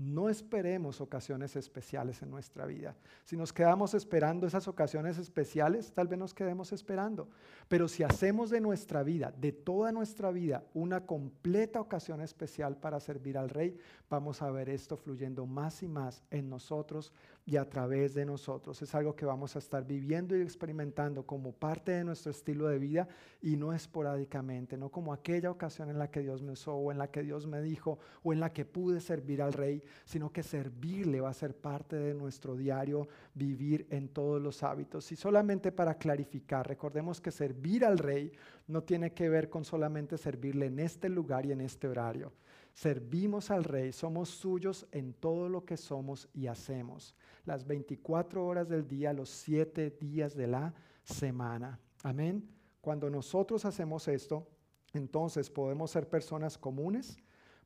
No 0.01 0.30
esperemos 0.30 1.03
ocasiones 1.03 1.57
especiales 1.57 2.22
en 2.22 2.30
nuestra 2.30 2.64
vida. 2.64 2.96
Si 3.26 3.36
nos 3.36 3.53
quedamos 3.53 3.92
esperando 3.92 4.46
esas 4.46 4.66
ocasiones 4.66 5.18
especiales, 5.18 5.92
tal 5.92 6.09
vez 6.09 6.18
nos 6.18 6.32
quedemos 6.32 6.72
esperando. 6.72 7.28
Pero 7.68 7.86
si 7.86 8.03
hacemos 8.03 8.48
de 8.48 8.62
nuestra 8.62 9.03
vida, 9.03 9.30
de 9.36 9.53
toda 9.53 9.92
nuestra 9.92 10.30
vida, 10.30 10.64
una 10.72 11.05
completa 11.05 11.82
ocasión 11.82 12.22
especial 12.22 12.78
para 12.78 12.98
servir 12.98 13.36
al 13.36 13.51
Rey, 13.51 13.76
vamos 14.09 14.40
a 14.40 14.51
ver 14.51 14.70
esto 14.70 14.96
fluyendo 14.96 15.44
más 15.44 15.82
y 15.82 15.88
más 15.88 16.22
en 16.30 16.48
nosotros 16.48 17.12
y 17.47 17.57
a 17.57 17.68
través 17.68 18.14
de 18.14 18.24
nosotros. 18.24 18.80
Es 18.82 18.95
algo 18.95 19.16
que 19.16 19.26
vamos 19.26 19.57
a 19.57 19.59
estar 19.59 19.84
viviendo 19.84 20.36
y 20.36 20.43
experimentando 20.43 21.24
como 21.24 21.53
parte 21.53 21.93
de 21.93 22.05
nuestro 22.05 22.30
estilo 22.30 22.68
de 22.68 22.78
vida 22.78 23.09
y 23.41 23.57
no 23.57 23.72
esporádicamente, 23.72 24.76
no 24.76 24.91
como 24.91 25.12
aquella 25.12 25.51
ocasión 25.51 25.91
en 25.91 25.99
la 25.99 26.11
que 26.11 26.20
Dios 26.20 26.43
me 26.43 26.53
usó 26.53 26.74
o 26.74 26.93
en 26.93 26.99
la 26.99 27.11
que 27.11 27.22
Dios 27.22 27.47
me 27.47 27.62
dijo 27.62 27.99
o 28.22 28.32
en 28.32 28.41
la 28.41 28.53
que 28.53 28.64
pude 28.64 29.01
servir 29.01 29.43
al 29.43 29.53
Rey 29.53 29.82
sino 30.05 30.32
que 30.32 30.43
servirle 30.43 31.20
va 31.20 31.30
a 31.30 31.34
ser 31.34 31.57
parte 31.57 31.97
de 31.97 32.14
nuestro 32.14 32.57
diario 32.57 33.09
vivir 33.34 33.86
en 33.91 34.09
todos 34.09 34.41
los 34.41 34.62
hábitos. 34.62 35.11
Y 35.12 35.16
solamente 35.16 35.72
para 35.72 35.95
clarificar, 35.95 36.66
recordemos 36.66 37.20
que 37.20 37.30
servir 37.30 37.84
al 37.84 37.99
rey 37.99 38.32
no 38.66 38.82
tiene 38.82 39.12
que 39.12 39.28
ver 39.28 39.49
con 39.49 39.64
solamente 39.64 40.18
servirle 40.18 40.66
en 40.66 40.78
este 40.78 41.09
lugar 41.09 41.47
y 41.47 41.53
en 41.53 41.61
este 41.61 41.88
horario. 41.88 42.32
Servimos 42.81 43.51
al 43.51 43.64
rey, 43.64 43.93
somos 43.93 44.31
suyos 44.31 44.87
en 44.91 45.12
todo 45.12 45.51
lo 45.51 45.66
que 45.66 45.76
somos 45.76 46.31
y 46.33 46.47
hacemos. 46.47 47.14
Las 47.45 47.66
24 47.66 48.43
horas 48.43 48.70
del 48.70 48.89
día, 48.89 49.12
los 49.12 49.28
7 49.28 49.99
días 50.01 50.35
de 50.35 50.47
la 50.47 50.72
semana. 51.05 51.78
Amén. 52.03 52.49
Cuando 52.81 53.11
nosotros 53.11 53.66
hacemos 53.66 54.09
esto, 54.09 54.49
entonces 54.95 55.51
podemos 55.51 55.91
ser 55.91 56.09
personas 56.09 56.57
comunes, 56.57 57.18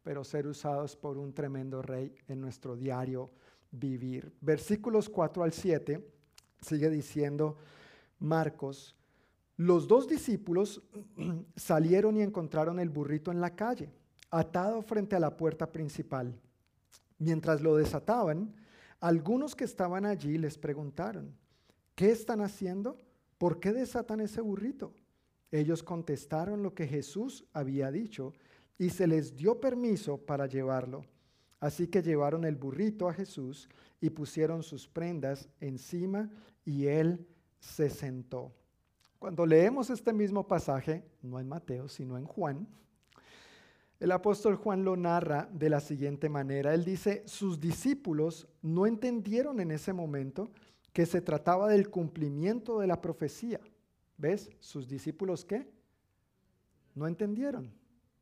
pero 0.02 0.24
ser 0.24 0.48
usados 0.48 0.96
por 0.96 1.16
un 1.16 1.32
tremendo 1.32 1.80
rey 1.80 2.12
en 2.26 2.40
nuestro 2.40 2.74
diario 2.74 3.30
vivir. 3.70 4.32
Versículos 4.40 5.08
4 5.08 5.44
al 5.44 5.52
7 5.52 6.04
sigue 6.60 6.90
diciendo 6.90 7.56
Marcos, 8.18 8.96
los 9.58 9.86
dos 9.86 10.08
discípulos 10.08 10.82
salieron 11.54 12.16
y 12.16 12.22
encontraron 12.22 12.80
el 12.80 12.90
burrito 12.90 13.30
en 13.30 13.40
la 13.40 13.54
calle, 13.54 13.94
atado 14.38 14.82
frente 14.82 15.16
a 15.16 15.20
la 15.20 15.36
puerta 15.36 15.70
principal. 15.70 16.34
Mientras 17.18 17.60
lo 17.60 17.76
desataban, 17.76 18.54
algunos 19.00 19.54
que 19.54 19.64
estaban 19.64 20.06
allí 20.06 20.38
les 20.38 20.58
preguntaron, 20.58 21.36
¿qué 21.94 22.10
están 22.10 22.40
haciendo? 22.40 22.98
¿Por 23.38 23.60
qué 23.60 23.72
desatan 23.72 24.20
ese 24.20 24.40
burrito? 24.40 24.94
Ellos 25.50 25.82
contestaron 25.82 26.62
lo 26.62 26.74
que 26.74 26.86
Jesús 26.86 27.44
había 27.52 27.90
dicho 27.90 28.32
y 28.78 28.90
se 28.90 29.06
les 29.06 29.36
dio 29.36 29.60
permiso 29.60 30.18
para 30.18 30.46
llevarlo. 30.46 31.04
Así 31.60 31.86
que 31.86 32.02
llevaron 32.02 32.44
el 32.44 32.56
burrito 32.56 33.08
a 33.08 33.14
Jesús 33.14 33.68
y 34.00 34.10
pusieron 34.10 34.62
sus 34.62 34.88
prendas 34.88 35.48
encima 35.60 36.30
y 36.64 36.86
él 36.86 37.26
se 37.60 37.88
sentó. 37.88 38.52
Cuando 39.18 39.46
leemos 39.46 39.88
este 39.90 40.12
mismo 40.12 40.46
pasaje, 40.46 41.04
no 41.22 41.40
en 41.40 41.48
Mateo, 41.48 41.88
sino 41.88 42.18
en 42.18 42.26
Juan, 42.26 42.68
el 44.00 44.12
apóstol 44.12 44.56
Juan 44.56 44.84
lo 44.84 44.96
narra 44.96 45.48
de 45.52 45.70
la 45.70 45.80
siguiente 45.80 46.28
manera. 46.28 46.74
Él 46.74 46.84
dice, 46.84 47.22
sus 47.26 47.60
discípulos 47.60 48.48
no 48.62 48.86
entendieron 48.86 49.60
en 49.60 49.70
ese 49.70 49.92
momento 49.92 50.50
que 50.92 51.06
se 51.06 51.20
trataba 51.20 51.68
del 51.68 51.90
cumplimiento 51.90 52.80
de 52.80 52.86
la 52.86 53.00
profecía. 53.00 53.60
¿Ves? 54.16 54.50
Sus 54.60 54.88
discípulos 54.88 55.44
qué? 55.44 55.68
No 56.94 57.06
entendieron. 57.06 57.72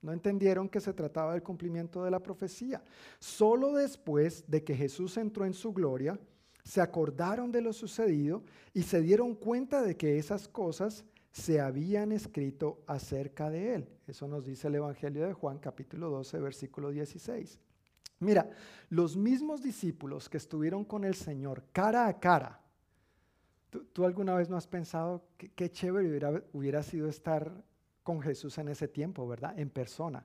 No 0.01 0.13
entendieron 0.13 0.69
que 0.69 0.81
se 0.81 0.93
trataba 0.93 1.33
del 1.33 1.43
cumplimiento 1.43 2.03
de 2.05 2.11
la 2.11 2.21
profecía. 2.21 2.83
Solo 3.19 3.73
después 3.73 4.45
de 4.49 4.65
que 4.65 4.75
Jesús 4.75 5.17
entró 5.17 5.47
en 5.47 5.55
su 5.55 5.73
gloria, 5.73 6.19
se 6.65 6.81
acordaron 6.81 7.53
de 7.53 7.61
lo 7.61 7.73
sucedido 7.73 8.43
y 8.73 8.83
se 8.83 9.01
dieron 9.01 9.35
cuenta 9.35 9.83
de 9.83 9.97
que 9.97 10.19
esas 10.19 10.49
cosas 10.49 11.05
se 11.33 11.61
habían 11.61 12.13
escrito 12.13 12.83
acerca 12.87 13.51
de 13.51 13.75
él. 13.75 13.89
Eso 14.07 14.29
nos 14.29 14.45
dice 14.45 14.69
el 14.69 14.77
Evangelio 14.77 15.27
de 15.27 15.33
Juan 15.33 15.59
capítulo 15.59 16.11
12, 16.11 16.39
versículo 16.39 16.91
16. 16.91 17.59
Mira, 18.21 18.51
los 18.91 19.17
mismos 19.17 19.63
discípulos 19.63 20.29
que 20.29 20.37
estuvieron 20.37 20.85
con 20.85 21.05
el 21.05 21.15
Señor 21.15 21.65
cara 21.73 22.07
a 22.07 22.21
cara, 22.21 22.61
¿tú, 23.93 24.05
alguna 24.05 24.35
vez 24.35 24.49
no 24.49 24.57
has 24.57 24.67
pensado 24.67 25.25
qué 25.57 25.73
chévere 25.73 26.43
hubiera, 26.53 26.83
sido 26.83 27.09
estar 27.09 27.51
con 28.03 28.21
Jesús 28.21 28.59
en 28.59 28.69
ese 28.69 28.87
tiempo, 28.87 29.27
¿verdad? 29.27 29.59
En 29.59 29.71
persona, 29.71 30.25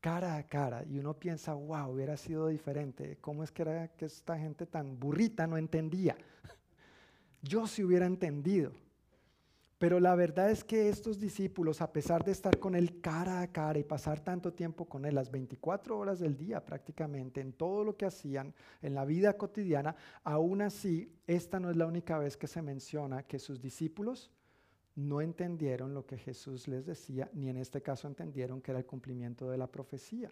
cara 0.00 0.36
a 0.36 0.42
cara. 0.42 0.84
Y 0.84 0.98
uno 0.98 1.14
piensa, 1.14 1.54
wow, 1.54 1.92
hubiera 1.92 2.16
sido 2.16 2.48
diferente. 2.48 3.18
¿Cómo 3.20 3.44
es 3.44 3.52
que 3.52 3.62
era 3.62 3.88
que 3.88 4.06
esta 4.06 4.36
gente 4.36 4.66
tan 4.66 4.98
burrita 4.98 5.46
no 5.46 5.56
entendía? 5.56 6.16
Yo 7.42 7.68
sí 7.68 7.84
hubiera 7.84 8.06
entendido. 8.06 8.72
Pero 9.80 9.98
la 9.98 10.14
verdad 10.14 10.50
es 10.50 10.62
que 10.62 10.90
estos 10.90 11.18
discípulos, 11.18 11.80
a 11.80 11.90
pesar 11.90 12.22
de 12.22 12.32
estar 12.32 12.58
con 12.58 12.74
él 12.74 13.00
cara 13.00 13.40
a 13.40 13.50
cara 13.50 13.78
y 13.78 13.82
pasar 13.82 14.20
tanto 14.20 14.52
tiempo 14.52 14.84
con 14.84 15.06
él, 15.06 15.14
las 15.14 15.30
24 15.30 15.98
horas 15.98 16.18
del 16.18 16.36
día 16.36 16.62
prácticamente, 16.62 17.40
en 17.40 17.54
todo 17.54 17.82
lo 17.82 17.96
que 17.96 18.04
hacían, 18.04 18.52
en 18.82 18.94
la 18.94 19.06
vida 19.06 19.38
cotidiana, 19.38 19.96
aún 20.22 20.60
así, 20.60 21.10
esta 21.26 21.58
no 21.58 21.70
es 21.70 21.78
la 21.78 21.86
única 21.86 22.18
vez 22.18 22.36
que 22.36 22.46
se 22.46 22.60
menciona 22.60 23.22
que 23.22 23.38
sus 23.38 23.62
discípulos 23.62 24.30
no 24.96 25.22
entendieron 25.22 25.94
lo 25.94 26.04
que 26.04 26.18
Jesús 26.18 26.68
les 26.68 26.84
decía, 26.84 27.30
ni 27.32 27.48
en 27.48 27.56
este 27.56 27.80
caso 27.80 28.06
entendieron 28.06 28.60
que 28.60 28.72
era 28.72 28.80
el 28.80 28.84
cumplimiento 28.84 29.48
de 29.48 29.56
la 29.56 29.66
profecía. 29.66 30.30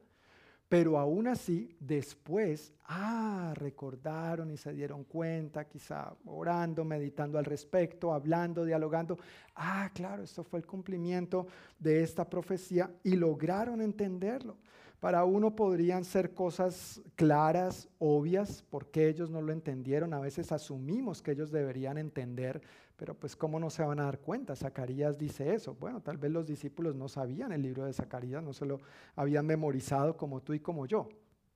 Pero 0.69 0.99
aún 0.99 1.29
así, 1.29 1.75
después, 1.81 2.75
ah, 2.85 3.55
recordaron 3.57 4.51
y 4.51 4.59
se 4.59 4.73
dieron 4.75 5.05
cuenta, 5.05 5.67
quizá 5.67 6.15
orando, 6.27 6.85
meditando 6.85 7.39
al 7.39 7.47
respecto, 7.47 8.13
hablando, 8.13 8.67
dialogando. 8.67 9.19
Ah, 9.55 9.91
claro, 9.95 10.23
esto 10.23 10.45
fue 10.45 10.59
el 10.59 10.67
cumplimiento 10.67 11.47
de 11.79 12.03
esta 12.03 12.29
profecía 12.29 12.91
y 13.03 13.17
lograron 13.17 13.81
entenderlo. 13.81 14.57
Para 15.01 15.25
uno 15.25 15.55
podrían 15.55 16.05
ser 16.05 16.35
cosas 16.35 17.01
claras, 17.15 17.89
obvias, 17.99 18.65
porque 18.69 19.09
ellos 19.09 19.31
no 19.31 19.41
lo 19.41 19.53
entendieron. 19.53 20.13
A 20.13 20.19
veces 20.19 20.53
asumimos 20.53 21.23
que 21.23 21.31
ellos 21.31 21.53
deberían 21.53 21.99
entender 21.99 22.61
pero 22.99 23.15
pues 23.15 23.37
¿cómo 23.37 23.61
no 23.61 23.71
se 23.71 23.85
van 23.85 24.01
a 24.01 24.07
dar 24.07 24.19
cuenta? 24.19 24.57
Zacarías 24.57 25.17
dice 25.17 25.55
eso. 25.55 25.77
Bueno, 25.77 26.01
tal 26.01 26.19
vez 26.19 26.33
los 26.33 26.45
discípulos 26.45 26.97
no 26.97 27.09
sabían 27.09 27.53
el 27.53 27.63
libro 27.63 27.85
de 27.85 27.93
Zacarías, 27.93 28.43
no 28.43 28.53
se 28.53 28.67
lo 28.67 28.81
habían 29.15 29.47
memorizado 29.47 30.17
como 30.17 30.43
tú 30.43 30.53
y 30.53 30.59
como 30.59 30.85
yo. 30.85 31.09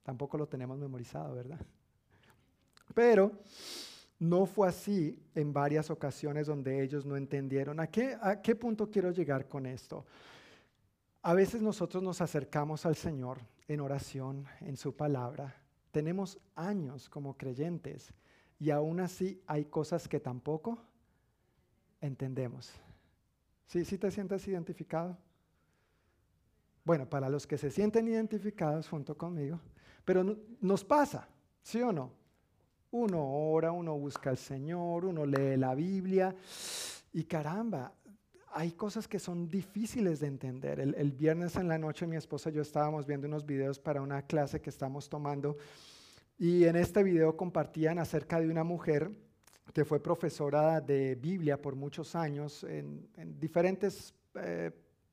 Tampoco 0.04 0.38
lo 0.38 0.46
tenemos 0.46 0.78
memorizado, 0.78 1.34
¿verdad? 1.34 1.58
Pero 2.94 3.32
no 4.20 4.46
fue 4.46 4.68
así 4.68 5.18
en 5.34 5.52
varias 5.52 5.90
ocasiones 5.90 6.46
donde 6.46 6.80
ellos 6.80 7.04
no 7.04 7.16
entendieron. 7.16 7.80
¿A 7.80 7.88
qué, 7.88 8.16
¿A 8.20 8.40
qué 8.40 8.54
punto 8.54 8.88
quiero 8.88 9.10
llegar 9.10 9.48
con 9.48 9.66
esto? 9.66 10.06
A 11.22 11.34
veces 11.34 11.60
nosotros 11.60 12.04
nos 12.04 12.20
acercamos 12.20 12.86
al 12.86 12.94
Señor 12.94 13.38
en 13.66 13.80
oración, 13.80 14.46
en 14.60 14.76
su 14.76 14.94
palabra. 14.94 15.56
Tenemos 15.90 16.38
años 16.54 17.08
como 17.08 17.36
creyentes 17.36 18.14
y 18.60 18.70
aún 18.70 19.00
así 19.00 19.42
hay 19.48 19.64
cosas 19.64 20.06
que 20.06 20.20
tampoco 20.20 20.91
entendemos. 22.02 22.70
¿Sí, 23.66 23.86
¿Sí 23.86 23.96
te 23.96 24.10
sientes 24.10 24.46
identificado? 24.46 25.16
Bueno, 26.84 27.08
para 27.08 27.30
los 27.30 27.46
que 27.46 27.56
se 27.56 27.70
sienten 27.70 28.08
identificados 28.08 28.88
junto 28.88 29.16
conmigo, 29.16 29.58
pero 30.04 30.36
nos 30.60 30.84
pasa, 30.84 31.28
¿sí 31.62 31.80
o 31.80 31.92
no? 31.92 32.12
Uno 32.90 33.24
ora, 33.24 33.72
uno 33.72 33.96
busca 33.96 34.30
al 34.30 34.36
Señor, 34.36 35.06
uno 35.06 35.24
lee 35.24 35.56
la 35.56 35.74
Biblia 35.74 36.34
y 37.12 37.24
caramba, 37.24 37.94
hay 38.52 38.72
cosas 38.72 39.08
que 39.08 39.18
son 39.18 39.48
difíciles 39.48 40.20
de 40.20 40.26
entender. 40.26 40.80
El, 40.80 40.94
el, 40.96 41.12
viernes 41.12 41.56
en 41.56 41.68
la 41.68 41.78
noche 41.78 42.06
mi 42.06 42.16
esposa 42.16 42.50
y 42.50 42.54
yo 42.54 42.62
estábamos 42.62 43.06
viendo 43.06 43.26
unos 43.26 43.46
videos 43.46 43.78
para 43.78 44.02
una 44.02 44.22
clase 44.22 44.60
que 44.60 44.68
estamos 44.68 45.08
tomando 45.08 45.56
y 46.36 46.64
en 46.64 46.76
este 46.76 47.02
video 47.02 47.36
compartían 47.36 47.98
acerca 47.98 48.40
de 48.40 48.50
una 48.50 48.64
mujer 48.64 49.12
que 49.72 49.84
fue 49.84 50.02
profesora 50.02 50.80
de 50.80 51.14
Biblia 51.14 51.60
por 51.60 51.76
muchos 51.76 52.14
años 52.14 52.64
en, 52.64 53.08
en 53.16 53.38
diferentes 53.38 54.14
eh, 54.34 54.70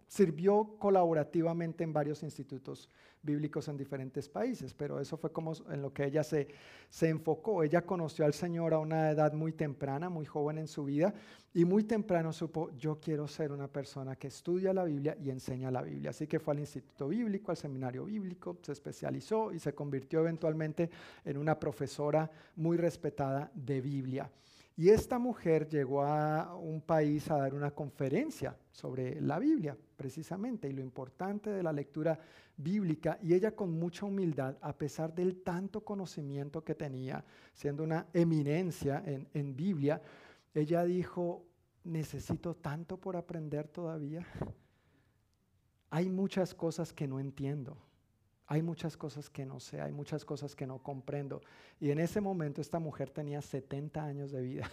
sirvió 0.10 0.76
colaborativamente 0.80 1.84
en 1.84 1.94
varios 1.94 2.24
institutos 2.24 2.90
bíblicos 3.22 3.68
en 3.68 3.78
diferentes 3.78 4.28
países, 4.28 4.74
pero 4.74 5.00
eso 5.00 5.18
fue 5.18 5.32
como 5.32 5.54
en 5.70 5.82
lo 5.82 5.94
que 5.94 6.06
ella 6.06 6.24
se, 6.24 6.48
se 6.90 7.10
enfocó. 7.10 7.64
Ella 7.64 7.86
conoció 7.86 8.26
al 8.26 8.34
Señor 8.34 8.74
a 8.74 8.80
una 8.80 9.12
edad 9.12 9.34
muy 9.34 9.54
temprana, 9.54 10.10
muy 10.10 10.26
joven 10.26 10.58
en 10.58 10.68
su 10.68 10.86
vida, 10.86 11.14
y 11.54 11.64
muy 11.64 11.84
temprano 11.84 12.34
supo, 12.34 12.72
yo 12.72 13.00
quiero 13.00 13.28
ser 13.28 13.52
una 13.52 13.68
persona 13.68 14.16
que 14.16 14.28
estudia 14.28 14.74
la 14.74 14.84
Biblia 14.84 15.16
y 15.22 15.30
enseña 15.30 15.70
la 15.70 15.84
Biblia. 15.84 16.10
Así 16.10 16.26
que 16.26 16.40
fue 16.40 16.56
al 16.56 16.60
Instituto 16.60 17.08
Bíblico, 17.10 17.52
al 17.52 17.58
Seminario 17.58 18.06
Bíblico, 18.06 18.58
se 18.64 18.72
especializó 18.72 19.52
y 19.52 19.60
se 19.60 19.74
convirtió 19.74 20.22
eventualmente 20.22 20.90
en 21.24 21.38
una 21.38 21.60
profesora 21.60 22.32
muy 22.56 22.78
respetada 22.78 23.52
de 23.54 23.80
Biblia. 23.80 24.32
Y 24.76 24.90
esta 24.90 25.20
mujer 25.20 25.68
llegó 25.68 26.04
a 26.04 26.56
un 26.56 26.80
país 26.82 27.30
a 27.30 27.38
dar 27.38 27.54
una 27.54 27.72
conferencia 27.72 28.56
sobre 28.72 29.20
la 29.20 29.38
Biblia, 29.38 29.76
precisamente, 30.00 30.70
y 30.70 30.72
lo 30.72 30.82
importante 30.82 31.50
de 31.50 31.62
la 31.62 31.74
lectura 31.74 32.18
bíblica. 32.56 33.20
Y 33.22 33.34
ella 33.34 33.54
con 33.54 33.78
mucha 33.78 34.06
humildad, 34.06 34.56
a 34.62 34.72
pesar 34.72 35.14
del 35.14 35.42
tanto 35.44 35.84
conocimiento 35.84 36.64
que 36.64 36.74
tenía, 36.74 37.26
siendo 37.54 37.84
una 37.84 38.08
eminencia 38.14 39.04
en, 39.06 39.28
en 39.34 39.58
Biblia, 39.58 40.02
ella 40.54 40.86
dijo, 40.86 41.44
necesito 41.84 42.56
tanto 42.56 42.96
por 42.96 43.18
aprender 43.18 43.68
todavía. 43.68 44.26
Hay 45.90 46.08
muchas 46.08 46.56
cosas 46.56 46.94
que 46.94 47.08
no 47.08 47.20
entiendo. 47.20 47.76
Hay 48.48 48.62
muchas 48.64 48.96
cosas 48.96 49.30
que 49.30 49.46
no 49.46 49.60
sé, 49.60 49.82
hay 49.82 49.92
muchas 49.92 50.24
cosas 50.24 50.56
que 50.56 50.66
no 50.66 50.82
comprendo. 50.82 51.42
Y 51.80 51.92
en 51.92 52.00
ese 52.00 52.22
momento 52.22 52.62
esta 52.62 52.80
mujer 52.80 53.10
tenía 53.10 53.42
70 53.42 54.04
años 54.04 54.32
de 54.32 54.42
vida. 54.42 54.72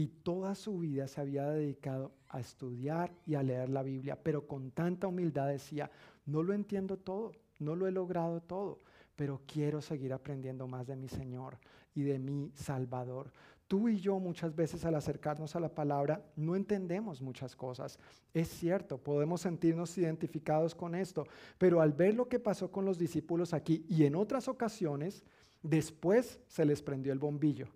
Y 0.00 0.06
toda 0.06 0.54
su 0.54 0.78
vida 0.78 1.06
se 1.08 1.20
había 1.20 1.46
dedicado 1.50 2.14
a 2.30 2.40
estudiar 2.40 3.12
y 3.26 3.34
a 3.34 3.42
leer 3.42 3.68
la 3.68 3.82
Biblia, 3.82 4.18
pero 4.22 4.46
con 4.46 4.70
tanta 4.70 5.06
humildad 5.06 5.48
decía, 5.48 5.90
no 6.24 6.42
lo 6.42 6.54
entiendo 6.54 6.96
todo, 6.96 7.32
no 7.58 7.76
lo 7.76 7.86
he 7.86 7.90
logrado 7.90 8.40
todo, 8.40 8.80
pero 9.14 9.42
quiero 9.46 9.82
seguir 9.82 10.14
aprendiendo 10.14 10.66
más 10.66 10.86
de 10.86 10.96
mi 10.96 11.06
Señor 11.06 11.58
y 11.94 12.00
de 12.00 12.18
mi 12.18 12.50
Salvador. 12.54 13.30
Tú 13.68 13.90
y 13.90 14.00
yo 14.00 14.18
muchas 14.18 14.56
veces 14.56 14.86
al 14.86 14.94
acercarnos 14.94 15.54
a 15.54 15.60
la 15.60 15.74
palabra 15.74 16.24
no 16.34 16.56
entendemos 16.56 17.20
muchas 17.20 17.54
cosas. 17.54 17.98
Es 18.32 18.48
cierto, 18.48 18.96
podemos 18.96 19.42
sentirnos 19.42 19.98
identificados 19.98 20.74
con 20.74 20.94
esto, 20.94 21.26
pero 21.58 21.82
al 21.82 21.92
ver 21.92 22.14
lo 22.14 22.26
que 22.26 22.40
pasó 22.40 22.72
con 22.72 22.86
los 22.86 22.96
discípulos 22.96 23.52
aquí 23.52 23.84
y 23.86 24.06
en 24.06 24.16
otras 24.16 24.48
ocasiones, 24.48 25.24
después 25.62 26.40
se 26.46 26.64
les 26.64 26.80
prendió 26.80 27.12
el 27.12 27.18
bombillo. 27.18 27.68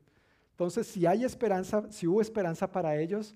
Entonces, 0.54 0.86
si 0.86 1.04
hay 1.04 1.24
esperanza, 1.24 1.90
si 1.90 2.06
hubo 2.06 2.20
esperanza 2.20 2.70
para 2.70 2.96
ellos, 2.96 3.34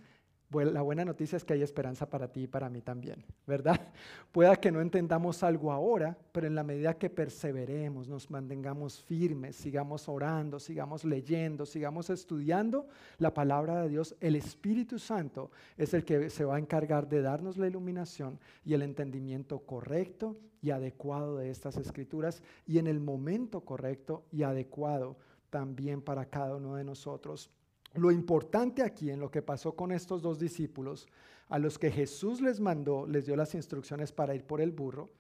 la 0.51 0.81
buena 0.81 1.05
noticia 1.05 1.37
es 1.37 1.45
que 1.45 1.53
hay 1.53 1.63
esperanza 1.63 2.09
para 2.09 2.33
ti 2.33 2.45
y 2.45 2.47
para 2.47 2.71
mí 2.71 2.81
también, 2.81 3.25
¿verdad? 3.47 3.79
Pueda 4.33 4.57
que 4.57 4.71
no 4.71 4.81
entendamos 4.81 5.43
algo 5.43 5.73
ahora, 5.73 6.17
pero 6.33 6.47
en 6.47 6.55
la 6.55 6.63
medida 6.63 6.97
que 6.97 7.11
perseveremos, 7.11 8.09
nos 8.09 8.31
mantengamos 8.31 9.03
firmes, 9.03 9.57
sigamos 9.57 10.09
orando, 10.09 10.59
sigamos 10.59 11.05
leyendo, 11.05 11.67
sigamos 11.67 12.09
estudiando 12.09 12.87
la 13.19 13.35
palabra 13.35 13.83
de 13.83 13.91
Dios, 13.91 14.17
el 14.21 14.37
Espíritu 14.37 14.99
Santo 14.99 15.51
es 15.77 15.93
el 15.93 16.05
que 16.05 16.31
se 16.31 16.45
va 16.45 16.57
a 16.57 16.61
encargar 16.61 17.09
de 17.09 17.21
darnos 17.21 17.59
la 17.59 17.67
iluminación 17.67 18.39
y 18.65 18.73
el 18.73 18.83
entendimiento 18.83 19.59
correcto 19.59 20.39
y 20.63 20.71
adecuado 20.71 21.37
de 21.37 21.51
estas 21.51 21.77
escrituras 21.77 22.43
y 22.65 22.79
en 22.79 22.87
el 22.87 23.01
momento 23.01 23.61
correcto 23.61 24.25
y 24.33 24.45
adecuado 24.45 25.19
también 25.51 26.03
para 26.03 26.27
cada 26.27 26.57
uno 26.57 26.77
de 26.77 26.85
nosotros. 26.85 27.51
Lo 27.95 28.11
importante 28.11 28.83
aquí 28.83 29.11
en 29.11 29.21
lo 29.21 29.31
que 29.31 29.43
pasó 29.43 29.75
con 29.75 29.93
estos 29.93 30.23
dos 30.23 30.39
discípulos, 30.39 31.07
a 31.49 31.59
los 31.59 31.79
que 31.79 31.91
Jesús 31.91 32.41
les 32.41 32.61
mandó, 32.61 33.07
les 33.07 33.27
dio 33.27 33.37
las 33.37 33.55
instrucciones 33.55 34.13
para 34.13 34.35
ir 34.35 34.45
por 34.45 34.61
el 34.61 34.73
burro, 34.73 35.11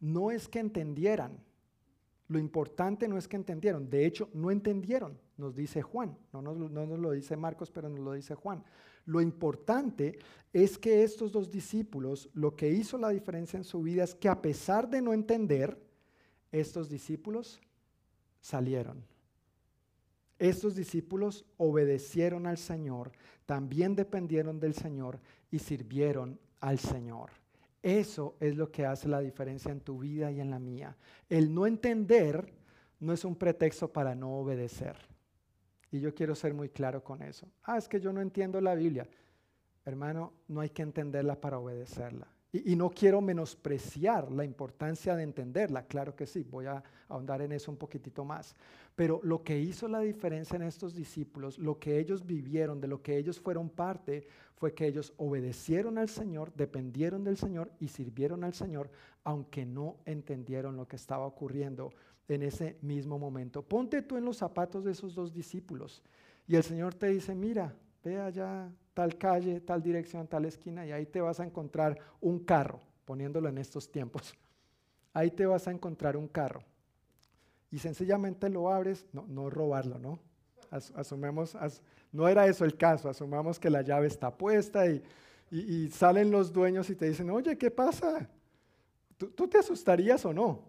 no 0.00 0.30
es 0.30 0.48
que 0.48 0.58
entendieran. 0.58 1.38
Lo 2.28 2.38
importante 2.38 3.08
no 3.08 3.16
es 3.16 3.26
que 3.26 3.36
entendieron. 3.36 3.88
De 3.88 4.04
hecho, 4.04 4.28
no 4.34 4.50
entendieron, 4.50 5.18
nos 5.38 5.54
dice 5.56 5.80
Juan. 5.80 6.16
No 6.32 6.42
nos, 6.42 6.70
no 6.70 6.86
nos 6.86 6.98
lo 6.98 7.12
dice 7.12 7.36
Marcos, 7.36 7.70
pero 7.70 7.88
nos 7.88 8.00
lo 8.00 8.12
dice 8.12 8.34
Juan. 8.34 8.62
Lo 9.06 9.22
importante 9.22 10.18
es 10.52 10.76
que 10.76 11.02
estos 11.02 11.32
dos 11.32 11.50
discípulos, 11.50 12.28
lo 12.34 12.54
que 12.54 12.68
hizo 12.68 12.98
la 12.98 13.08
diferencia 13.08 13.56
en 13.56 13.64
su 13.64 13.80
vida 13.80 14.04
es 14.04 14.14
que 14.14 14.28
a 14.28 14.42
pesar 14.42 14.90
de 14.90 15.00
no 15.00 15.14
entender, 15.14 15.82
estos 16.52 16.90
discípulos 16.90 17.60
salieron 18.40 19.02
estos 20.38 20.74
discípulos 20.74 21.44
obedecieron 21.56 22.46
al 22.46 22.58
Señor, 22.58 23.12
también 23.46 23.96
dependieron 23.96 24.60
del 24.60 24.74
Señor 24.74 25.20
y 25.50 25.58
sirvieron 25.58 26.38
al 26.60 26.78
Señor. 26.78 27.30
Eso 27.82 28.36
es 28.40 28.56
lo 28.56 28.70
que 28.70 28.84
hace 28.86 29.08
la 29.08 29.20
diferencia 29.20 29.70
en 29.70 29.80
tu 29.80 29.98
vida 29.98 30.30
y 30.30 30.40
en 30.40 30.50
la 30.50 30.58
mía. 30.58 30.96
El 31.28 31.54
no 31.54 31.66
entender 31.66 32.52
no 33.00 33.12
es 33.12 33.24
un 33.24 33.36
pretexto 33.36 33.92
para 33.92 34.14
no 34.14 34.38
obedecer. 34.38 34.96
Y 35.90 36.00
yo 36.00 36.14
quiero 36.14 36.34
ser 36.34 36.52
muy 36.54 36.68
claro 36.68 37.02
con 37.02 37.22
eso. 37.22 37.48
Ah, 37.62 37.78
es 37.78 37.88
que 37.88 38.00
yo 38.00 38.12
no 38.12 38.20
entiendo 38.20 38.60
la 38.60 38.74
Biblia. 38.74 39.08
Hermano, 39.84 40.34
no 40.48 40.60
hay 40.60 40.70
que 40.70 40.82
entenderla 40.82 41.40
para 41.40 41.58
obedecerla. 41.58 42.28
Y, 42.50 42.76
no 42.76 42.88
quiero 42.88 43.20
menospreciar 43.20 44.32
la 44.32 44.42
importancia 44.42 45.14
de 45.14 45.22
entenderla, 45.22 45.86
claro 45.86 46.16
que 46.16 46.26
sí, 46.26 46.46
voy 46.50 46.64
a 46.64 46.82
ahondar 47.08 47.42
en 47.42 47.52
eso 47.52 47.70
un 47.70 47.76
poquitito 47.76 48.24
más. 48.24 48.56
Pero 48.94 49.20
lo 49.22 49.42
que 49.42 49.58
hizo 49.58 49.86
la 49.86 50.00
diferencia 50.00 50.56
en 50.56 50.62
estos 50.62 50.94
discípulos, 50.94 51.58
lo 51.58 51.78
que 51.78 51.98
ellos 51.98 52.24
vivieron, 52.24 52.80
de 52.80 52.88
lo 52.88 53.02
que 53.02 53.18
ellos 53.18 53.38
fueron 53.38 53.68
parte, 53.68 54.26
fue 54.56 54.72
que 54.72 54.86
ellos 54.86 55.12
obedecieron 55.18 55.98
al 55.98 56.08
Señor, 56.08 56.52
dependieron 56.54 57.22
del 57.22 57.36
Señor 57.36 57.70
y 57.80 57.88
sirvieron 57.88 58.42
al 58.42 58.54
Señor, 58.54 58.90
aunque 59.24 59.66
no 59.66 59.98
entendieron 60.06 60.76
lo 60.76 60.88
que 60.88 60.96
estaba 60.96 61.26
ocurriendo 61.26 61.92
en 62.28 62.42
ese 62.42 62.78
mismo 62.80 63.18
momento. 63.18 63.62
Ponte 63.62 64.02
tú 64.02 64.16
en 64.16 64.24
los 64.24 64.38
zapatos 64.38 64.84
de 64.84 64.92
esos 64.92 65.14
dos 65.14 65.32
discípulos 65.34 66.02
y 66.46 66.56
el 66.56 66.62
Señor 66.62 66.94
te 66.94 67.08
dice, 67.08 67.34
mira, 67.34 67.74
ve 68.02 68.18
allá 68.18 68.72
tal 68.98 69.16
calle, 69.16 69.60
tal 69.60 69.80
dirección, 69.80 70.26
tal 70.26 70.44
esquina, 70.44 70.84
y 70.84 70.90
ahí 70.90 71.06
te 71.06 71.20
vas 71.20 71.38
a 71.38 71.44
encontrar 71.44 72.00
un 72.20 72.40
carro, 72.40 72.80
poniéndolo 73.04 73.48
en 73.48 73.58
estos 73.58 73.92
tiempos. 73.92 74.34
Ahí 75.14 75.30
te 75.30 75.46
vas 75.46 75.68
a 75.68 75.70
encontrar 75.70 76.16
un 76.16 76.26
carro. 76.26 76.64
Y 77.70 77.78
sencillamente 77.78 78.48
lo 78.48 78.72
abres, 78.72 79.06
no, 79.12 79.24
no 79.28 79.50
robarlo, 79.50 80.00
¿no? 80.00 80.18
asumemos, 80.96 81.56
no 82.10 82.26
era 82.26 82.46
eso 82.48 82.64
el 82.64 82.76
caso, 82.76 83.08
asumamos 83.08 83.60
que 83.60 83.70
la 83.70 83.82
llave 83.82 84.08
está 84.08 84.36
puesta 84.36 84.84
y, 84.88 85.88
salen 85.90 86.32
los 86.32 86.52
dueños 86.52 86.90
y 86.90 86.96
te 86.96 87.06
dicen, 87.06 87.30
oye, 87.30 87.56
¿qué 87.56 87.70
pasa? 87.70 88.28
¿Tú, 89.16 89.46
te 89.46 89.58
asustarías 89.58 90.24
o 90.24 90.32
no? 90.32 90.64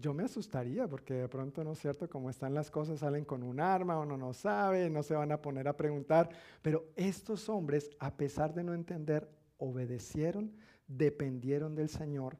Yo, 0.00 0.14
me 0.14 0.24
asustaría 0.24 0.88
porque 0.88 1.14
de 1.14 1.28
pronto, 1.28 1.62
¿no 1.64 1.72
es 1.72 1.78
cierto? 1.78 2.08
Como 2.08 2.30
están 2.30 2.54
las 2.54 2.70
cosas, 2.70 3.00
salen 3.00 3.24
con 3.24 3.42
un 3.42 3.60
arma, 3.60 3.98
uno 3.98 4.16
no 4.16 4.32
sabe, 4.32 4.88
no 4.88 5.02
se 5.02 5.14
van 5.14 5.32
a 5.32 5.42
poner 5.42 5.68
a 5.68 5.76
preguntar. 5.76 6.28
Pero 6.62 6.86
estos 6.96 7.48
hombres, 7.48 7.90
a 7.98 8.16
pesar 8.16 8.54
de 8.54 8.64
no 8.64 8.74
entender, 8.74 9.28
obedecieron, 9.58 10.52
dependieron 10.86 11.74
del 11.74 11.88
Señor 11.88 12.38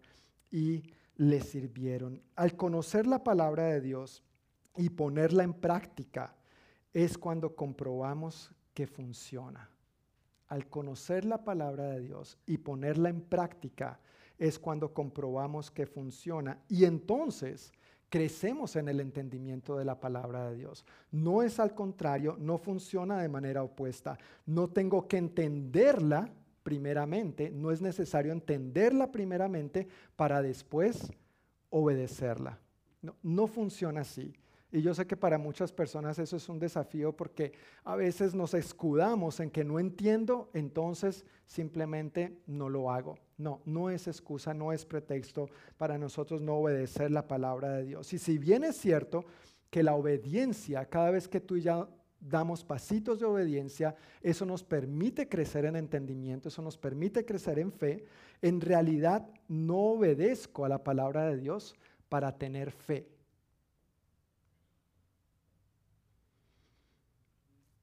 y 0.51 0.83
le 1.17 1.41
sirvieron. 1.41 2.23
Al 2.37 2.57
conocer 2.57 3.07
la 3.07 3.23
palabra 3.23 3.65
de 3.65 3.81
Dios 3.81 4.23
y 4.77 4.91
ponerla 4.91 5.45
en 5.45 5.55
práctica, 5.55 6.35
es 6.93 7.19
cuando 7.19 7.55
comprobamos 7.55 8.53
que 8.73 8.87
funciona. 8.87 9.71
Al 10.49 10.69
conocer 10.69 11.25
la 11.25 11.45
palabra 11.45 11.85
de 11.91 12.01
Dios 12.01 12.39
y 12.47 12.59
ponerla 12.59 13.09
en 13.09 13.21
práctica, 13.21 13.99
es 14.39 14.59
cuando 14.59 14.93
comprobamos 14.93 15.71
que 15.71 15.87
funciona 15.87 16.59
y 16.69 16.85
entonces 16.85 17.73
crecemos 18.09 18.77
en 18.77 18.89
el 18.89 19.01
entendimiento 19.01 19.77
de 19.77 19.85
la 19.85 19.99
palabra 19.99 20.49
de 20.49 20.57
Dios. 20.57 20.85
No 21.11 21.43
es 21.43 21.59
al 21.59 21.75
contrario, 21.75 22.37
no 22.39 22.59
funciona 22.59 23.21
de 23.21 23.29
manera 23.29 23.63
opuesta. 23.63 24.19
No 24.47 24.69
tengo 24.69 25.09
que 25.09 25.17
entenderla 25.17 26.33
primeramente, 26.63 27.51
no 27.51 27.71
es 27.71 27.83
necesario 27.83 28.33
entenderla 28.33 29.11
primeramente 29.11 29.89
para 30.17 30.43
después 30.43 31.13
obedecerla. 31.71 32.59
No, 33.03 33.17
no 33.23 33.47
funciona 33.47 34.03
así. 34.03 34.33
Y 34.75 34.83
yo 34.83 34.93
sé 34.93 35.07
que 35.07 35.17
para 35.17 35.39
muchas 35.39 35.71
personas 35.71 36.19
eso 36.19 36.37
es 36.37 36.49
un 36.49 36.59
desafío 36.59 37.13
porque 37.13 37.53
a 37.85 37.95
veces 37.95 38.35
nos 38.35 38.55
escudamos 38.55 39.39
en 39.39 39.49
que 39.49 39.63
no 39.63 39.79
entiendo, 39.79 40.51
entonces 40.53 41.25
simplemente 41.47 42.41
no 42.49 42.69
lo 42.69 42.91
hago. 42.91 43.15
No, 43.39 43.61
no 43.67 43.89
es 43.89 44.09
excusa, 44.09 44.53
no 44.53 44.73
es 44.73 44.85
pretexto 44.85 45.49
para 45.77 45.97
nosotros 45.97 46.43
no 46.43 46.57
obedecer 46.57 47.13
la 47.13 47.29
palabra 47.29 47.71
de 47.71 47.85
Dios. 47.85 48.13
Y 48.15 48.19
si 48.19 48.37
bien 48.37 48.65
es 48.65 48.77
cierto 48.77 49.25
que 49.71 49.85
la 49.85 49.95
obediencia, 49.95 50.87
cada 50.87 51.13
vez 51.13 51.29
que 51.29 51.41
tú 51.41 51.57
ya 51.57 51.89
damos 52.19 52.65
pasitos 52.65 53.21
de 53.21 53.27
obediencia, 53.27 53.95
eso 54.23 54.45
nos 54.45 54.65
permite 54.65 55.29
crecer 55.29 55.67
en 55.67 55.77
entendimiento, 55.77 56.49
eso 56.49 56.63
nos 56.63 56.77
permite 56.77 57.25
crecer 57.25 57.61
en 57.61 57.71
fe, 57.71 58.07
en 58.43 58.61
realidad 58.61 59.25
no 59.47 59.93
obedezco 59.93 60.65
a 60.65 60.69
la 60.69 60.83
palabra 60.83 61.27
de 61.27 61.37
Dios 61.37 61.77
para 62.09 62.37
tener 62.37 62.73
fe. 62.73 63.14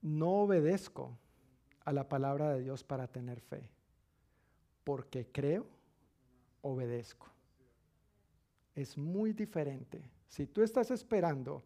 No 0.01 0.43
obedezco 0.43 1.17
a 1.85 1.93
la 1.93 2.07
palabra 2.07 2.53
de 2.53 2.61
Dios 2.61 2.83
para 2.83 3.07
tener 3.07 3.39
fe, 3.39 3.69
porque 4.83 5.27
creo, 5.31 5.65
obedezco. 6.61 7.27
Es 8.75 8.97
muy 8.97 9.33
diferente. 9.33 10.01
Si 10.27 10.47
tú 10.47 10.63
estás 10.63 10.91
esperando 10.91 11.63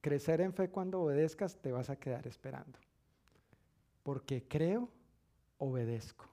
crecer 0.00 0.40
en 0.40 0.52
fe 0.52 0.70
cuando 0.70 1.02
obedezcas, 1.02 1.56
te 1.56 1.72
vas 1.72 1.90
a 1.90 1.96
quedar 1.96 2.26
esperando. 2.26 2.78
Porque 4.02 4.42
creo, 4.46 4.88
obedezco. 5.58 6.26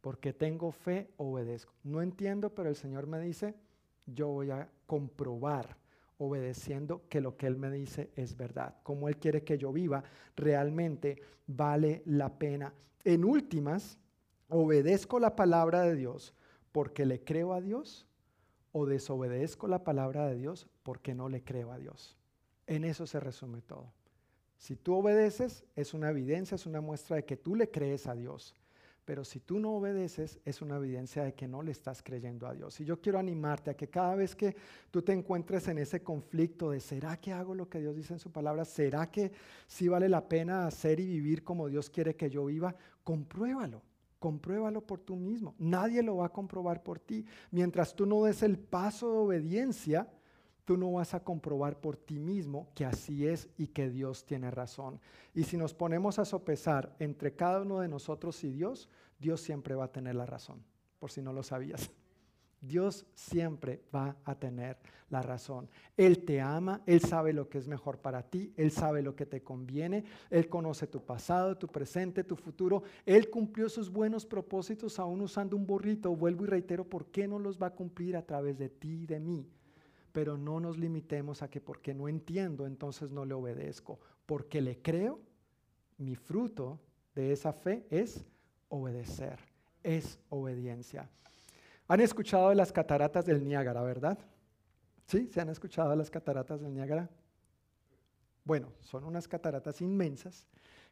Porque 0.00 0.32
tengo 0.32 0.72
fe, 0.72 1.10
obedezco. 1.16 1.72
No 1.84 2.02
entiendo, 2.02 2.50
pero 2.50 2.68
el 2.68 2.76
Señor 2.76 3.06
me 3.06 3.20
dice, 3.20 3.54
yo 4.06 4.28
voy 4.28 4.50
a 4.50 4.68
comprobar 4.86 5.76
obedeciendo 6.24 7.02
que 7.08 7.20
lo 7.20 7.36
que 7.36 7.46
Él 7.46 7.56
me 7.56 7.70
dice 7.70 8.10
es 8.14 8.36
verdad. 8.36 8.76
Como 8.82 9.08
Él 9.08 9.16
quiere 9.16 9.42
que 9.42 9.58
yo 9.58 9.72
viva, 9.72 10.04
realmente 10.36 11.20
vale 11.46 12.02
la 12.06 12.38
pena. 12.38 12.72
En 13.04 13.24
últimas, 13.24 13.98
obedezco 14.48 15.18
la 15.18 15.34
palabra 15.34 15.82
de 15.82 15.96
Dios 15.96 16.34
porque 16.70 17.06
le 17.06 17.24
creo 17.24 17.52
a 17.52 17.60
Dios 17.60 18.06
o 18.70 18.86
desobedezco 18.86 19.66
la 19.66 19.82
palabra 19.82 20.26
de 20.26 20.36
Dios 20.36 20.68
porque 20.82 21.14
no 21.14 21.28
le 21.28 21.42
creo 21.42 21.72
a 21.72 21.78
Dios. 21.78 22.16
En 22.66 22.84
eso 22.84 23.06
se 23.06 23.18
resume 23.18 23.60
todo. 23.60 23.92
Si 24.56 24.76
tú 24.76 24.94
obedeces, 24.94 25.64
es 25.74 25.92
una 25.92 26.10
evidencia, 26.10 26.54
es 26.54 26.66
una 26.66 26.80
muestra 26.80 27.16
de 27.16 27.24
que 27.24 27.36
tú 27.36 27.56
le 27.56 27.70
crees 27.70 28.06
a 28.06 28.14
Dios. 28.14 28.54
Pero 29.04 29.24
si 29.24 29.40
tú 29.40 29.58
no 29.58 29.74
obedeces, 29.74 30.38
es 30.44 30.62
una 30.62 30.76
evidencia 30.76 31.24
de 31.24 31.34
que 31.34 31.48
no 31.48 31.62
le 31.62 31.72
estás 31.72 32.02
creyendo 32.02 32.46
a 32.46 32.54
Dios. 32.54 32.80
Y 32.80 32.84
yo 32.84 33.00
quiero 33.00 33.18
animarte 33.18 33.70
a 33.70 33.76
que 33.76 33.88
cada 33.88 34.14
vez 34.14 34.36
que 34.36 34.54
tú 34.90 35.02
te 35.02 35.12
encuentres 35.12 35.66
en 35.66 35.78
ese 35.78 36.02
conflicto 36.02 36.70
de 36.70 36.78
¿será 36.78 37.16
que 37.16 37.32
hago 37.32 37.54
lo 37.54 37.68
que 37.68 37.80
Dios 37.80 37.96
dice 37.96 38.12
en 38.12 38.20
su 38.20 38.30
palabra? 38.30 38.64
¿Será 38.64 39.10
que 39.10 39.32
sí 39.66 39.88
vale 39.88 40.08
la 40.08 40.28
pena 40.28 40.66
hacer 40.66 41.00
y 41.00 41.06
vivir 41.06 41.42
como 41.42 41.68
Dios 41.68 41.90
quiere 41.90 42.14
que 42.14 42.30
yo 42.30 42.44
viva? 42.44 42.76
Compruébalo. 43.02 43.82
Compruébalo 44.20 44.86
por 44.86 45.00
tú 45.00 45.16
mismo. 45.16 45.56
Nadie 45.58 46.00
lo 46.00 46.18
va 46.18 46.26
a 46.26 46.32
comprobar 46.32 46.84
por 46.84 47.00
ti. 47.00 47.24
Mientras 47.50 47.96
tú 47.96 48.06
no 48.06 48.22
des 48.22 48.44
el 48.44 48.56
paso 48.56 49.10
de 49.10 49.18
obediencia, 49.18 50.08
tú 50.64 50.76
no 50.76 50.92
vas 50.92 51.14
a 51.14 51.24
comprobar 51.24 51.80
por 51.80 51.96
ti 51.96 52.18
mismo 52.18 52.68
que 52.74 52.84
así 52.84 53.26
es 53.26 53.48
y 53.56 53.68
que 53.68 53.90
Dios 53.90 54.24
tiene 54.24 54.50
razón. 54.50 55.00
Y 55.34 55.44
si 55.44 55.56
nos 55.56 55.74
ponemos 55.74 56.18
a 56.18 56.24
sopesar 56.24 56.94
entre 56.98 57.34
cada 57.34 57.62
uno 57.62 57.80
de 57.80 57.88
nosotros 57.88 58.42
y 58.44 58.50
Dios, 58.50 58.88
Dios 59.18 59.40
siempre 59.40 59.74
va 59.74 59.84
a 59.84 59.92
tener 59.92 60.14
la 60.14 60.26
razón, 60.26 60.62
por 60.98 61.10
si 61.10 61.22
no 61.22 61.32
lo 61.32 61.42
sabías. 61.42 61.90
Dios 62.60 63.04
siempre 63.14 63.82
va 63.92 64.16
a 64.24 64.36
tener 64.36 64.78
la 65.10 65.20
razón. 65.20 65.68
Él 65.96 66.24
te 66.24 66.40
ama, 66.40 66.80
Él 66.86 67.00
sabe 67.00 67.32
lo 67.32 67.48
que 67.48 67.58
es 67.58 67.66
mejor 67.66 67.98
para 67.98 68.22
ti, 68.22 68.52
Él 68.56 68.70
sabe 68.70 69.02
lo 69.02 69.16
que 69.16 69.26
te 69.26 69.42
conviene, 69.42 70.04
Él 70.30 70.48
conoce 70.48 70.86
tu 70.86 71.04
pasado, 71.04 71.58
tu 71.58 71.66
presente, 71.66 72.22
tu 72.22 72.36
futuro. 72.36 72.84
Él 73.04 73.30
cumplió 73.30 73.68
sus 73.68 73.90
buenos 73.90 74.24
propósitos 74.24 75.00
aún 75.00 75.22
usando 75.22 75.56
un 75.56 75.66
burrito. 75.66 76.14
Vuelvo 76.14 76.44
y 76.44 76.46
reitero, 76.48 76.84
¿por 76.88 77.06
qué 77.06 77.26
no 77.26 77.40
los 77.40 77.60
va 77.60 77.66
a 77.66 77.74
cumplir 77.74 78.16
a 78.16 78.24
través 78.24 78.56
de 78.58 78.68
ti 78.68 79.02
y 79.02 79.06
de 79.06 79.18
mí? 79.18 79.48
Pero 80.12 80.36
no 80.36 80.60
nos 80.60 80.78
limitemos 80.78 81.42
a 81.42 81.48
que 81.48 81.60
porque 81.60 81.94
no 81.94 82.08
entiendo, 82.08 82.66
entonces 82.66 83.10
no 83.10 83.24
le 83.24 83.34
obedezco. 83.34 83.98
Porque 84.26 84.60
le 84.60 84.80
creo, 84.80 85.18
mi 85.98 86.14
fruto 86.14 86.78
de 87.14 87.32
esa 87.32 87.52
fe 87.52 87.86
es 87.90 88.24
obedecer, 88.68 89.38
es 89.82 90.18
obediencia. 90.28 91.08
Han 91.88 92.00
escuchado 92.00 92.50
de 92.50 92.54
las 92.54 92.72
cataratas 92.72 93.26
del 93.26 93.44
Niágara, 93.44 93.82
¿verdad? 93.82 94.18
¿Sí? 95.06 95.28
¿Se 95.32 95.40
han 95.40 95.48
escuchado 95.48 95.90
de 95.90 95.96
las 95.96 96.10
cataratas 96.10 96.60
del 96.60 96.72
Niágara? 96.72 97.10
Bueno, 98.44 98.72
son 98.80 99.04
unas 99.04 99.28
cataratas 99.28 99.80
inmensas 99.80 100.46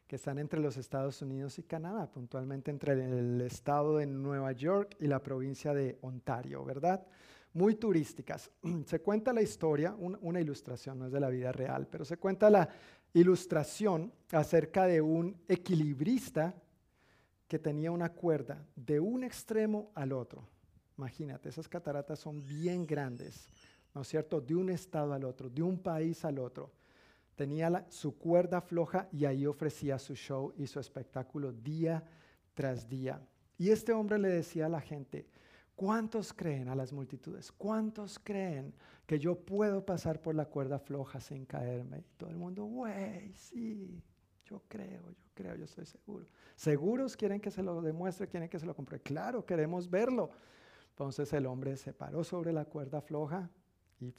que 0.07 0.15
están 0.17 0.39
entre 0.39 0.59
los 0.59 0.77
Estados 0.77 1.21
Unidos 1.21 1.57
y 1.57 1.63
Canadá, 1.63 2.09
puntualmente 2.11 2.69
entre 2.69 2.93
el 2.93 3.41
estado 3.41 3.97
de 3.97 4.05
Nueva 4.05 4.51
York 4.51 4.95
y 4.99 5.07
la 5.07 5.23
provincia 5.23 5.73
de 5.73 5.97
Ontario, 6.01 6.63
¿verdad? 6.65 7.05
Muy 7.53 7.75
turísticas. 7.75 8.49
Se 8.85 9.01
cuenta 9.01 9.33
la 9.33 9.41
historia, 9.41 9.95
una 9.97 10.41
ilustración, 10.41 10.99
no 10.99 11.05
es 11.07 11.11
de 11.11 11.19
la 11.19 11.29
vida 11.29 11.51
real, 11.51 11.87
pero 11.89 12.05
se 12.05 12.17
cuenta 12.17 12.49
la 12.49 12.69
ilustración 13.13 14.11
acerca 14.31 14.85
de 14.85 15.01
un 15.01 15.35
equilibrista 15.47 16.55
que 17.47 17.59
tenía 17.59 17.91
una 17.91 18.13
cuerda 18.13 18.65
de 18.75 18.99
un 18.99 19.23
extremo 19.23 19.91
al 19.93 20.13
otro. 20.13 20.47
Imagínate, 20.97 21.49
esas 21.49 21.67
cataratas 21.67 22.19
son 22.19 22.41
bien 22.41 22.85
grandes, 22.85 23.49
¿no 23.93 24.01
es 24.01 24.07
cierto? 24.07 24.39
De 24.39 24.55
un 24.55 24.69
estado 24.69 25.13
al 25.13 25.25
otro, 25.25 25.49
de 25.49 25.61
un 25.61 25.77
país 25.77 26.23
al 26.23 26.39
otro. 26.39 26.71
Tenía 27.35 27.85
su 27.89 28.17
cuerda 28.17 28.61
floja 28.61 29.09
y 29.11 29.25
ahí 29.25 29.45
ofrecía 29.45 29.97
su 29.99 30.15
show 30.15 30.53
y 30.57 30.67
su 30.67 30.79
espectáculo 30.79 31.51
día 31.51 32.03
tras 32.53 32.87
día. 32.87 33.21
Y 33.57 33.69
este 33.69 33.93
hombre 33.93 34.17
le 34.17 34.29
decía 34.29 34.67
a 34.67 34.69
la 34.69 34.81
gente, 34.81 35.27
¿Cuántos 35.75 36.33
creen 36.33 36.69
a 36.69 36.75
las 36.75 36.93
multitudes? 36.93 37.51
¿Cuántos 37.51 38.19
creen 38.19 38.73
que 39.05 39.17
yo 39.17 39.35
puedo 39.35 39.85
pasar 39.85 40.21
por 40.21 40.35
la 40.35 40.45
cuerda 40.45 40.79
floja 40.79 41.19
sin 41.19 41.45
caerme? 41.45 41.99
Y 41.99 42.05
todo 42.17 42.29
el 42.29 42.37
mundo, 42.37 42.65
güey, 42.65 43.33
sí, 43.33 44.03
yo 44.45 44.61
creo, 44.67 45.01
yo 45.09 45.23
creo, 45.33 45.55
yo 45.55 45.65
estoy 45.65 45.85
seguro. 45.85 46.27
¿Seguros 46.55 47.17
quieren 47.17 47.41
que 47.41 47.49
se 47.49 47.63
lo 47.63 47.81
demuestre, 47.81 48.27
quieren 48.27 48.49
que 48.49 48.59
se 48.59 48.65
lo 48.65 48.75
compre? 48.75 48.99
Claro, 48.99 49.45
queremos 49.45 49.89
verlo. 49.89 50.29
Entonces 50.89 51.33
el 51.33 51.45
hombre 51.47 51.77
se 51.77 51.93
paró 51.93 52.23
sobre 52.23 52.53
la 52.53 52.65
cuerda 52.65 53.01
floja 53.01 53.49
y 53.99 54.13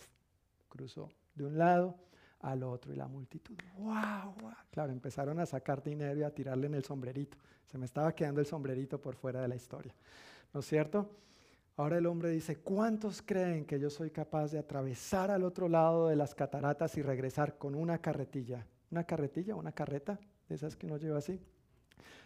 cruzó 0.68 1.10
de 1.34 1.44
un 1.46 1.58
lado 1.58 1.96
al 2.40 2.64
otro 2.64 2.92
y 2.92 2.96
la 2.96 3.06
multitud, 3.06 3.56
wow, 3.78 4.34
wow. 4.40 4.52
Claro, 4.70 4.90
empezaron 4.90 5.38
a 5.38 5.46
sacar 5.46 5.82
dinero 5.82 6.18
y 6.18 6.22
a 6.24 6.34
tirarle 6.34 6.66
en 6.66 6.74
el 6.74 6.84
sombrerito. 6.84 7.38
Se 7.66 7.78
me 7.78 7.84
estaba 7.84 8.12
quedando 8.14 8.40
el 8.40 8.46
sombrerito 8.46 9.00
por 9.00 9.14
fuera 9.14 9.40
de 9.40 9.48
la 9.48 9.54
historia. 9.54 9.94
¿No 10.52 10.60
es 10.60 10.66
cierto? 10.66 11.08
Ahora 11.82 11.98
el 11.98 12.06
hombre 12.06 12.30
dice, 12.30 12.58
¿cuántos 12.58 13.22
creen 13.22 13.64
que 13.64 13.80
yo 13.80 13.90
soy 13.90 14.12
capaz 14.12 14.52
de 14.52 14.58
atravesar 14.60 15.32
al 15.32 15.42
otro 15.42 15.68
lado 15.68 16.06
de 16.06 16.14
las 16.14 16.32
cataratas 16.32 16.96
y 16.96 17.02
regresar 17.02 17.58
con 17.58 17.74
una 17.74 17.98
carretilla? 17.98 18.64
¿Una 18.92 19.02
carretilla, 19.02 19.56
una 19.56 19.72
carreta? 19.72 20.20
De 20.48 20.54
esas 20.54 20.76
que 20.76 20.86
uno 20.86 20.96
lleva 20.96 21.18
así. 21.18 21.40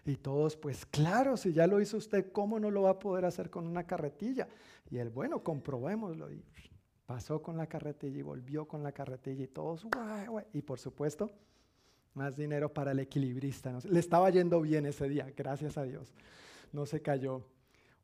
Y 0.05 0.16
todos, 0.16 0.59
pues 0.59 0.85
claro, 0.85 1.39
si 1.39 1.55
ya 1.55 1.66
lo 1.66 1.81
hizo 1.81 1.97
usted, 1.97 2.31
¿cómo 2.33 2.61
no 2.61 2.70
lo 2.70 2.83
va 2.83 2.91
a 2.91 2.99
poder 2.99 3.24
hacer 3.24 3.49
con 3.49 3.66
una 3.66 3.87
carretilla? 3.87 4.47
Y 4.91 4.99
él, 4.99 5.09
bueno, 5.09 5.43
comprobémoslo. 5.43 6.31
Y 6.31 6.45
pasó 7.07 7.41
con 7.41 7.57
la 7.57 7.66
carretilla 7.66 8.19
y 8.19 8.23
volvió 8.23 8.69
con 8.69 8.83
la 8.83 8.93
carretilla 8.93 9.43
y 9.43 9.49
todos, 9.49 9.87
guay, 9.87 10.27
guay. 10.27 10.45
Y 10.53 10.61
por 10.61 10.78
supuesto, 10.78 11.31
más 12.12 12.37
dinero 12.37 12.74
para 12.74 12.93
el 12.93 12.99
equilibrista. 12.99 13.78
Le 13.85 14.01
estaba 14.01 14.28
yendo 14.28 14.61
bien 14.61 14.85
ese 14.85 15.09
día, 15.09 15.33
gracias 15.35 15.78
a 15.78 15.85
Dios. 15.85 16.12
No 16.73 16.85
se 16.85 17.01
cayó 17.01 17.47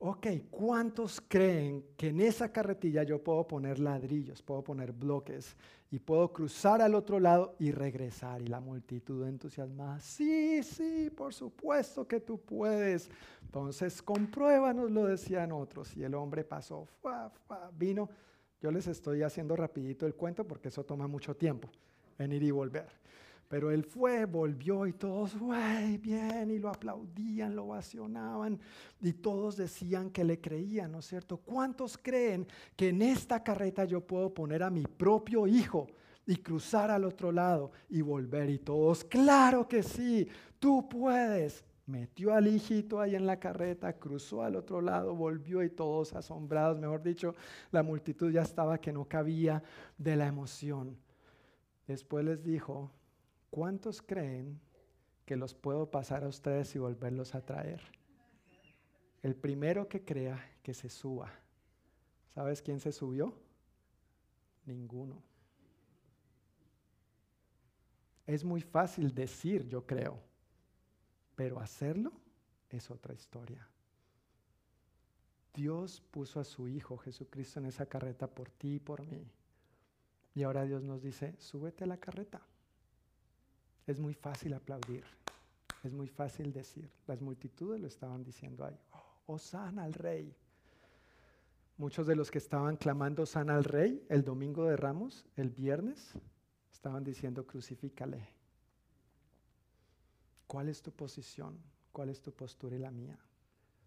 ok, 0.05 0.27
¿cuántos 0.51 1.21
creen 1.21 1.85
que 1.97 2.09
en 2.09 2.21
esa 2.21 2.51
carretilla 2.51 3.05
yo 3.05 3.23
puedo 3.23 3.47
poner 3.47 3.79
ladrillos, 3.79 4.43
puedo 4.43 4.65
poner 4.65 4.91
bloques 4.91 5.57
y 5.93 6.01
puedo 6.01 6.33
cruzar 6.33 6.83
al 6.83 6.97
otro 6.97 7.21
lado 7.21 7.55
y 7.61 7.71
regresar? 7.71 8.43
Y 8.43 8.49
la 8.49 8.59
multitud 8.59 9.25
entusiasmada, 9.29 10.01
sí, 10.01 10.61
sí, 10.65 11.09
por 11.11 11.33
supuesto 11.33 12.05
que 12.09 12.19
tú 12.19 12.41
puedes. 12.41 13.09
Entonces, 13.43 14.03
compruébanos, 14.03 14.91
lo 14.91 15.07
decían 15.07 15.53
otros. 15.53 15.97
Y 15.97 16.03
el 16.03 16.15
hombre 16.15 16.43
pasó, 16.43 16.89
vino. 17.79 18.09
Yo 18.61 18.73
les 18.73 18.89
estoy 18.89 19.23
haciendo 19.23 19.55
rapidito 19.55 20.05
el 20.05 20.17
cuento 20.17 20.45
porque 20.45 20.69
eso 20.69 20.85
toma 20.85 21.07
mucho 21.07 21.37
tiempo, 21.37 21.69
venir 22.19 22.43
y 22.43 22.51
volver. 22.51 23.02
Pero 23.53 23.71
él 23.71 23.85
fue, 23.85 24.25
volvió 24.25 24.87
y 24.87 24.95
todos, 24.95 25.39
güey, 25.39 25.99
bien, 25.99 26.51
y 26.51 26.59
lo 26.59 26.71
aplaudían, 26.71 27.55
lo 27.55 27.65
ovacionaban, 27.65 28.59
y 29.03 29.13
todos 29.13 29.59
decían 29.59 30.09
que 30.09 30.25
le 30.25 30.41
creían, 30.41 30.91
¿no 30.91 31.01
es 31.01 31.05
cierto? 31.05 31.37
¿Cuántos 31.37 31.99
creen 31.99 32.47
que 32.75 32.89
en 32.89 33.03
esta 33.03 33.45
carreta 33.45 33.85
yo 33.85 34.01
puedo 34.01 34.33
poner 34.33 34.63
a 34.63 34.71
mi 34.71 34.85
propio 34.85 35.47
hijo 35.47 35.87
y 36.27 36.37
cruzar 36.37 36.91
al 36.91 37.05
otro 37.05 37.31
lado 37.31 37.73
y 37.91 38.01
volver? 38.01 38.49
Y 38.49 38.59
todos, 38.59 39.05
claro 39.05 39.69
que 39.69 39.83
sí, 39.83 40.27
tú 40.59 40.89
puedes. 40.89 41.63
Metió 41.85 42.33
al 42.33 42.47
hijito 42.47 43.03
ahí 43.03 43.17
en 43.17 43.27
la 43.27 43.39
carreta, 43.39 43.93
cruzó 43.99 44.43
al 44.43 44.57
otro 44.57 44.81
lado, 44.81 45.15
volvió 45.15 45.63
y 45.63 45.69
todos 45.69 46.15
asombrados, 46.15 46.79
mejor 46.79 47.03
dicho, 47.03 47.35
la 47.71 47.83
multitud 47.83 48.33
ya 48.33 48.41
estaba 48.41 48.81
que 48.81 48.95
no 48.95 49.05
cabía 49.05 49.63
de 49.99 50.17
la 50.17 50.27
emoción. 50.27 50.97
Después 51.87 52.25
les 52.25 52.43
dijo, 52.43 52.91
¿Cuántos 53.53 54.01
creen 54.01 54.59
que 55.27 55.37
los 55.37 55.53
puedo 55.53 55.91
pasar 55.91 56.25
a 56.25 56.29
ustedes 56.29 56.75
y 56.75 56.79
volverlos 56.79 57.35
a 57.35 57.45
traer? 57.45 57.83
El 59.23 59.37
primero 59.37 59.91
que 59.91 60.07
crea 60.07 60.43
que 60.63 60.73
se 60.73 60.89
suba. 60.89 61.31
¿Sabes 62.35 62.63
quién 62.63 62.81
se 62.81 62.93
subió? 62.93 63.35
Ninguno. 64.65 65.23
es 68.27 68.43
muy 68.43 68.63
fácil 68.63 69.15
decir, 69.15 69.69
yo 69.69 69.85
creo, 69.85 70.19
pero 71.35 71.61
hacerlo 71.61 72.11
es 72.71 72.91
otra 72.91 73.13
historia. 73.13 73.69
Dios 75.53 76.01
puso 76.11 76.41
a 76.41 76.45
su 76.45 76.69
Hijo 76.69 76.97
Jesucristo 76.97 77.61
en 77.61 77.67
esa 77.67 77.85
carreta 77.85 78.29
por 78.29 78.49
ti 78.49 78.77
y 78.77 78.81
por 78.81 79.07
mí. 79.07 79.31
Y 80.35 80.43
ahora 80.43 80.65
Dios 80.65 80.83
nos 80.83 81.03
dice, 81.03 81.35
súbete 81.39 81.85
a 81.85 81.89
la 81.89 81.99
carreta. 81.99 82.41
Es 83.87 83.99
muy 83.99 84.15
fácil 84.15 84.55
aplaudir, 84.55 85.05
es 85.83 85.93
muy 85.93 86.09
fácil 86.09 86.53
decir. 86.53 86.91
Las 87.07 87.21
multitudes 87.21 87.81
lo 87.81 87.89
estaban 87.89 88.23
diciendo 88.23 88.65
ahí, 88.65 88.79
oh, 89.27 89.39
al 89.79 89.93
rey. 89.95 90.35
Muchos 91.79 92.07
de 92.07 92.15
los 92.15 92.31
que 92.31 92.39
estaban 92.39 92.77
clamando 92.77 93.27
sana 93.27 93.57
al 93.57 93.65
rey 93.65 94.05
el 94.09 94.23
domingo 94.23 94.67
de 94.67 94.77
Ramos, 94.77 95.27
el 95.37 95.51
viernes, 95.51 96.13
estaban 96.71 97.03
diciendo 97.03 97.47
crucifícale. 97.47 98.29
¿Cuál 100.47 100.69
es 100.69 100.83
tu 100.83 100.93
posición? 100.93 101.59
¿Cuál 101.93 102.11
es 102.11 102.21
tu 102.21 102.33
postura 102.33 102.77
y 102.77 102.79
la 102.79 102.91
mía? 102.91 103.19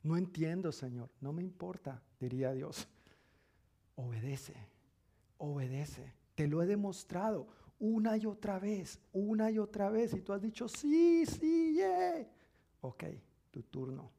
No 0.04 0.18
entiendo, 0.18 0.72
Señor, 0.72 1.10
no 1.22 1.32
me 1.32 1.44
importa, 1.44 2.02
diría 2.20 2.54
Dios. 2.54 2.88
Obedece, 3.96 4.56
obedece. 5.38 6.14
Te 6.36 6.48
lo 6.48 6.62
he 6.62 6.66
demostrado 6.66 7.48
una 7.80 8.18
y 8.18 8.26
otra 8.26 8.60
vez, 8.60 9.00
una 9.14 9.52
y 9.52 9.60
otra 9.60 9.90
vez. 9.90 10.14
Y 10.14 10.22
tú 10.22 10.34
has 10.34 10.42
dicho, 10.42 10.68
sí, 10.68 11.26
sí, 11.26 11.74
yeah. 11.76 12.28
Ok, 12.82 13.04
tu 13.52 13.64
turno. 13.64 14.12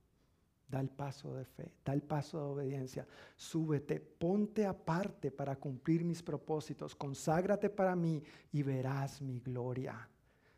Da 0.68 0.80
el 0.80 0.88
paso 0.88 1.32
de 1.34 1.44
fe, 1.44 1.70
da 1.84 1.92
el 1.92 2.02
paso 2.02 2.38
de 2.38 2.44
obediencia. 2.44 3.06
Súbete, 3.36 4.00
ponte 4.00 4.66
aparte 4.66 5.30
para 5.30 5.54
cumplir 5.54 6.04
mis 6.04 6.22
propósitos. 6.22 6.96
Conságrate 6.96 7.70
para 7.70 7.94
mí 7.94 8.20
y 8.50 8.64
verás 8.64 9.22
mi 9.22 9.38
gloria. 9.38 10.08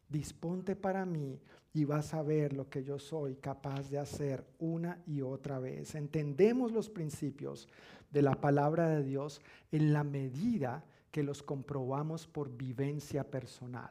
Disponte 0.09 0.75
para 0.75 1.05
mí 1.05 1.39
y 1.75 1.85
vas 1.85 2.15
a 2.15 2.23
ver 2.23 2.55
lo 2.55 2.71
que 2.71 2.83
yo 2.83 2.99
soy 2.99 3.37
capaz 3.37 3.91
de 3.91 3.99
hacer 3.99 4.47
una 4.59 4.99
y 5.07 5.21
otra 5.21 5.59
vez. 5.59 5.95
Entendemos 5.95 6.73
los 6.73 6.89
principios 6.89 7.69
de 8.11 8.23
la 8.23 8.35
palabra 8.41 8.89
de 8.89 9.05
Dios 9.05 9.43
en 9.71 9.93
la 9.93 10.05
medida 10.05 10.83
que 11.11 11.23
los 11.23 11.43
comprobamos 11.43 12.27
por 12.27 12.51
vivencia 12.57 13.31
personal. 13.31 13.91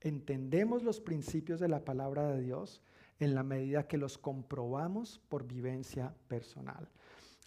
Entendemos 0.00 0.82
los 0.82 1.00
principios 1.00 1.60
de 1.60 1.68
la 1.68 1.84
palabra 1.84 2.28
de 2.28 2.42
Dios 2.42 2.80
en 3.18 3.34
la 3.34 3.42
medida 3.42 3.86
que 3.86 3.98
los 3.98 4.16
comprobamos 4.16 5.20
por 5.28 5.46
vivencia 5.46 6.14
personal. 6.26 6.88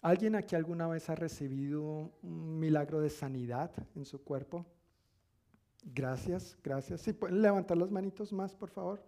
¿Alguien 0.02 0.36
aquí 0.36 0.54
alguna 0.54 0.86
vez 0.86 1.08
ha 1.10 1.14
recibido 1.14 2.12
un 2.22 2.58
milagro 2.60 3.00
de 3.00 3.10
sanidad 3.10 3.72
en 3.96 4.04
su 4.04 4.22
cuerpo? 4.22 4.66
Gracias, 5.82 6.56
gracias. 6.62 7.00
Si 7.00 7.12
pueden 7.12 7.42
levantar 7.42 7.76
las 7.76 7.90
manitos 7.90 8.32
más, 8.32 8.54
por 8.54 8.70
favor. 8.70 9.02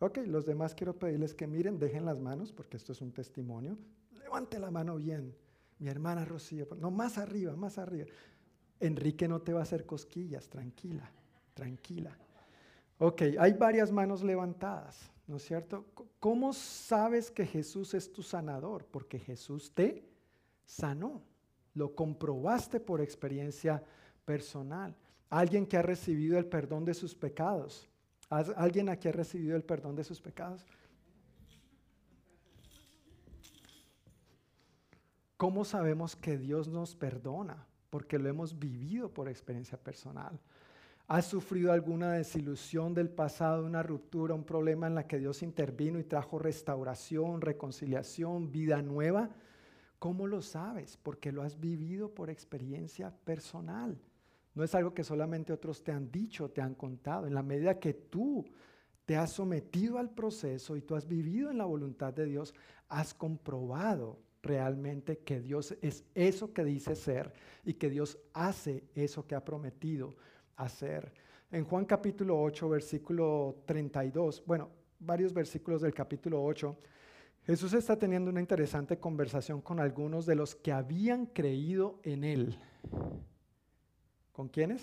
Ok, 0.00 0.18
los 0.26 0.44
demás 0.44 0.74
quiero 0.74 0.98
pedirles 0.98 1.32
que 1.32 1.46
miren, 1.46 1.78
dejen 1.78 2.04
las 2.04 2.20
manos, 2.20 2.52
porque 2.52 2.76
esto 2.76 2.92
es 2.92 3.00
un 3.00 3.12
testimonio. 3.12 3.78
Levante 4.12 4.58
la 4.58 4.70
mano 4.70 4.96
bien. 4.96 5.34
Mi 5.78 5.88
hermana 5.88 6.24
Rocío, 6.24 6.66
no, 6.78 6.90
más 6.90 7.18
arriba, 7.18 7.56
más 7.56 7.78
arriba. 7.78 8.06
Enrique 8.80 9.28
no 9.28 9.40
te 9.40 9.52
va 9.52 9.60
a 9.60 9.62
hacer 9.62 9.86
cosquillas, 9.86 10.48
tranquila, 10.48 11.10
tranquila. 11.54 12.16
Ok, 12.98 13.22
hay 13.38 13.52
varias 13.54 13.90
manos 13.90 14.22
levantadas, 14.22 15.10
¿no 15.26 15.36
es 15.36 15.44
cierto? 15.44 15.86
¿Cómo 16.20 16.52
sabes 16.52 17.30
que 17.30 17.46
Jesús 17.46 17.94
es 17.94 18.12
tu 18.12 18.22
sanador? 18.22 18.84
Porque 18.86 19.18
Jesús 19.18 19.72
te 19.74 20.04
sanó. 20.64 21.22
Lo 21.74 21.94
comprobaste 21.94 22.78
por 22.80 23.00
experiencia 23.00 23.82
personal. 24.24 24.94
Alguien 25.30 25.66
que 25.66 25.76
ha 25.76 25.82
recibido 25.82 26.38
el 26.38 26.46
perdón 26.46 26.84
de 26.84 26.94
sus 26.94 27.14
pecados. 27.14 27.88
¿Alguien 28.28 28.88
aquí 28.88 29.08
ha 29.08 29.12
recibido 29.12 29.56
el 29.56 29.64
perdón 29.64 29.96
de 29.96 30.04
sus 30.04 30.20
pecados? 30.20 30.64
¿Cómo 35.36 35.64
sabemos 35.64 36.14
que 36.14 36.38
Dios 36.38 36.68
nos 36.68 36.94
perdona? 36.94 37.66
Porque 37.92 38.18
lo 38.18 38.26
hemos 38.26 38.58
vivido 38.58 39.10
por 39.12 39.28
experiencia 39.28 39.76
personal. 39.76 40.40
¿Has 41.08 41.26
sufrido 41.26 41.72
alguna 41.72 42.12
desilusión 42.12 42.94
del 42.94 43.10
pasado, 43.10 43.66
una 43.66 43.82
ruptura, 43.82 44.32
un 44.32 44.44
problema 44.44 44.86
en 44.86 44.94
la 44.94 45.06
que 45.06 45.18
Dios 45.18 45.42
intervino 45.42 45.98
y 45.98 46.04
trajo 46.04 46.38
restauración, 46.38 47.42
reconciliación, 47.42 48.50
vida 48.50 48.80
nueva? 48.80 49.28
¿Cómo 49.98 50.26
lo 50.26 50.40
sabes? 50.40 50.96
Porque 51.02 51.32
lo 51.32 51.42
has 51.42 51.60
vivido 51.60 52.08
por 52.08 52.30
experiencia 52.30 53.14
personal. 53.26 54.00
No 54.54 54.64
es 54.64 54.74
algo 54.74 54.94
que 54.94 55.04
solamente 55.04 55.52
otros 55.52 55.84
te 55.84 55.92
han 55.92 56.10
dicho, 56.10 56.48
te 56.48 56.62
han 56.62 56.74
contado. 56.74 57.26
En 57.26 57.34
la 57.34 57.42
medida 57.42 57.78
que 57.78 57.92
tú 57.92 58.46
te 59.04 59.18
has 59.18 59.32
sometido 59.32 59.98
al 59.98 60.08
proceso 60.08 60.78
y 60.78 60.80
tú 60.80 60.94
has 60.94 61.06
vivido 61.06 61.50
en 61.50 61.58
la 61.58 61.66
voluntad 61.66 62.14
de 62.14 62.24
Dios, 62.24 62.54
has 62.88 63.12
comprobado 63.12 64.18
realmente 64.42 65.18
que 65.18 65.40
Dios 65.40 65.76
es 65.80 66.04
eso 66.14 66.52
que 66.52 66.64
dice 66.64 66.96
ser 66.96 67.32
y 67.64 67.74
que 67.74 67.88
Dios 67.88 68.18
hace 68.32 68.84
eso 68.94 69.26
que 69.26 69.34
ha 69.34 69.44
prometido 69.44 70.14
hacer. 70.56 71.12
En 71.50 71.64
Juan 71.64 71.84
capítulo 71.84 72.40
8, 72.40 72.68
versículo 72.68 73.62
32, 73.66 74.42
bueno, 74.46 74.70
varios 74.98 75.32
versículos 75.32 75.82
del 75.82 75.94
capítulo 75.94 76.42
8, 76.42 76.76
Jesús 77.44 77.72
está 77.74 77.98
teniendo 77.98 78.30
una 78.30 78.40
interesante 78.40 78.98
conversación 78.98 79.60
con 79.60 79.80
algunos 79.80 80.26
de 80.26 80.36
los 80.36 80.54
que 80.54 80.72
habían 80.72 81.26
creído 81.26 81.98
en 82.04 82.24
Él. 82.24 82.56
¿Con 84.32 84.48
quiénes? 84.48 84.82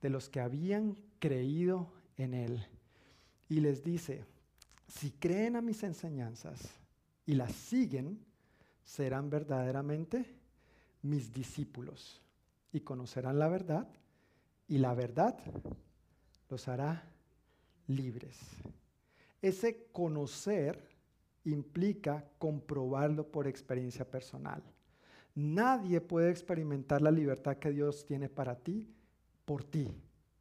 De 0.00 0.10
los 0.10 0.28
que 0.28 0.40
habían 0.40 0.96
creído 1.18 1.92
en 2.16 2.34
Él. 2.34 2.66
Y 3.48 3.60
les 3.60 3.84
dice, 3.84 4.24
si 4.88 5.10
creen 5.10 5.56
a 5.56 5.62
mis 5.62 5.82
enseñanzas 5.82 6.60
y 7.26 7.34
las 7.34 7.52
siguen, 7.52 8.18
serán 8.84 9.30
verdaderamente 9.30 10.26
mis 11.02 11.32
discípulos 11.32 12.20
y 12.72 12.80
conocerán 12.80 13.38
la 13.38 13.48
verdad 13.48 13.88
y 14.68 14.78
la 14.78 14.94
verdad 14.94 15.38
los 16.48 16.68
hará 16.68 17.04
libres. 17.86 18.38
Ese 19.42 19.86
conocer 19.92 20.88
implica 21.44 22.24
comprobarlo 22.38 23.30
por 23.30 23.46
experiencia 23.46 24.08
personal. 24.08 24.62
Nadie 25.34 26.00
puede 26.00 26.30
experimentar 26.30 27.02
la 27.02 27.10
libertad 27.10 27.56
que 27.56 27.70
Dios 27.70 28.06
tiene 28.06 28.28
para 28.28 28.56
ti 28.56 28.88
por 29.44 29.64
ti. 29.64 29.90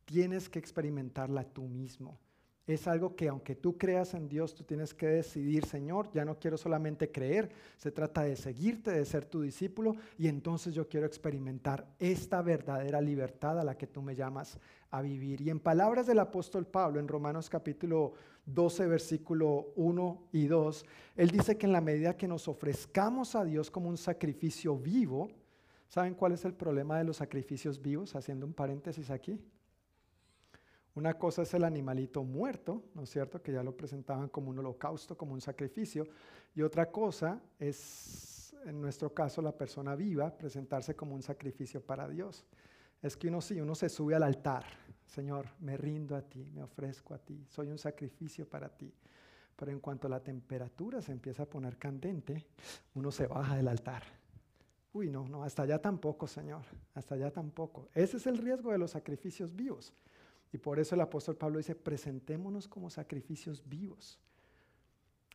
Tienes 0.06 0.50
que 0.50 0.60
experimentarla 0.60 1.44
tú 1.44 1.64
mismo. 1.64 2.20
Es 2.66 2.88
algo 2.88 3.14
que 3.14 3.28
aunque 3.28 3.56
tú 3.56 3.78
creas 3.78 4.14
en 4.14 4.30
Dios, 4.30 4.56
tú 4.56 4.64
tienes 4.64 4.94
que 4.94 5.08
decidir, 5.08 5.66
Señor, 5.66 6.10
ya 6.14 6.24
no 6.24 6.40
quiero 6.40 6.58
solamente 6.58 7.12
creer, 7.12 7.50
se 7.76 7.92
trata 7.92 8.24
de 8.24 8.38
seguirte, 8.38 8.92
de 8.92 9.04
ser 9.04 9.26
tu 9.26 9.42
discípulo, 9.42 9.98
y 10.18 10.30
entonces 10.30 10.74
yo 10.74 10.88
quiero 10.88 11.06
experimentar 11.06 11.86
esta 12.00 12.42
verdadera 12.42 13.02
libertad 13.02 13.60
a 13.60 13.66
la 13.66 13.78
que 13.78 13.88
tú 13.88 14.02
me 14.02 14.16
llamas 14.16 14.58
a 14.92 15.02
vivir. 15.02 15.42
Y 15.42 15.50
en 15.50 15.60
palabras 15.60 16.08
del 16.08 16.20
apóstol 16.20 16.66
Pablo, 16.66 17.02
en 17.02 17.10
Romanos 17.10 17.50
capítulo 17.50 18.14
12, 18.46 18.88
versículo 18.88 19.74
1 19.76 20.30
y 20.32 20.46
2, 20.48 20.86
él 21.18 21.32
dice 21.32 21.58
que 21.58 21.66
en 21.66 21.74
la 21.74 21.82
medida 21.82 22.16
que 22.16 22.30
nos 22.30 22.48
ofrezcamos 22.48 23.36
a 23.36 23.44
Dios 23.44 23.70
como 23.70 23.90
un 23.90 23.98
sacrificio 23.98 24.78
vivo, 24.78 25.30
¿saben 25.90 26.14
cuál 26.14 26.32
es 26.32 26.46
el 26.46 26.54
problema 26.54 26.98
de 26.98 27.04
los 27.04 27.18
sacrificios 27.18 27.82
vivos? 27.82 28.16
Haciendo 28.16 28.46
un 28.46 28.54
paréntesis 28.54 29.10
aquí. 29.10 29.38
Una 30.96 31.16
cosa 31.16 31.42
es 31.42 31.54
el 31.56 31.64
animalito 31.64 32.24
muerto, 32.24 32.84
¿no 32.94 33.04
es 33.04 33.10
cierto? 33.10 33.42
Que 33.42 33.52
ya 33.52 33.64
lo 33.64 33.76
presentaban 33.76 34.30
como 34.30 34.52
un 34.52 34.60
holocausto, 34.60 35.18
como 35.18 35.34
un 35.34 35.42
sacrificio. 35.42 36.06
Y 36.54 36.62
otra 36.62 36.92
cosa 36.92 37.42
es, 37.58 38.56
en 38.66 38.80
nuestro 38.80 39.12
caso, 39.12 39.42
la 39.42 39.58
persona 39.58 39.96
viva, 39.96 40.38
presentarse 40.38 40.96
como 40.96 41.16
un 41.16 41.24
sacrificio 41.24 41.82
para 41.82 42.08
Dios. 42.08 42.46
Es 43.02 43.18
que 43.18 43.28
uno 43.28 43.42
sí, 43.42 43.60
uno 43.60 43.74
se 43.74 43.90
sube 43.90 44.14
al 44.14 44.24
altar. 44.24 44.66
Señor, 45.08 45.48
me 45.60 45.78
rindo 45.78 46.16
a 46.16 46.22
ti, 46.22 46.50
me 46.54 46.62
ofrezco 46.62 47.14
a 47.14 47.18
ti, 47.18 47.44
soy 47.50 47.70
un 47.70 47.78
sacrificio 47.78 48.48
para 48.48 48.70
ti. 48.70 48.94
Pero 49.56 49.72
en 49.72 49.80
cuanto 49.80 50.08
la 50.08 50.20
temperatura 50.20 51.02
se 51.02 51.12
empieza 51.12 51.44
a 51.44 51.46
poner 51.48 51.78
candente, 51.78 52.46
uno 52.94 53.12
se 53.12 53.26
baja 53.26 53.56
del 53.56 53.68
altar. 53.68 54.04
Uy, 54.94 55.10
no, 55.10 55.28
no, 55.28 55.44
hasta 55.44 55.64
allá 55.64 55.80
tampoco, 55.80 56.28
Señor, 56.28 56.62
hasta 56.94 57.16
allá 57.16 57.32
tampoco. 57.32 57.90
Ese 57.96 58.18
es 58.18 58.28
el 58.28 58.38
riesgo 58.38 58.72
de 58.72 58.78
los 58.78 58.92
sacrificios 58.92 59.56
vivos. 59.56 59.92
Y 60.54 60.60
por 60.60 60.80
eso 60.80 60.94
el 60.94 61.02
apóstol 61.02 61.36
Pablo 61.36 61.58
dice, 61.58 61.74
presentémonos 61.74 62.68
como 62.68 62.92
sacrificios 62.92 63.68
vivos. 63.68 64.20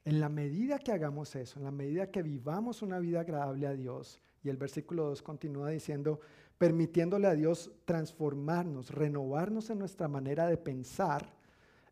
En 0.04 0.20
la 0.20 0.28
medida 0.28 0.78
que 0.78 0.92
hagamos 0.92 1.34
eso, 1.34 1.58
en 1.58 1.64
la 1.64 1.72
medida 1.72 2.10
que 2.10 2.22
vivamos 2.22 2.82
una 2.82 3.00
vida 3.00 3.20
agradable 3.20 3.66
a 3.66 3.74
Dios, 3.74 4.22
y 4.44 4.48
el 4.48 4.56
versículo 4.56 5.06
2 5.06 5.22
continúa 5.22 5.70
diciendo, 5.70 6.20
permitiéndole 6.56 7.26
a 7.26 7.34
Dios 7.34 7.72
transformarnos, 7.84 8.90
renovarnos 8.90 9.70
en 9.70 9.80
nuestra 9.80 10.06
manera 10.06 10.46
de 10.46 10.56
pensar, 10.56 11.34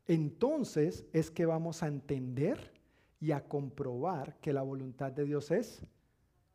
entonces 0.07 1.05
es 1.13 1.29
que 1.31 1.47
vamos 1.47 1.83
a 1.83 1.89
entender 1.89 2.73
y 3.21 3.33
a 3.33 3.43
comprobar 3.43 4.37
que 4.39 4.53
la 4.53 4.63
voluntad 4.63 5.11
de 5.11 5.25
Dios 5.25 5.51
es 5.51 5.83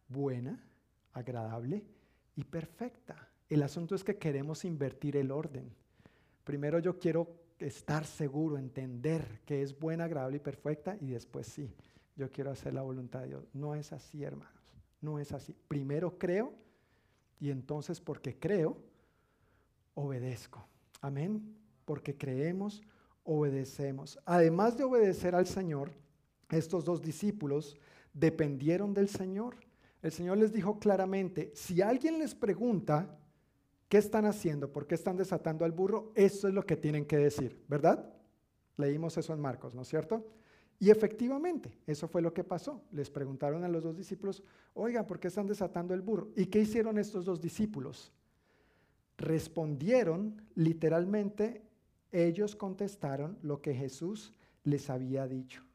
buena, 0.08 0.66
agradable 1.12 1.84
y 2.38 2.46
perfecta. 2.46 3.30
El 3.50 3.62
asunto 3.62 3.94
es 3.94 4.06
que 4.06 4.18
queremos 4.18 4.64
invertir 4.64 5.18
el 5.18 5.32
orden. 5.32 5.81
Primero 6.44 6.80
yo 6.80 6.98
quiero 6.98 7.42
estar 7.60 8.06
seguro, 8.06 8.58
entender 8.58 9.42
que 9.46 9.62
es 9.62 9.78
buena, 9.78 10.06
agradable 10.06 10.38
y 10.38 10.42
perfecta 10.42 10.98
y 11.00 11.08
después 11.08 11.48
sí, 11.48 11.74
yo 12.16 12.30
quiero 12.32 12.52
hacer 12.52 12.74
la 12.74 12.82
voluntad 12.82 13.22
de 13.22 13.28
Dios. 13.28 13.48
No 13.54 13.76
es 13.76 13.94
así, 13.94 14.24
hermanos. 14.24 14.54
No 15.02 15.20
es 15.20 15.32
así. 15.32 15.56
Primero 15.68 16.18
creo 16.18 16.54
y 17.40 17.50
entonces 17.50 18.00
porque 18.00 18.38
creo, 18.38 18.78
obedezco. 19.96 20.66
Amén. 21.02 21.56
Porque 21.86 22.16
creemos, 22.16 22.82
obedecemos. 23.24 24.20
Además 24.26 24.78
de 24.78 24.84
obedecer 24.84 25.36
al 25.36 25.48
Señor, 25.48 25.92
estos 26.50 26.86
dos 26.86 27.02
discípulos 27.02 27.76
dependieron 28.14 28.94
del 28.94 29.10
Señor. 29.10 29.56
El 30.02 30.12
Señor 30.12 30.38
les 30.38 30.52
dijo 30.52 30.80
claramente, 30.80 31.52
si 31.56 31.82
alguien 31.82 32.20
les 32.20 32.36
pregunta, 32.36 33.18
¿qué 33.92 33.98
están 33.98 34.26
haciendo? 34.26 34.72
¿Por 34.72 34.88
qué 34.88 34.96
están 34.96 35.18
desatando 35.18 35.66
al 35.66 35.74
burro? 35.74 36.14
Eso 36.16 36.48
es 36.48 36.54
lo 36.54 36.66
que 36.66 36.78
tienen 36.78 37.04
que 37.04 37.18
decir, 37.18 37.62
¿verdad? 37.68 38.10
Leímos 38.78 39.18
eso 39.18 39.34
en 39.34 39.42
Marcos, 39.42 39.76
¿no 39.76 39.82
es 39.82 39.90
cierto? 39.90 40.26
Y 40.80 40.90
efectivamente, 40.92 41.78
eso 41.86 42.08
fue 42.08 42.22
lo 42.22 42.34
que 42.34 42.46
pasó. 42.46 42.86
Les 42.94 43.10
preguntaron 43.10 43.66
a 43.66 43.68
los 43.68 43.84
dos 43.84 43.98
discípulos, 43.98 44.44
oigan, 44.76 45.06
¿por 45.06 45.20
qué 45.20 45.28
están 45.28 45.46
desatando 45.46 45.94
el 45.94 46.02
burro? 46.02 46.30
¿Y 46.38 46.46
qué 46.46 46.60
hicieron 46.60 46.98
estos 46.98 47.26
dos 47.26 47.42
discípulos? 47.42 48.14
Respondieron 49.18 50.42
literalmente, 50.56 51.62
ellos 52.14 52.56
contestaron 52.56 53.40
lo 53.42 53.62
que 53.62 53.74
Jesús 53.74 54.32
les 54.64 54.90
había 54.90 55.28
dicho. 55.28 55.66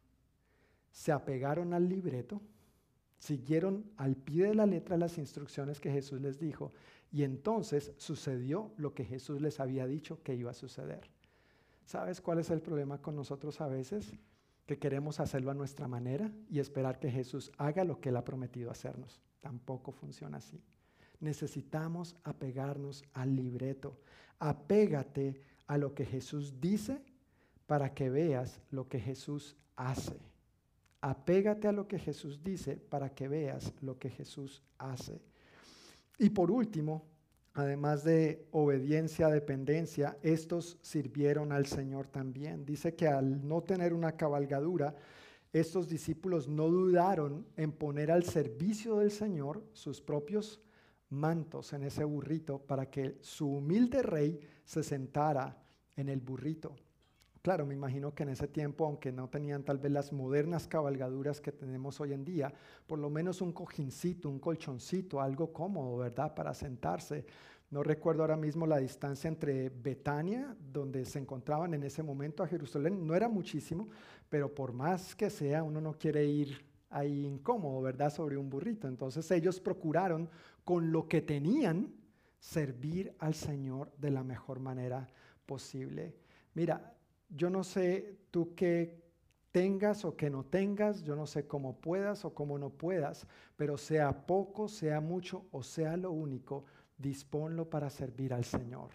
Se 0.91 1.13
apegaron 1.13 1.75
al 1.75 1.87
libreto, 1.87 2.41
siguieron 3.19 3.85
al 3.99 4.17
pie 4.17 4.47
de 4.47 4.55
la 4.55 4.65
letra 4.65 4.97
las 4.97 5.19
instrucciones 5.19 5.81
que 5.81 5.93
Jesús 5.93 6.23
les 6.23 6.39
dijo 6.39 6.73
y 7.17 7.25
entonces 7.25 7.93
sucedió 7.97 8.75
lo 8.77 8.93
que 8.93 9.03
Jesús 9.03 9.41
les 9.41 9.59
había 9.59 9.87
dicho 9.87 10.23
que 10.23 10.35
iba 10.35 10.51
a 10.51 10.55
suceder. 10.55 11.09
¿Sabes 11.87 12.21
cuál 12.21 12.41
es 12.41 12.51
el 12.51 12.61
problema 12.61 13.01
con 13.01 13.17
nosotros 13.17 13.59
a 13.63 13.69
veces? 13.69 14.13
Que 14.67 14.79
queremos 14.79 15.19
hacerlo 15.19 15.51
a 15.51 15.55
nuestra 15.55 15.89
manera 15.89 16.31
y 16.51 16.59
esperar 16.61 16.99
que 16.99 17.11
Jesús 17.11 17.53
haga 17.57 17.85
lo 17.85 18.01
que 18.03 18.11
Él 18.11 18.19
ha 18.19 18.25
prometido 18.27 18.71
hacernos. 18.71 19.23
Tampoco 19.41 19.93
funciona 19.93 20.37
así. 20.37 20.61
Necesitamos 21.19 22.17
apegarnos 22.23 23.03
al 23.15 23.35
libreto. 23.35 23.97
Apégate 24.39 25.41
a 25.69 25.79
lo 25.79 25.95
que 25.95 26.05
Jesús 26.05 26.61
dice 26.61 27.01
para 27.67 27.95
que 27.95 28.11
veas 28.11 28.61
lo 28.71 28.91
que 28.91 29.01
Jesús 29.01 29.57
hace. 29.75 30.19
Apégate 31.01 31.67
a 31.67 31.73
lo 31.73 31.89
que 31.89 31.99
Jesús 31.99 32.45
dice 32.45 32.77
para 32.77 33.09
que 33.15 33.27
veas 33.27 33.73
lo 33.81 33.99
que 33.99 34.11
Jesús 34.11 34.63
hace. 34.77 35.23
Y 36.19 36.31
por 36.31 36.51
último, 36.51 37.07
además 37.53 38.05
de 38.05 38.47
obediencia, 38.51 39.29
dependencia, 39.29 40.19
estos 40.23 40.79
sirvieron 40.81 41.53
al 41.53 41.67
Señor 41.67 42.09
también. 42.09 42.65
Dice 42.65 42.95
que 42.95 43.09
al 43.09 43.47
no 43.47 43.63
tener 43.63 43.93
una 43.93 44.13
cabalgadura, 44.13 44.95
estos 45.53 45.89
discípulos 45.89 46.49
no 46.49 46.69
dudaron 46.69 47.47
en 47.57 47.73
poner 47.73 48.11
al 48.11 48.25
servicio 48.25 48.97
del 48.97 49.11
Señor 49.11 49.65
sus 49.73 50.01
propios 50.01 50.61
mantos 51.09 51.73
en 51.73 51.85
ese 51.85 52.05
burrito 52.05 52.59
para 52.59 52.91
que 52.91 53.17
su 53.21 53.49
humilde 53.49 54.03
rey 54.03 54.41
se 54.65 54.83
sentara 54.83 55.57
en 55.97 56.09
el 56.09 56.21
burrito. 56.21 56.75
Claro, 57.47 57.65
me 57.65 57.75
imagino 57.75 58.13
que 58.13 58.25
en 58.25 58.31
ese 58.31 58.49
tiempo, 58.49 58.85
aunque 58.87 59.13
no 59.13 59.29
tenían 59.29 59.63
tal 59.63 59.79
vez 59.79 59.93
las 59.93 60.13
modernas 60.13 60.67
cabalgaduras 60.67 61.41
que 61.41 61.53
tenemos 61.53 62.01
hoy 62.01 62.13
en 62.13 62.25
día, 62.25 62.53
por 62.89 62.99
lo 62.99 63.09
menos 63.09 63.41
un 63.41 63.53
cojincito, 63.53 64.29
un 64.29 64.41
colchoncito, 64.41 65.21
algo 65.21 65.53
cómodo, 65.53 65.99
¿verdad? 65.99 66.35
Para 66.35 66.53
sentarse. 66.55 67.25
No 67.71 67.85
recuerdo 67.85 68.23
ahora 68.23 68.37
mismo 68.37 68.67
la 68.67 68.79
distancia 68.79 69.29
entre 69.29 69.69
Betania, 69.69 70.57
donde 70.73 71.05
se 71.05 71.21
encontraban 71.21 71.73
en 71.73 71.85
ese 71.85 72.03
momento, 72.03 72.43
a 72.43 72.49
Jerusalén. 72.49 73.07
No 73.07 73.15
era 73.15 73.29
muchísimo, 73.29 73.91
pero 74.29 74.53
por 74.53 74.73
más 74.73 75.15
que 75.15 75.31
sea, 75.31 75.63
uno 75.63 75.81
no 75.81 75.93
quiere 75.93 76.25
ir 76.27 76.67
ahí 76.91 77.27
incómodo, 77.27 77.81
¿verdad? 77.81 78.13
Sobre 78.13 78.37
un 78.37 78.51
burrito. 78.51 78.89
Entonces 78.89 79.31
ellos 79.31 79.61
procuraron 79.61 80.29
con 80.65 80.91
lo 80.91 81.07
que 81.07 81.23
tenían 81.23 81.95
servir 82.41 83.15
al 83.21 83.35
Señor 83.35 83.93
de 83.99 84.11
la 84.11 84.25
mejor 84.25 84.59
manera 84.59 85.07
posible. 85.47 86.17
Mira, 86.53 86.96
yo 87.29 87.51
no 87.51 87.65
sé 87.65 88.19
tú 88.31 88.55
qué 88.55 89.03
tengas 89.53 90.05
o 90.05 90.17
que 90.17 90.29
no 90.29 90.45
tengas, 90.45 91.03
yo 91.03 91.17
no 91.17 91.27
sé 91.27 91.47
cómo 91.47 91.81
puedas 91.81 92.25
o 92.25 92.35
cómo 92.35 92.59
no 92.59 92.71
puedas, 92.71 93.27
pero 93.57 93.79
sea 93.79 94.27
poco, 94.27 94.69
sea 94.69 95.01
mucho 95.01 95.47
o 95.51 95.63
sea 95.63 95.97
lo 95.97 96.11
único, 96.11 96.65
disponlo 96.99 97.69
para 97.69 97.89
servir 97.91 98.35
al 98.35 98.45
Señor. 98.45 98.91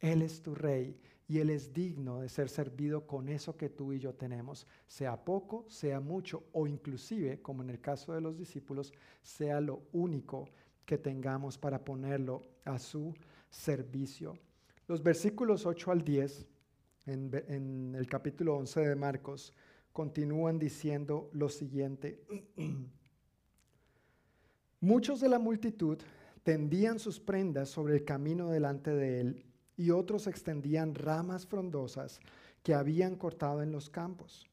Él 0.00 0.22
es 0.22 0.42
tu 0.42 0.54
rey 0.54 0.98
y 1.28 1.38
Él 1.38 1.50
es 1.50 1.72
digno 1.72 2.20
de 2.20 2.28
ser 2.28 2.48
servido 2.48 3.06
con 3.06 3.28
eso 3.28 3.56
que 3.56 3.68
tú 3.68 3.92
y 3.92 4.00
yo 4.00 4.14
tenemos, 4.14 4.66
sea 4.88 5.24
poco, 5.24 5.64
sea 5.68 6.00
mucho 6.00 6.42
o 6.52 6.66
inclusive, 6.66 7.40
como 7.40 7.62
en 7.62 7.70
el 7.70 7.80
caso 7.80 8.12
de 8.12 8.20
los 8.20 8.36
discípulos, 8.36 8.92
sea 9.22 9.60
lo 9.60 9.82
único 9.92 10.48
que 10.84 10.98
tengamos 10.98 11.56
para 11.56 11.84
ponerlo 11.84 12.42
a 12.64 12.80
su 12.80 13.14
servicio. 13.48 14.36
Los 14.88 15.04
versículos 15.04 15.66
8 15.66 15.92
al 15.92 16.02
10 16.02 16.48
en, 17.10 17.94
el 17.94 18.06
capítulo 18.06 18.56
11 18.56 18.80
de 18.80 18.96
Marcos 18.96 19.52
continúan 19.92 20.58
diciendo 20.58 21.30
lo 21.32 21.48
siguiente. 21.48 22.22
Muchos 24.80 25.20
de 25.20 25.28
la 25.28 25.38
multitud 25.38 25.98
tendían 26.42 26.98
sus 26.98 27.20
prendas 27.20 27.68
sobre 27.68 27.94
el 27.94 28.04
camino 28.04 28.48
delante 28.48 28.94
de 28.94 29.20
él 29.20 29.44
y 29.76 29.90
otros 29.90 30.26
extendían 30.26 30.94
ramas 30.94 31.46
frondosas 31.46 32.20
que 32.62 32.74
habían 32.74 33.16
cortado 33.16 33.62
en 33.62 33.72
los 33.72 33.90
campos. 33.90 34.48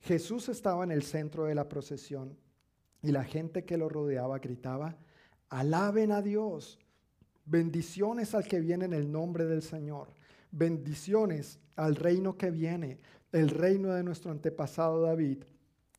Jesús 0.00 0.48
estaba 0.48 0.84
en 0.84 0.92
el 0.92 1.02
centro 1.02 1.44
de 1.44 1.54
la 1.54 1.68
procesión 1.68 2.36
y 3.02 3.10
la 3.10 3.24
gente 3.24 3.64
que 3.64 3.76
lo 3.76 3.88
rodeaba 3.88 4.38
gritaba, 4.38 4.96
alaben 5.48 6.12
a 6.12 6.22
Dios, 6.22 6.78
bendiciones 7.44 8.34
al 8.34 8.46
que 8.46 8.60
viene 8.60 8.84
en 8.84 8.92
el 8.92 9.10
nombre 9.10 9.46
del 9.46 9.62
Señor, 9.62 10.08
bendiciones 10.50 11.58
al 11.76 11.96
reino 11.96 12.36
que 12.36 12.50
viene, 12.50 12.98
el 13.32 13.50
reino 13.50 13.92
de 13.92 14.02
nuestro 14.02 14.30
antepasado 14.30 15.02
David. 15.02 15.44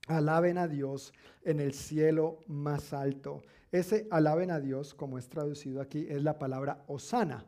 Alaben 0.07 0.57
a 0.57 0.67
Dios 0.67 1.13
en 1.43 1.59
el 1.59 1.73
cielo 1.73 2.39
más 2.47 2.93
alto. 2.93 3.41
Ese 3.71 4.07
alaben 4.09 4.51
a 4.51 4.59
Dios, 4.59 4.93
como 4.93 5.17
es 5.17 5.27
traducido 5.27 5.81
aquí, 5.81 6.07
es 6.09 6.23
la 6.23 6.39
palabra 6.39 6.83
osana. 6.87 7.45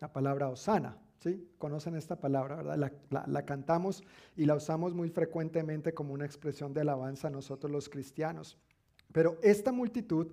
La 0.00 0.12
palabra 0.12 0.48
osana. 0.48 0.98
¿sí? 1.20 1.48
Conocen 1.58 1.94
esta 1.94 2.20
palabra, 2.20 2.56
¿verdad? 2.56 2.92
la 3.26 3.46
cantamos 3.46 4.04
y 4.36 4.44
la 4.44 4.54
usamos 4.54 4.94
muy 4.94 5.08
frecuentemente 5.08 5.94
como 5.94 6.12
una 6.12 6.26
expresión 6.26 6.74
de 6.74 6.82
alabanza 6.82 7.28
a 7.28 7.30
nosotros 7.30 7.72
los 7.72 7.88
cristianos. 7.88 8.58
Pero 9.12 9.38
esta 9.42 9.72
multitud 9.72 10.28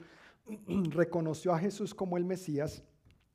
reconoció 0.90 1.54
a 1.54 1.60
Jesús 1.60 1.94
como 1.94 2.18
el 2.18 2.26
Mesías 2.26 2.84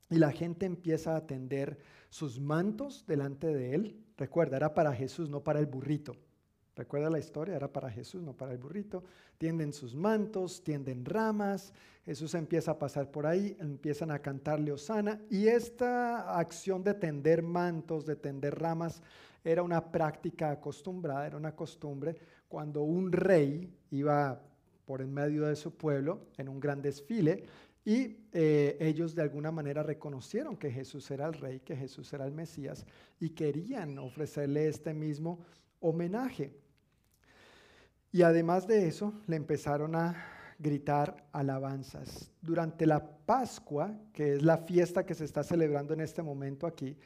y 0.09 0.17
la 0.17 0.31
gente 0.31 0.65
empieza 0.65 1.15
a 1.15 1.25
tender 1.25 1.79
sus 2.09 2.39
mantos 2.39 3.05
delante 3.07 3.47
de 3.47 3.75
él. 3.75 4.05
Recuerda, 4.17 4.57
era 4.57 4.73
para 4.73 4.93
Jesús, 4.93 5.29
no 5.29 5.43
para 5.43 5.59
el 5.59 5.65
burrito. 5.65 6.15
Recuerda 6.75 7.09
la 7.09 7.19
historia, 7.19 7.55
era 7.55 7.71
para 7.71 7.89
Jesús, 7.89 8.21
no 8.21 8.33
para 8.33 8.51
el 8.51 8.57
burrito. 8.57 9.03
Tienden 9.37 9.73
sus 9.73 9.95
mantos, 9.95 10.63
tienden 10.63 11.05
ramas. 11.05 11.73
Jesús 12.05 12.33
empieza 12.35 12.71
a 12.71 12.79
pasar 12.79 13.11
por 13.11 13.27
ahí, 13.27 13.57
empiezan 13.59 14.11
a 14.11 14.19
cantarle 14.19 14.71
Osana. 14.71 15.19
Y 15.29 15.47
esta 15.47 16.37
acción 16.37 16.83
de 16.83 16.93
tender 16.93 17.43
mantos, 17.43 18.05
de 18.05 18.15
tender 18.15 18.57
ramas, 18.57 19.01
era 19.43 19.61
una 19.63 19.91
práctica 19.91 20.51
acostumbrada, 20.51 21.27
era 21.27 21.37
una 21.37 21.55
costumbre 21.55 22.15
cuando 22.47 22.81
un 22.83 23.11
rey 23.11 23.73
iba 23.91 24.41
por 24.85 25.01
en 25.01 25.13
medio 25.13 25.45
de 25.45 25.55
su 25.55 25.75
pueblo 25.75 26.27
en 26.37 26.49
un 26.49 26.59
gran 26.59 26.81
desfile 26.81 27.43
y 27.85 28.17
eh, 28.33 28.77
ellos 28.79 29.15
de 29.15 29.21
alguna 29.21 29.51
manera 29.51 29.83
reconocieron 29.83 30.57
que 30.57 30.71
Jesús 30.71 31.09
era 31.11 31.27
el 31.27 31.33
rey, 31.33 31.61
que 31.61 31.75
Jesús 31.75 32.11
era 32.13 32.25
el 32.25 32.33
Mesías 32.33 32.85
y 33.19 33.29
querían 33.29 33.97
ofrecerle 33.97 34.67
este 34.67 34.93
mismo 34.93 35.39
homenaje. 35.79 36.53
Y 38.11 38.23
además 38.23 38.67
de 38.67 38.87
eso, 38.87 39.13
le 39.27 39.35
empezaron 39.35 39.95
a 39.95 40.15
gritar 40.57 41.27
alabanzas. 41.31 42.31
Durante 42.41 42.85
la 42.85 43.17
Pascua, 43.25 43.97
que 44.11 44.33
es 44.33 44.41
la 44.41 44.57
fiesta 44.57 45.05
que 45.05 45.15
se 45.15 45.25
está 45.25 45.43
celebrando 45.43 45.93
en 45.93 46.01
este 46.01 46.21
momento 46.21 46.67
aquí, 46.67 46.97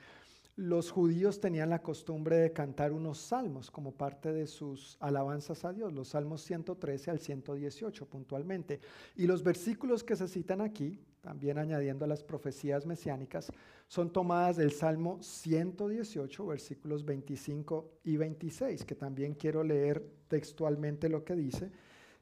los 0.56 0.92
judíos 0.92 1.40
tenían 1.40 1.72
la 1.72 1.82
costumbre 1.82 2.38
de 2.38 2.54
cantar 2.54 2.92
unos 2.92 3.18
salmos 3.18 3.72
como 3.72 3.92
parte 3.92 4.32
de 4.32 4.46
sus 4.46 4.98
alabanzas 5.00 5.66
a 5.66 5.74
Dios, 5.74 5.92
los 5.92 6.10
salmos 6.10 6.44
113 6.44 7.10
al 7.10 7.20
118 7.20 8.06
puntualmente. 8.06 8.80
Y 9.16 9.26
los 9.26 9.42
versículos 9.42 10.04
que 10.04 10.16
se 10.16 10.28
citan 10.28 10.62
aquí, 10.62 11.00
también 11.22 11.58
añadiendo 11.58 12.06
a 12.06 12.08
las 12.08 12.24
profecías 12.24 12.86
mesiánicas, 12.86 13.52
son 13.88 14.14
tomadas 14.14 14.58
del 14.58 14.72
Salmo 14.72 15.18
118, 15.24 16.46
versículos 16.46 17.04
25 17.04 18.00
y 18.04 18.18
26, 18.18 18.86
que 18.86 18.96
también 18.96 19.34
quiero 19.34 19.64
leer 19.64 20.06
textualmente 20.28 21.10
lo 21.10 21.24
que 21.24 21.36
dice. 21.36 21.72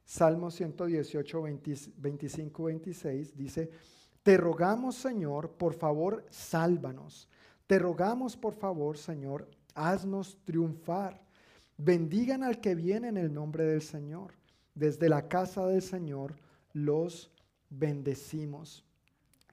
Salmo 0.05 0.51
118, 0.51 1.41
25 1.97 2.61
y 2.61 2.73
26 2.73 3.35
dice, 3.35 3.69
Te 4.23 4.37
rogamos, 4.37 4.95
Señor, 4.95 5.51
por 5.51 5.73
favor, 5.73 6.25
sálvanos 6.29 7.27
te 7.71 7.79
rogamos, 7.79 8.35
por 8.35 8.53
favor, 8.53 8.97
Señor, 8.97 9.47
haznos 9.75 10.37
triunfar. 10.43 11.21
Bendigan 11.77 12.43
al 12.43 12.59
que 12.59 12.75
viene 12.75 13.07
en 13.07 13.15
el 13.15 13.33
nombre 13.33 13.63
del 13.63 13.81
Señor. 13.81 14.33
Desde 14.75 15.07
la 15.07 15.29
casa 15.29 15.65
del 15.65 15.81
Señor 15.81 16.35
los 16.73 17.31
bendecimos. 17.69 18.83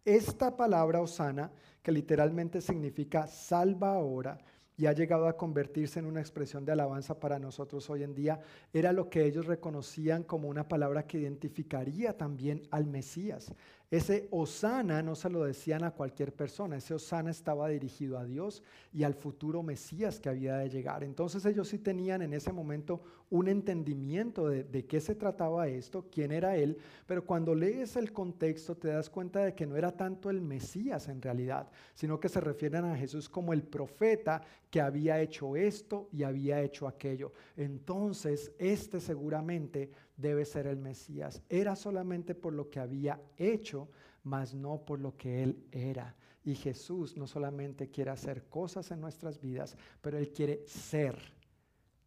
Esta 0.04 0.56
palabra 0.56 1.00
Osana, 1.00 1.52
que 1.80 1.92
literalmente 1.92 2.60
significa 2.60 3.28
salva 3.28 3.94
ahora, 3.94 4.36
y 4.76 4.86
ha 4.86 4.92
llegado 4.92 5.28
a 5.28 5.36
convertirse 5.36 5.98
en 5.98 6.06
una 6.06 6.20
expresión 6.20 6.64
de 6.64 6.70
alabanza 6.70 7.18
para 7.18 7.38
nosotros 7.38 7.88
hoy 7.90 8.04
en 8.04 8.16
día, 8.16 8.40
era 8.72 8.92
lo 8.92 9.10
que 9.10 9.26
ellos 9.26 9.46
reconocían 9.46 10.22
como 10.24 10.48
una 10.48 10.66
palabra 10.66 11.04
que 11.04 11.18
identificaría 11.18 12.16
también 12.16 12.62
al 12.70 12.86
Mesías. 12.86 13.52
Ese 13.90 14.28
Osana 14.30 15.02
no 15.02 15.14
se 15.14 15.30
lo 15.30 15.44
decían 15.44 15.82
a 15.82 15.92
cualquier 15.92 16.34
persona, 16.34 16.76
ese 16.76 16.92
Osana 16.92 17.30
estaba 17.30 17.68
dirigido 17.68 18.18
a 18.18 18.26
Dios 18.26 18.62
y 18.92 19.02
al 19.02 19.14
futuro 19.14 19.62
Mesías 19.62 20.20
que 20.20 20.28
había 20.28 20.58
de 20.58 20.68
llegar. 20.68 21.02
Entonces 21.02 21.46
ellos 21.46 21.68
sí 21.68 21.78
tenían 21.78 22.20
en 22.20 22.34
ese 22.34 22.52
momento 22.52 23.00
un 23.30 23.48
entendimiento 23.48 24.48
de, 24.48 24.86
qué 24.86 25.00
se 25.00 25.14
trataba 25.14 25.68
esto, 25.68 26.06
quién 26.10 26.32
era 26.32 26.56
Él, 26.56 26.76
pero 27.06 27.24
cuando 27.24 27.54
lees 27.54 27.96
el 27.96 28.12
contexto 28.12 28.76
te 28.76 28.88
das 28.88 29.08
cuenta 29.08 29.44
de 29.44 29.54
que 29.54 29.66
no 29.66 29.74
era 29.74 29.92
tanto 29.96 30.28
el 30.28 30.42
Mesías 30.42 31.08
en 31.08 31.22
realidad, 31.22 31.70
sino 31.94 32.20
que 32.20 32.28
se 32.28 32.42
refieren 32.42 32.84
a 32.84 32.96
Jesús 32.96 33.26
como 33.28 33.54
el 33.54 33.62
profeta 33.62 34.42
que 34.70 34.82
había 34.82 35.18
hecho 35.20 35.56
esto 35.56 36.08
y 36.12 36.24
había 36.24 36.60
hecho 36.60 36.86
aquello. 36.86 37.32
Entonces, 37.56 38.52
este 38.58 39.00
seguramente 39.00 39.90
debe 40.18 40.44
ser 40.44 40.66
el 40.66 40.76
Mesías. 40.76 41.42
Era 41.48 41.74
solamente 41.74 42.34
por 42.34 42.52
lo 42.52 42.68
que 42.68 42.80
había 42.80 43.18
hecho, 43.38 43.88
mas 44.24 44.52
no 44.52 44.84
por 44.84 45.00
lo 45.00 45.16
que 45.16 45.42
Él 45.42 45.64
era. 45.72 46.14
Y 46.44 46.54
Jesús 46.54 47.16
no 47.16 47.26
solamente 47.26 47.88
quiere 47.88 48.10
hacer 48.10 48.44
cosas 48.44 48.90
en 48.90 49.00
nuestras 49.00 49.40
vidas, 49.40 49.76
pero 50.02 50.18
Él 50.18 50.30
quiere 50.32 50.62
ser 50.66 51.37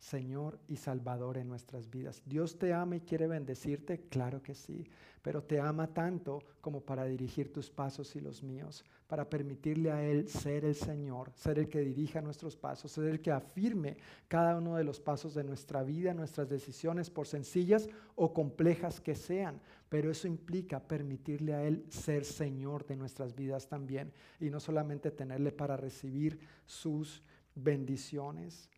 Señor 0.01 0.57
y 0.67 0.77
Salvador 0.77 1.37
en 1.37 1.47
nuestras 1.47 1.87
vidas. 1.87 2.23
Dios 2.25 2.57
te 2.57 2.73
ama 2.73 2.95
y 2.95 3.01
quiere 3.01 3.27
bendecirte, 3.27 4.01
claro 4.09 4.41
que 4.41 4.55
sí, 4.55 4.89
pero 5.21 5.43
te 5.43 5.59
ama 5.59 5.93
tanto 5.93 6.39
como 6.59 6.81
para 6.81 7.05
dirigir 7.05 7.53
tus 7.53 7.69
pasos 7.69 8.15
y 8.15 8.19
los 8.19 8.41
míos, 8.41 8.83
para 9.05 9.29
permitirle 9.29 9.91
a 9.91 10.03
Él 10.03 10.27
ser 10.27 10.65
el 10.65 10.73
Señor, 10.73 11.31
ser 11.35 11.59
el 11.59 11.69
que 11.69 11.81
dirija 11.81 12.19
nuestros 12.19 12.57
pasos, 12.57 12.91
ser 12.91 13.05
el 13.05 13.21
que 13.21 13.29
afirme 13.29 13.97
cada 14.27 14.57
uno 14.57 14.75
de 14.75 14.83
los 14.83 14.99
pasos 14.99 15.35
de 15.35 15.43
nuestra 15.43 15.83
vida, 15.83 16.15
nuestras 16.15 16.49
decisiones, 16.49 17.11
por 17.11 17.27
sencillas 17.27 17.87
o 18.15 18.33
complejas 18.33 18.99
que 18.99 19.13
sean. 19.13 19.61
Pero 19.87 20.09
eso 20.09 20.27
implica 20.27 20.79
permitirle 20.79 21.53
a 21.53 21.63
Él 21.63 21.85
ser 21.89 22.25
Señor 22.25 22.87
de 22.87 22.95
nuestras 22.95 23.35
vidas 23.35 23.67
también 23.67 24.11
y 24.39 24.49
no 24.49 24.59
solamente 24.59 25.11
tenerle 25.11 25.51
para 25.51 25.77
recibir 25.77 26.39
sus 26.65 27.21
bendiciones. 27.53 28.70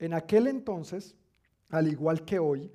En 0.00 0.14
aquel 0.14 0.48
entonces, 0.48 1.14
al 1.68 1.86
igual 1.86 2.24
que 2.24 2.38
hoy, 2.38 2.72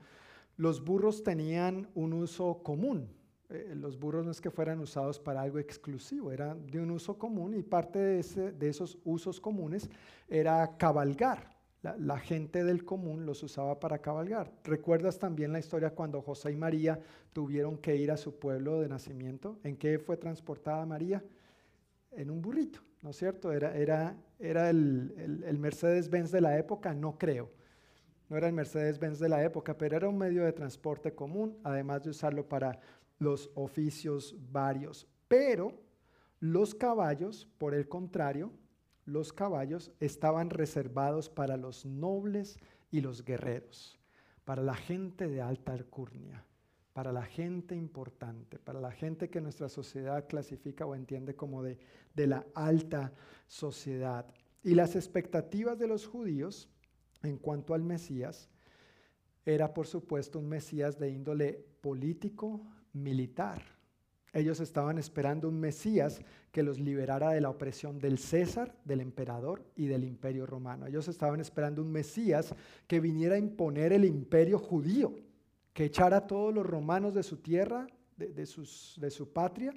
los 0.58 0.86
burros 0.86 1.24
tenían 1.24 1.90
un 1.96 2.14
uso 2.14 2.62
común. 2.64 3.10
Eh, 3.50 3.74
los 3.76 4.00
burros 4.00 4.26
no 4.26 4.32
es 4.32 4.40
que 4.40 4.52
fueran 4.52 4.80
usados 4.80 5.20
para 5.20 5.42
algo 5.42 5.60
exclusivo, 5.60 6.32
eran 6.32 6.66
de 6.68 6.80
un 6.80 6.92
uso 6.92 7.18
común 7.18 7.54
y 7.56 7.64
parte 7.64 8.00
de, 8.00 8.70
esos 8.70 8.98
usos 9.04 9.42
comunes 9.42 9.90
era 10.28 10.78
cabalgar. 10.78 11.54
La, 11.82 11.96
la, 11.98 12.18
gente 12.18 12.64
del 12.64 12.84
común 12.84 13.28
los 13.28 13.44
usaba 13.44 13.80
para 13.80 14.00
cabalgar. 14.00 14.52
¿Recuerdas 14.64 15.20
también 15.20 15.52
la 15.52 15.60
historia 15.60 15.92
cuando 15.92 16.22
José 16.22 16.52
y 16.52 16.56
María 16.56 17.00
tuvieron 17.34 17.78
que 17.78 17.96
ir 17.96 18.10
a 18.10 18.18
su 18.18 18.40
pueblo 18.40 18.82
de 18.82 18.88
nacimiento? 18.88 19.60
¿En 19.64 19.78
qué 19.78 20.00
fue 20.00 20.18
transportada 20.18 20.84
María? 20.88 21.24
En 22.16 22.32
un 22.32 22.42
burrito. 22.42 22.82
¿no 23.06 23.12
es 23.12 23.18
cierto? 23.18 23.52
Era, 23.52 23.78
era, 23.78 24.18
era 24.40 24.68
el, 24.72 25.44
el, 25.46 25.60
Mercedes-Benz 25.60 26.32
de 26.32 26.42
la 26.42 26.58
época, 26.58 26.96
no 26.96 27.20
creo. 27.20 27.52
No 28.30 28.36
era 28.36 28.48
el 28.48 28.54
Mercedes-Benz 28.54 29.20
de 29.20 29.30
la 29.30 29.44
época, 29.44 29.78
pero 29.78 29.96
era 29.96 30.10
un 30.10 30.18
medio 30.18 30.44
de 30.44 30.52
transporte 30.52 31.14
común, 31.14 31.56
además 31.64 32.02
de 32.02 32.10
usarlo 32.10 32.50
para 32.50 32.80
los 33.20 33.52
oficios 33.54 34.36
varios. 34.52 35.08
Pero 35.28 35.80
los 36.40 36.74
caballos, 36.74 37.48
por 37.60 37.76
el 37.76 37.88
contrario, 37.88 38.52
los 39.06 39.32
caballos 39.32 39.92
estaban 40.00 40.50
reservados 40.50 41.30
para 41.30 41.58
los 41.58 41.86
nobles 41.86 42.58
y 42.90 43.02
los 43.02 43.24
guerreros, 43.24 44.00
para 44.46 44.64
la 44.64 44.74
gente 44.74 45.28
de 45.28 45.44
alta 45.44 45.74
alcurnia 45.74 46.44
para 46.96 47.12
la 47.12 47.26
gente 47.26 47.76
importante, 47.76 48.58
para 48.58 48.80
la 48.80 48.90
gente 48.90 49.30
que 49.30 49.42
nuestra 49.42 49.68
sociedad 49.68 50.30
clasifica 50.30 50.86
o 50.86 50.96
entiende 50.96 51.36
como 51.36 51.62
de, 51.62 51.78
de 52.14 52.26
la 52.26 52.48
alta 52.54 53.12
sociedad. 53.48 54.26
Y 54.64 54.76
las 54.76 54.96
expectativas 54.96 55.78
de 55.78 55.88
los 55.88 56.08
judíos 56.08 56.70
en 57.22 57.38
cuanto 57.38 57.74
al 57.74 57.84
Mesías 57.84 58.50
era, 59.46 59.74
por 59.74 59.88
supuesto, 59.88 60.40
un 60.40 60.48
Mesías 60.48 60.98
de 60.98 61.10
índole 61.10 61.66
político, 61.82 62.66
militar. 62.94 63.62
Ellos 64.32 64.62
estaban 64.62 64.98
esperando 64.98 65.50
un 65.50 65.60
Mesías 65.60 66.22
que 66.54 66.64
los 66.64 66.80
liberara 66.80 67.32
de 67.32 67.42
la 67.42 67.50
opresión 67.50 68.00
del 68.00 68.20
César, 68.20 68.74
del 68.86 69.02
emperador 69.02 69.66
y 69.76 69.88
del 69.88 70.06
imperio 70.06 70.46
romano. 70.46 70.88
Ellos 70.88 71.10
estaban 71.10 71.42
esperando 71.42 71.82
un 71.82 71.92
Mesías 71.92 72.56
que 72.88 73.02
viniera 73.02 73.36
a 73.36 73.40
imponer 73.40 73.92
el 73.92 74.06
imperio 74.06 74.60
judío 74.60 75.25
que 75.76 75.84
echara 75.84 76.18
a 76.18 76.26
todos 76.26 76.54
los 76.54 76.66
romanos 76.66 77.14
de 77.14 77.22
su 77.22 77.36
tierra, 77.36 77.86
de, 78.16 78.46
sus, 78.46 78.96
de 78.98 79.12
su 79.12 79.34
patria, 79.34 79.74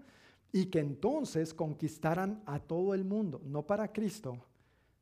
y 0.52 0.66
que 0.66 0.78
entonces 0.78 1.52
conquistaran 1.52 2.40
a 2.46 2.60
todo 2.60 2.94
el 2.94 3.04
mundo, 3.04 3.42
no 3.44 3.66
para 3.66 3.92
Cristo, 3.92 4.38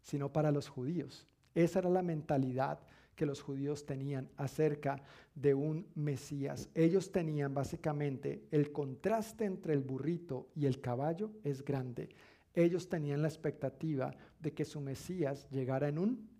sino 0.00 0.32
para 0.32 0.50
los 0.50 0.68
judíos. 0.70 1.26
Esa 1.54 1.80
era 1.80 1.90
la 1.90 2.00
mentalidad 2.00 2.80
que 3.14 3.26
los 3.26 3.42
judíos 3.42 3.84
tenían 3.84 4.30
acerca 4.38 5.02
de 5.34 5.52
un 5.52 5.86
Mesías. 5.94 6.70
Ellos 6.74 7.12
tenían 7.12 7.52
básicamente 7.52 8.46
el 8.50 8.72
contraste 8.72 9.44
entre 9.44 9.74
el 9.74 9.82
burrito 9.82 10.48
y 10.56 10.64
el 10.64 10.80
caballo 10.80 11.30
es 11.44 11.62
grande. 11.62 12.08
Ellos 12.54 12.88
tenían 12.88 13.20
la 13.20 13.28
expectativa 13.28 14.14
de 14.40 14.54
que 14.54 14.64
su 14.64 14.80
Mesías 14.80 15.46
llegara 15.50 15.88
en 15.88 15.98
un 15.98 16.30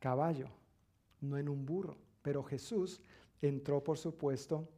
caballo, 0.00 0.50
no 1.22 1.38
en 1.38 1.48
un 1.48 1.64
burro. 1.64 1.96
Pero 2.20 2.42
Jesús 2.42 3.00
entró, 3.40 3.82
por 3.82 3.98
supuesto, 3.98 4.68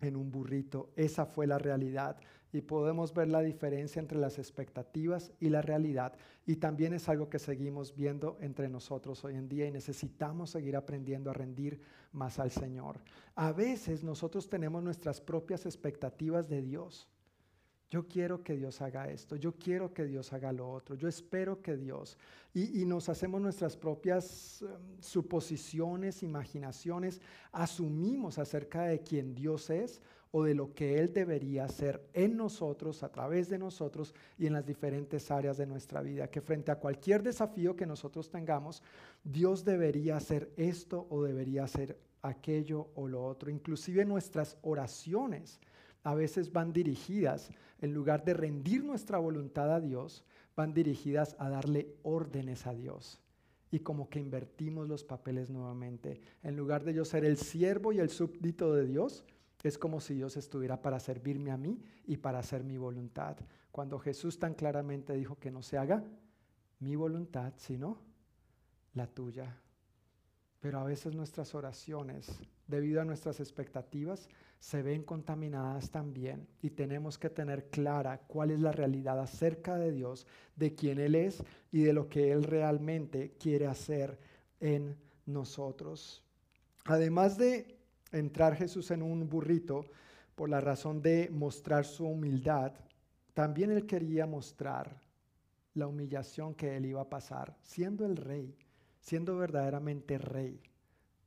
en 0.00 0.16
un 0.16 0.30
burrito. 0.30 0.90
Esa 0.96 1.26
fue 1.26 1.46
la 1.46 1.58
realidad. 1.58 2.16
Y 2.50 2.62
podemos 2.62 3.12
ver 3.12 3.28
la 3.28 3.42
diferencia 3.42 4.00
entre 4.00 4.18
las 4.18 4.38
expectativas 4.38 5.32
y 5.38 5.50
la 5.50 5.60
realidad. 5.60 6.14
Y 6.46 6.56
también 6.56 6.94
es 6.94 7.08
algo 7.08 7.28
que 7.28 7.38
seguimos 7.38 7.94
viendo 7.94 8.38
entre 8.40 8.68
nosotros 8.68 9.22
hoy 9.24 9.34
en 9.34 9.48
día 9.48 9.66
y 9.66 9.70
necesitamos 9.70 10.50
seguir 10.50 10.76
aprendiendo 10.76 11.30
a 11.30 11.34
rendir 11.34 11.80
más 12.12 12.38
al 12.38 12.50
Señor. 12.50 13.00
A 13.34 13.52
veces 13.52 14.02
nosotros 14.02 14.48
tenemos 14.48 14.82
nuestras 14.82 15.20
propias 15.20 15.66
expectativas 15.66 16.48
de 16.48 16.62
Dios. 16.62 17.06
Yo 17.90 18.06
quiero 18.06 18.42
que 18.42 18.54
Dios 18.54 18.82
haga 18.82 19.08
esto, 19.08 19.36
yo 19.36 19.52
quiero 19.52 19.94
que 19.94 20.04
Dios 20.04 20.34
haga 20.34 20.52
lo 20.52 20.70
otro, 20.70 20.94
yo 20.94 21.08
espero 21.08 21.62
que 21.62 21.76
Dios. 21.76 22.18
Y, 22.52 22.84
nos 22.84 23.08
hacemos 23.08 23.40
nuestras 23.40 23.76
propias 23.76 24.60
em, 24.60 24.68
suposiciones, 25.00 26.22
imaginaciones, 26.22 27.20
asumimos 27.50 28.38
acerca 28.38 28.82
de 28.82 29.00
quién 29.00 29.34
Dios 29.34 29.70
es 29.70 30.02
o 30.32 30.44
de 30.44 30.54
lo 30.54 30.74
que 30.74 30.98
Él 30.98 31.14
debería 31.14 31.64
hacer 31.64 32.02
en 32.12 32.36
nosotros, 32.36 33.02
a 33.02 33.10
través 33.10 33.48
de 33.48 33.58
nosotros 33.58 34.14
y 34.36 34.46
en 34.46 34.52
las 34.52 34.66
diferentes 34.66 35.30
áreas 35.30 35.56
de 35.56 35.66
nuestra 35.66 36.02
vida. 36.02 36.28
Que 36.28 36.42
frente 36.42 36.70
a 36.70 36.78
cualquier 36.78 37.22
desafío 37.22 37.74
que 37.74 37.86
nosotros 37.86 38.28
tengamos, 38.28 38.82
Dios 39.24 39.64
debería 39.64 40.18
hacer 40.18 40.52
esto 40.56 41.06
o 41.08 41.22
debería 41.22 41.64
hacer 41.64 41.98
aquello 42.20 42.88
o 42.94 43.08
lo 43.08 43.24
otro. 43.24 43.50
Inclusive 43.50 44.04
nuestras 44.04 44.58
oraciones 44.62 45.58
a 46.08 46.14
veces 46.14 46.54
van 46.54 46.72
dirigidas, 46.72 47.50
en 47.82 47.92
lugar 47.92 48.24
de 48.24 48.32
rendir 48.32 48.82
nuestra 48.82 49.18
voluntad 49.18 49.70
a 49.74 49.78
Dios, 49.78 50.24
van 50.56 50.72
dirigidas 50.72 51.36
a 51.38 51.50
darle 51.50 51.96
órdenes 52.02 52.66
a 52.66 52.72
Dios. 52.72 53.20
Y 53.70 53.80
como 53.80 54.08
que 54.08 54.18
invertimos 54.18 54.88
los 54.88 55.04
papeles 55.04 55.50
nuevamente. 55.50 56.22
En 56.42 56.56
lugar 56.56 56.82
de 56.82 56.94
yo 56.94 57.04
ser 57.04 57.26
el 57.26 57.36
siervo 57.36 57.92
y 57.92 57.98
el 57.98 58.08
súbdito 58.08 58.72
de 58.72 58.86
Dios, 58.86 59.22
es 59.62 59.76
como 59.76 60.00
si 60.00 60.14
Dios 60.14 60.38
estuviera 60.38 60.80
para 60.80 60.98
servirme 60.98 61.50
a 61.50 61.58
mí 61.58 61.78
y 62.06 62.16
para 62.16 62.38
hacer 62.38 62.64
mi 62.64 62.78
voluntad. 62.78 63.36
Cuando 63.70 63.98
Jesús 63.98 64.38
tan 64.38 64.54
claramente 64.54 65.12
dijo 65.12 65.38
que 65.38 65.50
no 65.50 65.62
se 65.62 65.76
haga 65.76 66.02
mi 66.78 66.96
voluntad, 66.96 67.52
sino 67.58 67.98
la 68.94 69.06
tuya. 69.08 69.60
Pero 70.60 70.78
a 70.78 70.84
veces 70.84 71.14
nuestras 71.14 71.54
oraciones, 71.54 72.30
debido 72.66 73.02
a 73.02 73.04
nuestras 73.04 73.40
expectativas, 73.40 74.30
se 74.58 74.82
ven 74.82 75.02
contaminadas 75.02 75.90
también 75.90 76.48
y 76.60 76.70
tenemos 76.70 77.18
que 77.18 77.30
tener 77.30 77.70
clara 77.70 78.18
cuál 78.26 78.50
es 78.50 78.60
la 78.60 78.72
realidad 78.72 79.20
acerca 79.20 79.76
de 79.76 79.92
Dios, 79.92 80.26
de 80.56 80.74
quién 80.74 80.98
Él 80.98 81.14
es 81.14 81.42
y 81.70 81.82
de 81.82 81.92
lo 81.92 82.08
que 82.08 82.32
Él 82.32 82.44
realmente 82.44 83.34
quiere 83.38 83.66
hacer 83.66 84.18
en 84.60 84.96
nosotros. 85.26 86.24
Además 86.84 87.38
de 87.38 87.78
entrar 88.12 88.56
Jesús 88.56 88.90
en 88.90 89.02
un 89.02 89.28
burrito 89.28 89.84
por 90.34 90.48
la 90.48 90.60
razón 90.60 91.02
de 91.02 91.28
mostrar 91.30 91.84
su 91.84 92.06
humildad, 92.06 92.72
también 93.34 93.70
Él 93.70 93.86
quería 93.86 94.26
mostrar 94.26 95.00
la 95.74 95.86
humillación 95.86 96.54
que 96.54 96.76
Él 96.76 96.86
iba 96.86 97.02
a 97.02 97.08
pasar, 97.08 97.56
siendo 97.62 98.04
el 98.04 98.16
rey 98.16 98.56
siendo 99.00 99.36
verdaderamente 99.38 100.18
rey, 100.18 100.60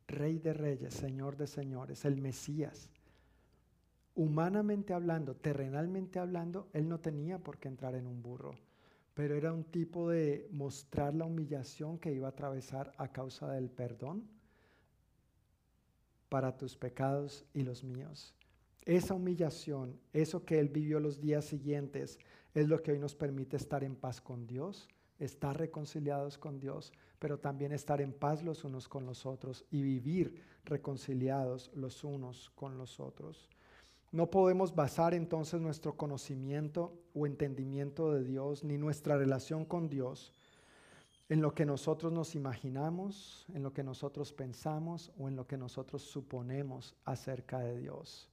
rey 0.07 0.37
de 0.37 0.53
reyes, 0.53 0.93
señor 0.93 1.35
de 1.37 1.47
señores, 1.47 2.05
el 2.05 2.17
Mesías. 2.17 2.89
Humanamente 4.21 4.93
hablando, 4.93 5.35
terrenalmente 5.35 6.19
hablando, 6.19 6.69
él 6.73 6.87
no 6.87 6.99
tenía 6.99 7.39
por 7.39 7.57
qué 7.57 7.69
entrar 7.69 7.95
en 7.95 8.05
un 8.05 8.21
burro, 8.21 8.51
pero 9.15 9.33
era 9.33 9.51
un 9.51 9.63
tipo 9.63 10.11
de 10.11 10.47
mostrar 10.51 11.15
la 11.15 11.25
humillación 11.25 11.97
que 11.97 12.13
iba 12.13 12.27
a 12.27 12.29
atravesar 12.29 12.93
a 12.97 13.11
causa 13.11 13.51
del 13.51 13.71
perdón 13.71 14.29
para 16.29 16.55
tus 16.55 16.77
pecados 16.77 17.45
y 17.55 17.63
los 17.63 17.83
míos. 17.83 18.35
Esa 18.85 19.15
humillación, 19.15 19.99
eso 20.13 20.45
que 20.45 20.59
Él 20.59 20.69
vivió 20.69 20.99
los 20.99 21.19
días 21.19 21.45
siguientes, 21.45 22.19
es 22.53 22.67
lo 22.67 22.83
que 22.83 22.91
hoy 22.91 22.99
nos 22.99 23.15
permite 23.15 23.57
estar 23.57 23.83
en 23.83 23.95
paz 23.95 24.21
con 24.21 24.45
Dios, 24.45 24.87
estar 25.17 25.57
reconciliados 25.57 26.37
con 26.37 26.59
Dios, 26.59 26.93
pero 27.17 27.39
también 27.39 27.71
estar 27.71 27.99
en 28.01 28.13
paz 28.13 28.43
los 28.43 28.65
unos 28.65 28.87
con 28.87 29.07
los 29.07 29.25
otros 29.25 29.65
y 29.71 29.81
vivir 29.81 30.43
reconciliados 30.63 31.71
los 31.73 32.03
unos 32.03 32.51
con 32.51 32.77
los 32.77 32.99
otros. 32.99 33.49
No 34.11 34.29
podemos 34.29 34.75
basar 34.75 35.13
entonces 35.13 35.61
nuestro 35.61 35.95
conocimiento 35.95 37.01
o 37.13 37.25
entendimiento 37.25 38.13
de 38.13 38.23
Dios 38.23 38.63
ni 38.63 38.77
nuestra 38.77 39.17
relación 39.17 39.63
con 39.63 39.87
Dios 39.89 40.33
en 41.29 41.41
lo 41.41 41.55
que 41.55 41.65
nosotros 41.65 42.11
nos 42.11 42.35
imaginamos, 42.35 43.45
en 43.53 43.63
lo 43.63 43.71
que 43.71 43.85
nosotros 43.85 44.33
pensamos 44.33 45.13
o 45.17 45.29
en 45.29 45.37
lo 45.37 45.47
que 45.47 45.57
nosotros 45.57 46.01
suponemos 46.01 46.93
acerca 47.05 47.59
de 47.59 47.77
Dios. 47.77 48.29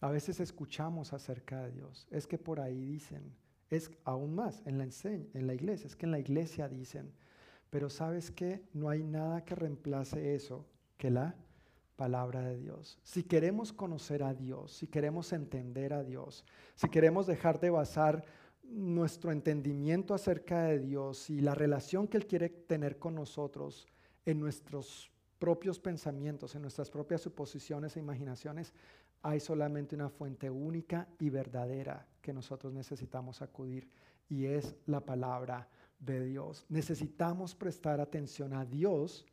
A 0.00 0.10
veces 0.10 0.38
escuchamos 0.38 1.12
acerca 1.12 1.62
de 1.62 1.72
Dios. 1.72 2.06
Es 2.12 2.28
que 2.28 2.38
por 2.38 2.60
ahí 2.60 2.84
dicen, 2.84 3.34
es 3.68 3.90
aún 4.04 4.36
más 4.36 4.62
en 4.64 4.78
la, 4.78 4.84
en 4.84 5.46
la 5.48 5.54
iglesia, 5.54 5.88
es 5.88 5.96
que 5.96 6.06
en 6.06 6.12
la 6.12 6.20
iglesia 6.20 6.68
dicen, 6.68 7.12
pero 7.68 7.90
sabes 7.90 8.30
que 8.30 8.62
no 8.72 8.88
hay 8.88 9.02
nada 9.02 9.44
que 9.44 9.56
reemplace 9.56 10.36
eso 10.36 10.64
que 10.96 11.10
la 11.10 11.34
palabra 11.96 12.42
de 12.42 12.56
Dios. 12.56 12.98
Si 13.02 13.24
queremos 13.24 13.72
conocer 13.72 14.22
a 14.22 14.34
Dios, 14.34 14.72
si 14.72 14.86
queremos 14.86 15.32
entender 15.32 15.92
a 15.92 16.04
Dios, 16.04 16.44
si 16.74 16.88
queremos 16.88 17.26
dejar 17.26 17.58
de 17.58 17.70
basar 17.70 18.24
nuestro 18.62 19.32
entendimiento 19.32 20.14
acerca 20.14 20.64
de 20.64 20.78
Dios 20.78 21.30
y 21.30 21.40
la 21.40 21.54
relación 21.54 22.06
que 22.06 22.18
Él 22.18 22.26
quiere 22.26 22.48
tener 22.48 22.98
con 22.98 23.14
nosotros 23.14 23.86
en 24.24 24.40
nuestros 24.40 25.10
propios 25.38 25.78
pensamientos, 25.78 26.54
en 26.54 26.62
nuestras 26.62 26.90
propias 26.90 27.22
suposiciones 27.22 27.96
e 27.96 28.00
imaginaciones, 28.00 28.72
hay 29.22 29.40
solamente 29.40 29.94
una 29.94 30.08
fuente 30.08 30.50
única 30.50 31.08
y 31.18 31.30
verdadera 31.30 32.06
que 32.20 32.32
nosotros 32.32 32.72
necesitamos 32.72 33.42
acudir 33.42 33.88
y 34.28 34.46
es 34.46 34.76
la 34.86 35.00
palabra 35.00 35.68
de 35.98 36.24
Dios. 36.24 36.66
Necesitamos 36.68 37.54
prestar 37.54 38.00
atención 38.00 38.52
a 38.52 38.64
Dios 38.64 39.24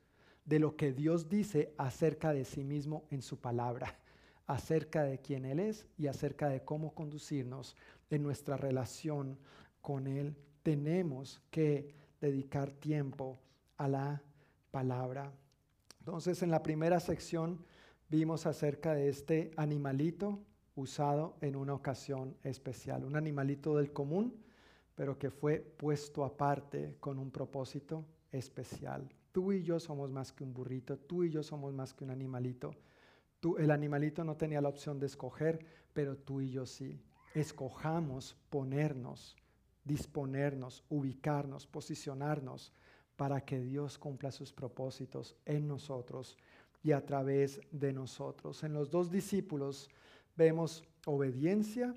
de 0.46 0.60
lo 0.60 0.76
que 0.76 0.92
Dios 0.92 1.30
dice 1.30 1.74
acerca 1.78 2.34
de 2.34 2.46
sí 2.46 2.64
mismo 2.64 3.06
en 3.10 3.22
su 3.22 3.40
palabra, 3.40 3.98
acerca 4.48 5.04
de 5.04 5.20
quién 5.20 5.46
Él 5.46 5.60
es 5.60 5.88
y 5.98 6.08
acerca 6.08 6.50
de 6.50 6.64
cómo 6.64 6.94
conducirnos 6.94 7.76
en 8.10 8.24
nuestra 8.24 8.58
relación 8.58 9.38
con 9.82 10.08
Él. 10.08 10.36
Tenemos 10.64 11.42
que 11.50 11.94
dedicar 12.20 12.72
tiempo 12.72 13.40
a 13.78 13.88
la 13.88 14.22
palabra. 14.72 15.32
Entonces, 16.00 16.42
en 16.42 16.52
la 16.52 16.64
primera 16.64 17.00
sección 17.00 17.66
vimos 18.10 18.46
acerca 18.46 18.94
de 18.94 19.10
este 19.10 19.52
animalito 19.56 20.40
usado 20.76 21.38
en 21.42 21.56
una 21.56 21.74
ocasión 21.74 22.36
especial, 22.44 23.06
un 23.06 23.16
animalito 23.16 23.78
del 23.78 23.94
común, 23.94 24.42
pero 24.96 25.18
que 25.18 25.30
fue 25.30 25.60
puesto 25.60 26.24
aparte 26.24 26.96
con 27.00 27.20
un 27.20 27.32
propósito 27.32 28.06
especial. 28.32 29.10
Tú 29.34 29.52
y 29.52 29.64
yo 29.64 29.80
somos 29.80 30.12
más 30.12 30.32
que 30.32 30.44
un 30.44 30.54
burrito, 30.54 30.96
tú 30.96 31.24
y 31.24 31.32
yo 31.32 31.42
somos 31.42 31.74
más 31.74 31.92
que 31.92 32.04
un 32.04 32.12
animalito. 32.12 32.76
Tú, 33.40 33.58
el 33.58 33.72
animalito 33.72 34.24
no 34.24 34.38
tenía 34.38 34.62
la 34.62 34.70
opción 34.70 35.00
de 35.00 35.08
escoger, 35.08 35.66
pero 35.92 36.16
tú 36.16 36.40
y 36.40 36.52
yo 36.52 36.68
sí. 36.68 37.02
Escojamos 37.34 38.38
ponernos, 38.52 39.36
disponernos, 39.84 40.84
ubicarnos, 40.88 41.66
posicionarnos 41.66 42.72
para 43.16 43.42
que 43.42 43.60
Dios 43.60 43.98
cumpla 43.98 44.32
sus 44.32 44.54
propósitos 44.54 45.36
en 45.46 45.68
nosotros 45.68 46.38
y 46.84 46.92
a 46.92 47.04
través 47.04 47.60
de 47.72 47.92
nosotros. 47.92 48.64
En 48.64 48.74
los 48.74 48.92
dos 48.92 49.10
discípulos 49.10 49.90
vemos 50.38 50.84
obediencia, 51.08 51.96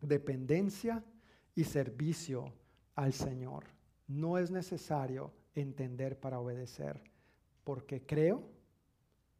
dependencia 0.00 1.04
y 1.54 1.62
servicio 1.62 2.52
al 2.96 3.12
Señor. 3.12 3.62
No 4.08 4.38
es 4.38 4.50
necesario 4.50 5.32
entender 5.54 6.18
para 6.18 6.38
obedecer, 6.38 7.00
porque 7.64 8.04
creo, 8.04 8.42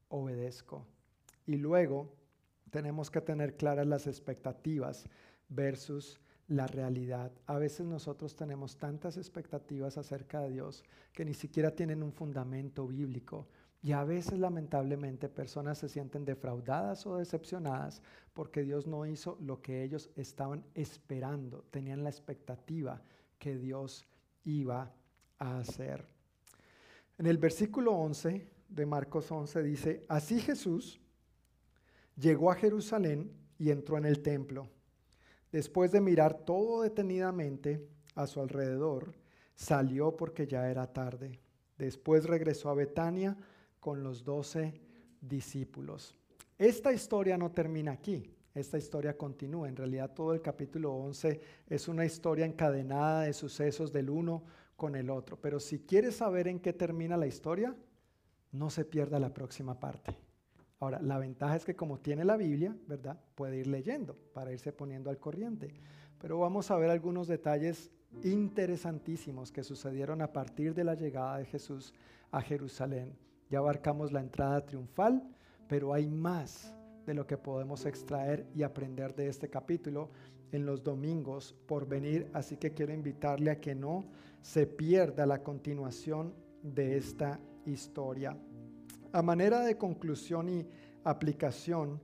obedezco. 0.09 0.87
Y 1.47 1.57
luego 1.57 2.13
tenemos 2.71 3.11
que 3.11 3.21
tener 3.21 3.57
claras 3.57 3.87
las 3.87 4.07
expectativas 4.07 5.07
versus 5.49 6.21
la 6.49 6.67
realidad. 6.67 7.33
A 7.47 7.59
veces 7.59 7.87
nosotros 7.87 8.37
tenemos 8.37 8.77
tantas 8.77 9.17
expectativas 9.17 9.97
acerca 9.97 10.41
de 10.41 10.51
Dios 10.51 10.85
que 11.13 11.25
ni 11.25 11.35
siquiera 11.35 11.71
tienen 11.71 12.03
un 12.03 12.13
fundamento 12.13 12.87
bíblico 12.87 13.47
y 13.83 13.93
a 13.93 14.05
veces 14.05 14.39
lamentablemente 14.39 15.29
personas 15.29 15.79
se 15.79 15.89
sienten 15.89 16.25
defraudadas 16.25 17.07
o 17.07 17.17
decepcionadas 17.17 18.03
porque 18.33 18.63
Dios 18.63 18.87
no 18.87 19.07
hizo 19.07 19.37
lo 19.41 19.61
que 19.61 19.83
ellos 19.83 20.11
estaban 20.17 20.65
esperando, 20.75 21.65
tenían 21.71 22.03
la 22.03 22.11
expectativa 22.11 23.03
que 23.39 23.57
Dios 23.57 24.07
iba 24.45 24.93
a 25.39 25.59
hacer. 25.59 26.07
En 27.19 27.27
el 27.27 27.39
versículo 27.39 27.93
11 27.93 28.47
de 28.69 28.87
Marcos 28.87 29.31
11 29.31 29.63
dice, 29.63 30.05
así 30.09 30.41
Jesús 30.41 31.01
llegó 32.17 32.51
a 32.51 32.55
Jerusalén 32.57 33.31
y 33.59 33.71
entró 33.71 33.97
en 33.99 34.05
el 34.05 34.21
templo. 34.21 34.69
Después 35.53 35.93
de 35.93 36.01
mirar 36.01 36.45
todo 36.45 36.83
detenidamente 36.83 37.87
a 38.15 38.27
su 38.27 38.41
alrededor, 38.41 39.15
salió 39.55 40.17
porque 40.17 40.47
ya 40.47 40.69
era 40.69 40.93
tarde. 40.93 41.39
Después 41.79 42.25
regresó 42.25 42.71
a 42.71 42.75
Betania 42.75 43.37
con 43.81 44.03
los 44.03 44.25
doce 44.25 44.75
discípulos. 45.21 46.17
Esta 46.59 46.93
historia 46.93 47.37
no 47.37 47.51
termina 47.53 47.93
aquí, 47.93 48.31
esta 48.55 48.79
historia 48.79 49.17
continúa. 49.17 49.69
En 49.69 49.77
realidad 49.77 50.13
todo 50.13 50.33
el 50.35 50.41
capítulo 50.41 50.93
11 50.93 51.41
es 51.69 51.89
una 51.89 52.05
historia 52.05 52.47
encadenada 52.47 53.23
de 53.23 53.33
sucesos 53.33 53.93
del 53.93 54.11
uno 54.11 54.45
con 54.77 54.97
el 54.97 55.11
otro. 55.11 55.39
Pero 55.41 55.61
si 55.61 55.81
quieres 55.81 56.17
saber 56.17 56.49
en 56.49 56.61
qué 56.61 56.73
termina 56.73 57.17
la 57.17 57.27
historia, 57.27 57.75
no 58.53 58.71
se 58.71 58.85
pierda 58.85 59.19
la 59.19 59.33
próxima 59.33 59.79
parte. 59.79 60.17
Ahora, 60.81 61.01
la 61.01 61.19
ventaja 61.19 61.57
es 61.57 61.65
que 61.65 61.77
como 61.77 61.99
tiene 61.99 62.25
la 62.25 62.37
Biblia, 62.37 62.77
¿verdad? 62.87 63.19
Puede 63.35 63.59
ir 63.59 63.67
leyendo 63.67 64.17
para 64.33 64.53
irse 64.53 64.73
poniendo 64.73 65.11
al 65.11 65.19
corriente. 65.19 65.73
Pero 66.19 66.39
vamos 66.39 66.71
a 66.71 66.77
ver 66.77 66.91
algunos 66.91 67.27
detalles 67.29 67.91
interesantísimos 68.23 69.51
que 69.51 69.65
sucedieron 69.65 70.23
a 70.23 70.33
partir 70.33 70.75
de 70.75 70.85
la 70.85 70.95
llegada 70.95 71.39
de 71.39 71.47
Jesús 71.47 71.95
a 72.31 72.41
Jerusalén. 72.41 73.17
Ya 73.51 73.59
abarcamos 73.59 74.13
la 74.13 74.21
entrada 74.21 74.65
triunfal, 74.65 75.23
pero 75.69 75.93
hay 75.93 76.07
más 76.07 76.75
de 77.07 77.15
lo 77.15 77.27
que 77.27 77.37
podemos 77.37 77.85
extraer 77.87 78.47
y 78.55 78.63
aprender 78.63 79.15
de 79.15 79.29
este 79.29 79.49
capítulo 79.49 80.11
en 80.53 80.67
los 80.67 80.83
domingos 80.83 81.55
por 81.67 81.87
venir, 81.87 82.29
así 82.33 82.57
que 82.57 82.73
quiero 82.73 82.93
invitarle 82.93 83.51
a 83.51 83.61
que 83.61 83.75
no 83.75 84.05
se 84.41 84.67
pierda 84.67 85.27
la 85.27 85.43
continuación 85.43 86.35
de 86.63 86.97
esta 86.97 87.41
historia. 87.67 88.37
A 89.13 89.23
manera 89.23 89.61
de 89.61 89.77
conclusión 89.77 90.49
y 90.49 90.67
aplicación, 91.05 92.01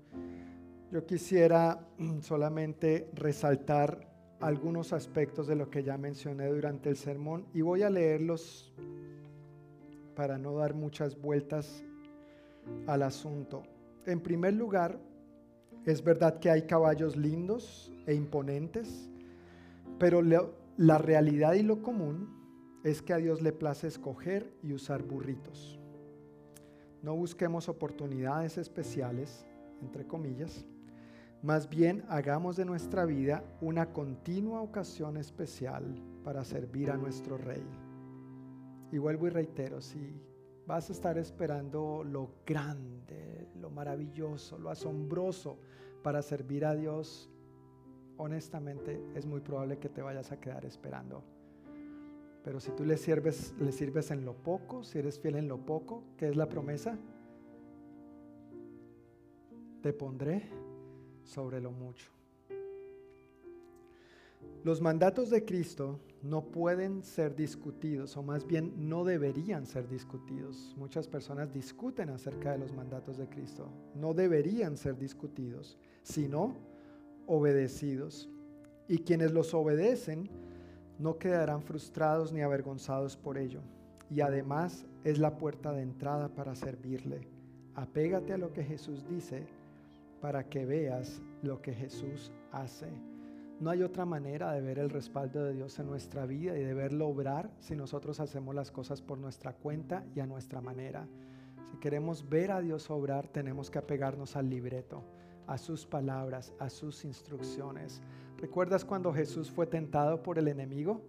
yo 0.91 1.07
quisiera 1.07 1.87
solamente 2.21 3.11
resaltar 3.15 4.09
algunos 4.41 4.93
aspectos 4.93 5.47
de 5.47 5.55
lo 5.55 5.71
que 5.71 5.83
ya 5.83 5.99
mencioné 5.99 6.47
durante 6.47 6.89
el 6.89 6.97
sermón 6.97 7.47
y 7.53 7.61
voy 7.61 7.83
a 7.83 7.91
leerlos 7.91 8.73
para 10.15 10.39
no 10.39 10.55
dar 10.55 10.75
muchas 10.75 11.21
vueltas 11.21 11.85
al 12.87 13.03
asunto. 13.03 13.63
En 14.07 14.21
primer 14.21 14.55
lugar, 14.55 14.99
es 15.85 16.03
verdad 16.05 16.39
que 16.39 16.51
hay 16.51 16.63
caballos 16.63 17.17
lindos 17.17 17.93
e 18.07 18.15
imponentes, 18.15 19.09
pero 19.99 20.23
la 20.23 20.99
realidad 20.99 21.55
y 21.55 21.63
lo 21.63 21.83
común 21.83 22.29
es 22.85 23.03
que 23.03 23.13
a 23.13 23.19
Dios 23.19 23.43
le 23.43 23.53
place 23.53 23.87
escoger 23.87 24.53
y 24.63 24.73
usar 24.73 25.03
burritos. 25.03 25.79
No 27.03 27.15
busquemos 27.15 27.69
oportunidades 27.69 28.59
especiales, 28.59 29.47
entre 29.83 30.07
comillas, 30.07 30.67
más 31.43 31.71
bien 31.71 32.05
hagamos 32.11 32.57
de 32.57 32.67
nuestra 32.67 33.07
vida 33.07 33.43
una 33.63 33.95
continua 33.95 34.61
ocasión 34.61 35.17
especial 35.17 35.83
para 36.23 36.45
servir 36.45 36.91
a 36.91 36.99
nuestro 36.99 37.39
Rey. 37.39 37.65
Y 38.93 38.99
vuelvo 38.99 39.27
y 39.27 39.31
reitero, 39.31 39.81
si 39.81 40.21
vas 40.71 40.89
a 40.89 40.93
estar 40.93 41.19
esperando 41.19 42.05
lo 42.05 42.31
grande, 42.47 43.49
lo 43.57 43.71
maravilloso, 43.71 44.57
lo 44.57 44.71
asombroso 44.71 45.59
para 46.01 46.23
servir 46.23 46.65
a 46.65 46.77
Dios, 46.77 47.29
honestamente 48.17 49.05
es 49.17 49.27
muy 49.27 49.41
probable 49.41 49.79
que 49.79 49.89
te 49.89 50.01
vayas 50.01 50.31
a 50.31 50.39
quedar 50.39 50.65
esperando. 50.65 51.25
Pero 52.45 52.61
si 52.61 52.71
tú 52.71 52.85
le 52.85 52.97
sirves, 52.99 53.53
le 53.59 53.73
sirves 53.73 54.13
en 54.13 54.25
lo 54.25 54.35
poco, 54.35 54.85
si 54.85 55.01
eres 55.01 55.19
fiel 55.19 55.35
en 55.35 55.49
lo 55.49 55.59
poco, 55.59 56.05
¿qué 56.17 56.29
es 56.29 56.37
la 56.37 56.49
promesa? 56.49 56.97
Te 59.83 59.93
pondré 59.93 60.51
sobre 61.25 61.61
lo 61.61 61.73
mucho. 61.73 62.20
Los 64.63 64.81
mandatos 64.81 65.31
de 65.31 65.45
Cristo 65.45 66.01
no 66.23 66.45
pueden 66.45 67.03
ser 67.03 67.35
discutidos, 67.35 68.17
o 68.17 68.23
más 68.23 68.47
bien 68.47 68.75
no 68.77 69.05
deberían 69.05 69.67
ser 69.67 69.89
discutidos. 69.89 70.75
Muchas 70.77 71.09
personas 71.09 71.53
discuten 71.53 72.11
acerca 72.11 72.53
de 72.53 72.59
los 72.59 72.73
mandatos 72.73 73.17
de 73.17 73.29
Cristo. 73.29 73.71
No 73.95 74.13
deberían 74.13 74.77
ser 74.77 74.99
discutidos, 74.99 75.79
sino 76.03 76.57
obedecidos. 77.27 78.29
Y 78.87 78.99
quienes 78.99 79.33
los 79.33 79.55
obedecen 79.55 80.29
no 80.99 81.19
quedarán 81.19 81.63
frustrados 81.63 82.33
ni 82.33 82.43
avergonzados 82.43 83.17
por 83.17 83.39
ello. 83.39 83.63
Y 84.11 84.21
además 84.21 84.85
es 85.05 85.19
la 85.19 85.39
puerta 85.39 85.73
de 85.73 85.83
entrada 85.83 86.29
para 86.29 86.55
servirle. 86.55 87.29
Apégate 87.75 88.35
a 88.35 88.39
lo 88.39 88.53
que 88.53 88.65
Jesús 88.65 89.07
dice 89.09 89.47
para 90.21 90.45
que 90.45 90.67
veas 90.67 91.23
lo 91.43 91.63
que 91.63 91.73
Jesús 91.73 92.31
hace. 92.53 93.10
No 93.61 93.69
hay 93.69 93.83
otra 93.83 94.07
manera 94.07 94.53
de 94.53 94.63
ver 94.63 94.79
el 94.79 94.89
respaldo 94.89 95.45
de 95.45 95.53
Dios 95.53 95.79
en 95.79 95.87
nuestra 95.87 96.25
vida 96.25 96.57
y 96.57 96.65
de 96.65 96.73
verlo 96.73 97.09
obrar 97.09 97.51
si 97.59 97.77
nosotros 97.77 98.19
hacemos 98.19 98.55
las 98.55 98.71
cosas 98.71 99.03
por 99.03 99.19
nuestra 99.19 99.53
cuenta 99.53 100.03
y 100.15 100.21
a 100.21 100.27
nuestra 100.27 100.63
manera. 100.63 101.07
Si 101.71 101.77
queremos 101.77 102.27
ver 102.27 102.53
a 102.53 102.63
Dios 102.63 102.89
obrar, 102.89 103.29
tenemos 103.29 103.71
que 103.71 103.79
apegarnos 103.79 104.35
al 104.35 104.49
libreto, 104.49 105.05
a 105.47 105.59
sus 105.59 105.85
palabras, 105.85 106.55
a 106.59 106.71
sus 106.71 107.05
instrucciones. 107.05 108.01
¿Recuerdas 108.39 108.83
cuando 108.83 109.13
Jesús 109.13 109.51
fue 109.51 109.67
tentado 109.67 110.23
por 110.23 110.39
el 110.39 110.49
enemigo? 110.49 111.03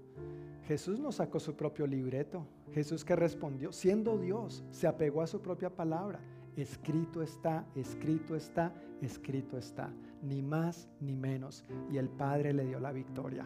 Jesús 0.67 0.99
no 0.99 1.13
sacó 1.13 1.39
su 1.39 1.55
propio 1.55 1.87
libreto. 1.87 2.45
Jesús 2.73 3.05
que 3.05 3.15
respondió, 3.15 3.71
siendo 3.71 4.17
Dios, 4.17 4.65
se 4.71 4.87
apegó 4.87 5.21
a 5.21 5.27
su 5.27 5.41
propia 5.41 5.69
palabra. 5.69 6.19
Escrito 6.55 7.21
está, 7.21 7.65
escrito 7.75 8.35
está, 8.35 8.73
escrito 9.01 9.57
está. 9.57 9.91
Ni 10.21 10.41
más 10.41 10.89
ni 10.99 11.15
menos. 11.15 11.63
Y 11.91 11.97
el 11.97 12.09
Padre 12.09 12.53
le 12.53 12.65
dio 12.65 12.79
la 12.79 12.91
victoria. 12.91 13.45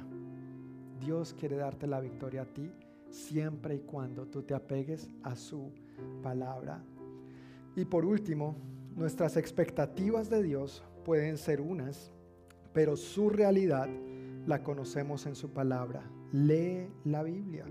Dios 1.00 1.34
quiere 1.34 1.56
darte 1.58 1.88
la 1.88 2.00
victoria 2.00 2.44
a 2.44 2.46
ti 2.46 2.72
siempre 3.10 3.76
y 3.76 3.80
cuando 3.80 4.28
tú 4.28 4.44
te 4.44 4.54
apegues 4.54 5.10
a 5.24 5.36
su 5.36 5.72
palabra. 6.22 6.84
Y 7.76 7.86
por 7.86 8.06
último, 8.06 8.56
nuestras 8.96 9.38
expectativas 9.38 10.30
de 10.30 10.42
Dios 10.42 10.84
pueden 11.04 11.38
ser 11.38 11.62
unas 11.62 12.12
pero 12.76 12.98
su 12.98 13.30
realidad 13.30 13.88
la 14.46 14.62
conocemos 14.62 15.26
en 15.26 15.36
su 15.36 15.50
palabra. 15.50 16.04
Lee 16.34 16.90
la 17.06 17.24
Biblia. 17.24 17.64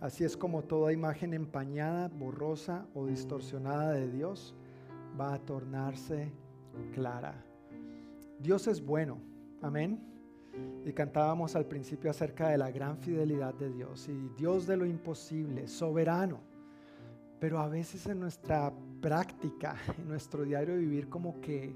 Así 0.00 0.24
es 0.24 0.36
como 0.36 0.62
toda 0.64 0.92
imagen 0.92 1.32
empañada, 1.32 2.08
borrosa 2.08 2.84
o 2.92 3.06
distorsionada 3.06 3.92
de 3.92 4.10
Dios 4.10 4.56
va 5.18 5.34
a 5.34 5.38
tornarse 5.38 6.32
clara. 6.92 7.44
Dios 8.38 8.66
es 8.66 8.84
bueno, 8.84 9.18
amén. 9.60 10.00
Y 10.84 10.92
cantábamos 10.92 11.56
al 11.56 11.66
principio 11.66 12.10
acerca 12.10 12.48
de 12.48 12.58
la 12.58 12.70
gran 12.70 12.98
fidelidad 12.98 13.54
de 13.54 13.70
Dios 13.70 14.08
y 14.08 14.28
Dios 14.36 14.66
de 14.66 14.76
lo 14.76 14.84
imposible, 14.84 15.66
soberano. 15.66 16.40
Pero 17.38 17.58
a 17.58 17.68
veces 17.68 18.06
en 18.06 18.20
nuestra 18.20 18.72
práctica, 19.00 19.76
en 19.98 20.08
nuestro 20.08 20.44
diario 20.44 20.76
vivir, 20.76 21.08
como 21.08 21.40
que 21.40 21.74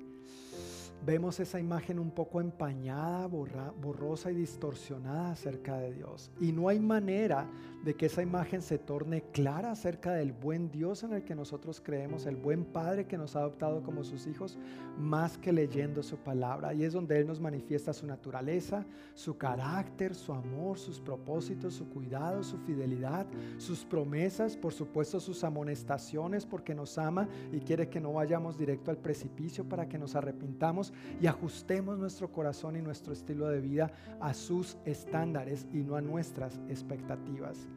vemos 1.04 1.38
esa 1.40 1.60
imagen 1.60 1.98
un 1.98 2.10
poco 2.10 2.40
empañada, 2.40 3.26
borrosa 3.26 4.30
y 4.30 4.34
distorsionada 4.34 5.30
acerca 5.32 5.76
de 5.78 5.92
Dios. 5.92 6.30
Y 6.40 6.52
no 6.52 6.68
hay 6.68 6.80
manera 6.80 7.48
de 7.84 7.94
que 7.94 8.06
esa 8.06 8.22
imagen 8.22 8.62
se 8.62 8.78
torne 8.78 9.22
clara 9.32 9.70
acerca 9.70 10.12
del 10.12 10.32
buen 10.32 10.72
Dios 10.72 11.04
en 11.04 11.12
el 11.12 11.22
que 11.22 11.36
nosotros 11.36 11.80
creemos, 11.80 12.26
el 12.26 12.34
buen 12.34 12.64
Padre 12.64 13.06
que 13.06 13.16
nos 13.16 13.36
ha 13.36 13.40
adoptado 13.40 13.84
como 13.84 14.02
sus 14.02 14.26
hijos, 14.26 14.58
más 14.98 15.38
que 15.38 15.52
leyendo 15.52 16.02
su 16.02 16.16
palabra. 16.16 16.74
Y 16.74 16.82
es 16.82 16.92
donde 16.92 17.18
Él 17.18 17.28
nos 17.28 17.40
manifiesta 17.40 17.92
su 17.92 18.06
naturaleza, 18.06 18.84
su 19.14 19.38
carácter, 19.38 20.16
su 20.16 20.32
amor, 20.32 20.78
sus 20.78 21.00
propósitos, 21.00 21.74
su 21.74 21.88
cuidado, 21.88 22.42
su 22.42 22.58
fidelidad, 22.58 23.26
sus 23.58 23.84
promesas, 23.84 24.56
por 24.56 24.72
supuesto 24.72 25.20
sus 25.20 25.44
amonestaciones, 25.44 26.44
porque 26.44 26.74
nos 26.74 26.98
ama 26.98 27.28
y 27.52 27.60
quiere 27.60 27.88
que 27.88 28.00
no 28.00 28.12
vayamos 28.14 28.58
directo 28.58 28.90
al 28.90 28.98
precipicio 28.98 29.68
para 29.68 29.88
que 29.88 29.98
nos 29.98 30.16
arrepintamos 30.16 30.85
y 31.20 31.26
ajustemos 31.26 31.98
nuestro 31.98 32.30
corazón 32.30 32.76
y 32.76 32.82
nuestro 32.82 33.12
estilo 33.12 33.48
de 33.48 33.60
vida 33.60 33.90
a 34.20 34.34
sus 34.34 34.76
estándares 34.84 35.66
y 35.72 35.78
no 35.78 35.96
a 35.96 36.00
nuestras 36.00 36.60
expectativas. 36.68 37.68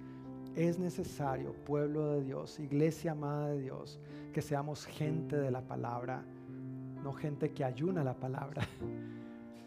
Es 0.55 0.79
necesario, 0.79 1.53
pueblo 1.53 2.13
de 2.13 2.23
Dios, 2.23 2.59
iglesia 2.59 3.11
amada 3.11 3.49
de 3.49 3.61
Dios, 3.61 3.99
que 4.33 4.41
seamos 4.41 4.85
gente 4.85 5.37
de 5.37 5.51
la 5.51 5.61
palabra, 5.61 6.23
no 7.03 7.13
gente 7.13 7.51
que 7.51 7.63
ayuna 7.63 8.03
la 8.03 8.15
palabra. 8.15 8.61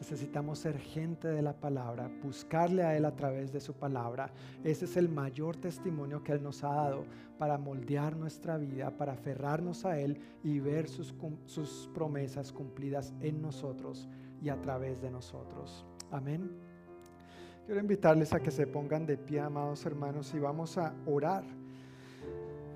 Necesitamos 0.03 0.59
ser 0.59 0.81
gente 0.81 1.29
de 1.29 1.43
la 1.43 1.53
palabra, 1.53 2.11
buscarle 2.25 2.83
a 2.83 2.97
Él 2.97 3.05
a 3.05 3.15
través 3.15 3.53
de 3.53 3.61
su 3.61 3.73
palabra. 3.75 4.33
Ese 4.65 4.87
es 4.87 4.97
el 4.97 5.09
mayor 5.09 5.57
testimonio 5.57 6.25
que 6.25 6.33
Él 6.33 6.43
nos 6.43 6.65
ha 6.65 6.75
dado 6.75 7.05
para 7.39 7.57
moldear 7.57 8.17
nuestra 8.17 8.59
vida, 8.59 8.91
para 8.91 9.13
aferrarnos 9.13 9.85
a 9.85 10.01
Él 10.01 10.19
y 10.43 10.59
ver 10.59 10.89
sus, 10.89 11.15
sus 11.47 11.89
promesas 11.95 12.51
cumplidas 12.51 13.15
en 13.21 13.41
nosotros 13.41 14.09
y 14.43 14.49
a 14.49 14.61
través 14.61 15.01
de 15.01 15.09
nosotros. 15.09 15.87
Amén. 16.11 16.51
Quiero 17.65 17.81
invitarles 17.81 18.33
a 18.33 18.41
que 18.41 18.51
se 18.51 18.67
pongan 18.67 19.07
de 19.07 19.17
pie, 19.17 19.39
amados 19.39 19.87
hermanos, 19.87 20.35
y 20.35 20.41
vamos 20.41 20.79
a 20.79 20.93
orar 21.07 21.45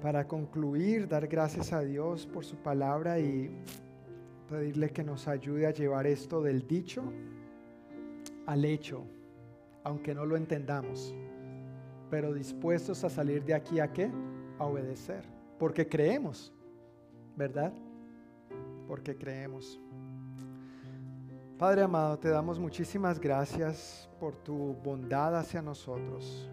para 0.00 0.28
concluir, 0.28 1.08
dar 1.08 1.26
gracias 1.26 1.72
a 1.72 1.80
Dios 1.80 2.24
por 2.24 2.44
su 2.44 2.54
palabra 2.54 3.18
y 3.18 3.50
pedirle 4.47 4.90
que 4.90 5.05
nos 5.05 5.28
ayude 5.28 5.66
a 5.66 5.70
llevar 5.70 6.06
esto 6.06 6.43
del 6.43 6.66
dicho 6.66 7.02
al 8.47 8.64
hecho, 8.64 9.05
aunque 9.85 10.14
no 10.14 10.24
lo 10.24 10.36
entendamos, 10.36 11.14
pero 12.10 12.32
dispuestos 12.32 13.02
a 13.05 13.10
salir 13.10 13.44
de 13.44 13.55
aquí 13.55 13.81
a 13.81 13.93
qué? 13.93 14.10
A 14.59 14.64
obedecer, 14.64 15.24
porque 15.59 15.89
creemos, 15.89 16.52
¿verdad? 17.36 17.73
Porque 18.86 19.16
creemos. 19.16 19.81
Padre 21.59 21.82
amado, 21.82 22.18
te 22.18 22.28
damos 22.28 22.59
muchísimas 22.59 23.18
gracias 23.18 24.09
por 24.20 24.36
tu 24.36 24.74
bondad 24.85 25.36
hacia 25.39 25.62
nosotros, 25.62 26.48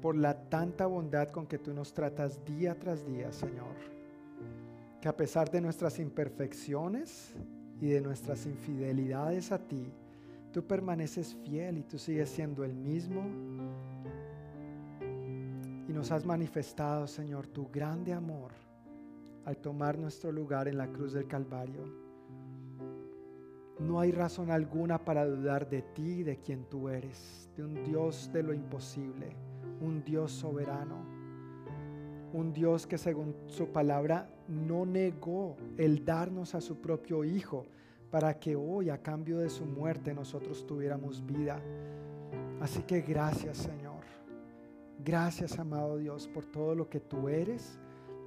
por 0.00 0.16
la 0.16 0.48
tanta 0.48 0.86
bondad 0.86 1.28
con 1.28 1.46
que 1.46 1.58
tú 1.58 1.74
nos 1.74 1.92
tratas 1.92 2.44
día 2.44 2.78
tras 2.78 3.06
día, 3.06 3.30
Señor, 3.30 3.76
que 5.00 5.08
a 5.08 5.16
pesar 5.16 5.50
de 5.50 5.60
nuestras 5.60 5.98
imperfecciones 5.98 7.34
y 7.80 7.88
de 7.88 8.00
nuestras 8.00 8.44
infidelidades 8.46 9.50
a 9.50 9.58
ti, 9.58 9.90
tú 10.52 10.66
permaneces 10.66 11.34
fiel 11.44 11.78
y 11.78 11.82
tú 11.84 11.98
sigues 11.98 12.28
siendo 12.28 12.64
el 12.64 12.74
mismo. 12.74 13.22
Y 15.88 15.92
nos 15.92 16.10
has 16.10 16.24
manifestado, 16.24 17.06
Señor, 17.06 17.46
tu 17.46 17.68
grande 17.70 18.12
amor 18.12 18.52
al 19.46 19.56
tomar 19.56 19.98
nuestro 19.98 20.30
lugar 20.30 20.68
en 20.68 20.76
la 20.76 20.86
cruz 20.88 21.14
del 21.14 21.26
Calvario. 21.26 21.82
No 23.78 23.98
hay 23.98 24.12
razón 24.12 24.50
alguna 24.50 25.02
para 25.02 25.24
dudar 25.24 25.68
de 25.70 25.80
ti, 25.80 26.22
de 26.22 26.36
quien 26.36 26.66
tú 26.66 26.90
eres, 26.90 27.48
de 27.56 27.64
un 27.64 27.82
Dios 27.82 28.30
de 28.30 28.42
lo 28.42 28.52
imposible, 28.52 29.34
un 29.80 30.04
Dios 30.04 30.32
soberano, 30.32 31.19
un 32.32 32.52
Dios 32.52 32.86
que 32.86 32.98
según 32.98 33.34
su 33.46 33.68
palabra 33.68 34.28
no 34.48 34.86
negó 34.86 35.56
el 35.76 36.04
darnos 36.04 36.54
a 36.54 36.60
su 36.60 36.80
propio 36.80 37.24
Hijo 37.24 37.66
para 38.10 38.38
que 38.38 38.56
hoy 38.56 38.90
a 38.90 38.98
cambio 38.98 39.38
de 39.38 39.50
su 39.50 39.64
muerte 39.64 40.14
nosotros 40.14 40.66
tuviéramos 40.66 41.24
vida. 41.24 41.60
Así 42.60 42.82
que 42.82 43.00
gracias 43.00 43.58
Señor, 43.58 44.04
gracias 45.04 45.58
amado 45.58 45.98
Dios 45.98 46.28
por 46.28 46.44
todo 46.44 46.74
lo 46.74 46.88
que 46.88 47.00
tú 47.00 47.28
eres 47.28 47.78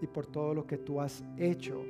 y 0.02 0.08
por 0.08 0.26
todo 0.26 0.54
lo 0.54 0.66
que 0.66 0.78
tú 0.78 1.00
has 1.00 1.24
hecho 1.38 1.82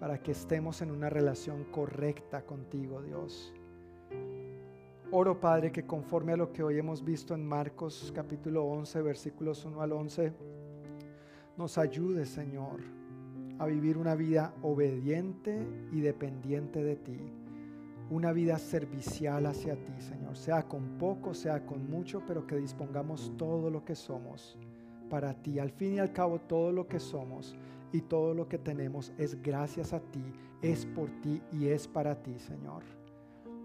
para 0.00 0.20
que 0.20 0.32
estemos 0.32 0.82
en 0.82 0.90
una 0.90 1.08
relación 1.08 1.62
correcta 1.70 2.44
contigo, 2.44 3.00
Dios. 3.02 3.54
Oro, 5.12 5.38
Padre, 5.38 5.70
que 5.70 5.86
conforme 5.86 6.32
a 6.32 6.36
lo 6.36 6.52
que 6.52 6.62
hoy 6.62 6.78
hemos 6.78 7.04
visto 7.04 7.34
en 7.34 7.46
Marcos 7.46 8.10
capítulo 8.12 8.64
11, 8.64 9.02
versículos 9.02 9.64
1 9.64 9.80
al 9.80 9.92
11, 9.92 10.32
nos 11.56 11.78
ayude, 11.78 12.26
Señor, 12.26 12.80
a 13.58 13.66
vivir 13.66 13.98
una 13.98 14.14
vida 14.14 14.54
obediente 14.62 15.66
y 15.92 16.00
dependiente 16.00 16.82
de 16.82 16.96
ti. 16.96 17.18
Una 18.10 18.32
vida 18.32 18.58
servicial 18.58 19.46
hacia 19.46 19.74
ti, 19.74 19.92
Señor, 20.00 20.36
sea 20.36 20.64
con 20.64 20.98
poco, 20.98 21.32
sea 21.32 21.64
con 21.64 21.88
mucho, 21.88 22.22
pero 22.26 22.46
que 22.46 22.56
dispongamos 22.56 23.32
todo 23.36 23.70
lo 23.70 23.84
que 23.84 23.94
somos 23.94 24.58
para 25.08 25.34
ti. 25.34 25.58
Al 25.58 25.70
fin 25.70 25.94
y 25.94 25.98
al 25.98 26.12
cabo, 26.12 26.38
todo 26.40 26.72
lo 26.72 26.86
que 26.86 27.00
somos 27.00 27.54
y 27.92 28.00
todo 28.02 28.34
lo 28.34 28.48
que 28.48 28.58
tenemos 28.58 29.12
es 29.18 29.40
gracias 29.42 29.92
a 29.92 30.00
ti, 30.00 30.24
es 30.62 30.84
por 30.86 31.10
ti 31.20 31.40
y 31.52 31.68
es 31.68 31.86
para 31.86 32.22
ti, 32.22 32.38
Señor. 32.38 32.82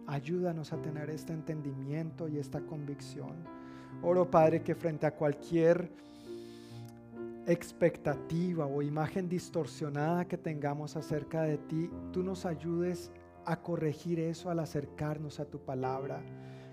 Ayúdanos 0.05 0.71
a 0.71 0.81
tener 0.81 1.09
este 1.09 1.33
entendimiento 1.33 2.29
y 2.29 2.37
esta 2.37 2.61
convicción. 2.61 3.35
Oro, 4.01 4.29
Padre, 4.29 4.61
que 4.61 4.75
frente 4.75 5.05
a 5.05 5.15
cualquier 5.15 5.91
expectativa 7.47 8.65
o 8.65 8.81
imagen 8.81 9.29
distorsionada 9.29 10.27
que 10.27 10.37
tengamos 10.37 10.97
acerca 10.97 11.43
de 11.43 11.57
ti, 11.57 11.89
tú 12.11 12.21
nos 12.21 12.45
ayudes 12.45 13.09
a 13.45 13.61
corregir 13.61 14.19
eso 14.19 14.49
al 14.49 14.59
acercarnos 14.59 15.39
a 15.39 15.45
tu 15.45 15.59
palabra. 15.59 16.21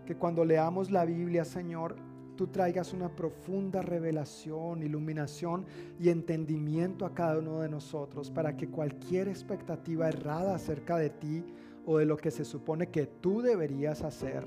Que 0.04 0.16
cuando 0.16 0.44
leamos 0.44 0.90
la 0.90 1.04
Biblia, 1.04 1.44
Señor, 1.44 1.94
tú 2.36 2.48
traigas 2.48 2.92
una 2.92 3.08
profunda 3.08 3.82
revelación, 3.82 4.82
iluminación 4.82 5.64
y 6.00 6.08
entendimiento 6.08 7.06
a 7.06 7.14
cada 7.14 7.38
uno 7.38 7.60
de 7.60 7.68
nosotros 7.68 8.32
para 8.32 8.56
que 8.56 8.68
cualquier 8.68 9.28
expectativa 9.28 10.08
errada 10.08 10.56
acerca 10.56 10.96
de 10.96 11.10
ti 11.10 11.44
o 11.86 11.98
de 11.98 12.06
lo 12.06 12.16
que 12.16 12.32
se 12.32 12.44
supone 12.44 12.88
que 12.88 13.06
tú 13.06 13.42
deberías 13.42 14.02
hacer, 14.02 14.44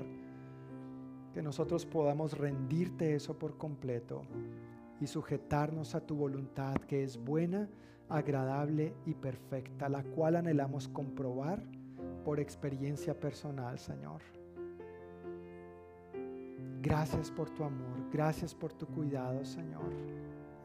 que 1.32 1.40
nosotros 1.42 1.86
podamos 1.86 2.36
rendirte 2.36 3.14
eso 3.14 3.38
por 3.38 3.56
completo 3.56 4.22
y 5.00 5.06
sujetarnos 5.06 5.94
a 5.94 6.00
tu 6.00 6.16
voluntad 6.16 6.74
que 6.76 7.02
es 7.02 7.16
buena, 7.16 7.68
agradable 8.08 8.94
y 9.06 9.14
perfecta, 9.14 9.88
la 9.88 10.02
cual 10.02 10.36
anhelamos 10.36 10.88
comprobar 10.88 11.62
por 12.24 12.40
experiencia 12.40 13.18
personal, 13.18 13.78
Señor. 13.78 14.22
Gracias 16.80 17.30
por 17.30 17.50
tu 17.50 17.64
amor, 17.64 18.08
gracias 18.12 18.54
por 18.54 18.72
tu 18.72 18.86
cuidado, 18.86 19.44
Señor. 19.44 19.92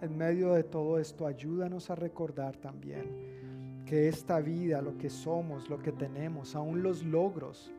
En 0.02 0.18
medio 0.18 0.54
de 0.54 0.64
todo 0.64 1.00
esto, 1.00 1.26
ayúdanos 1.26 1.90
a 1.90 1.96
recordar 1.96 2.58
también 2.58 3.84
que 3.86 4.08
esta 4.08 4.40
vida, 4.40 4.82
lo 4.82 4.98
que 4.98 5.10
somos, 5.10 5.70
lo 5.70 5.80
que 5.80 5.92
tenemos, 5.92 6.56
aún 6.56 6.84
los 6.84 7.04
logros, 7.04 7.72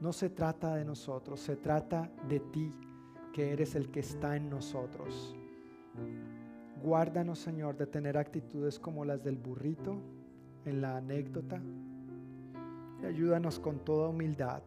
no 0.00 0.12
se 0.12 0.30
trata 0.30 0.74
de 0.76 0.84
nosotros, 0.84 1.40
se 1.40 1.56
trata 1.56 2.10
de 2.28 2.40
ti, 2.40 2.72
que 3.32 3.52
eres 3.52 3.74
el 3.74 3.90
que 3.90 4.00
está 4.00 4.36
en 4.36 4.48
nosotros. 4.48 5.34
Guárdanos, 6.82 7.38
Señor, 7.38 7.76
de 7.76 7.86
tener 7.86 8.16
actitudes 8.16 8.78
como 8.78 9.04
las 9.04 9.22
del 9.22 9.36
burrito 9.36 10.00
en 10.64 10.80
la 10.80 10.96
anécdota. 10.96 11.60
Y 13.02 13.06
ayúdanos 13.06 13.58
con 13.58 13.84
toda 13.84 14.08
humildad 14.08 14.62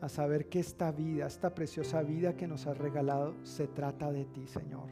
a 0.00 0.08
saber 0.08 0.48
que 0.48 0.60
esta 0.60 0.92
vida, 0.92 1.26
esta 1.26 1.54
preciosa 1.54 2.02
vida 2.02 2.36
que 2.36 2.46
nos 2.46 2.66
has 2.66 2.76
regalado, 2.78 3.34
se 3.44 3.66
trata 3.66 4.12
de 4.12 4.24
ti, 4.26 4.46
Señor. 4.46 4.88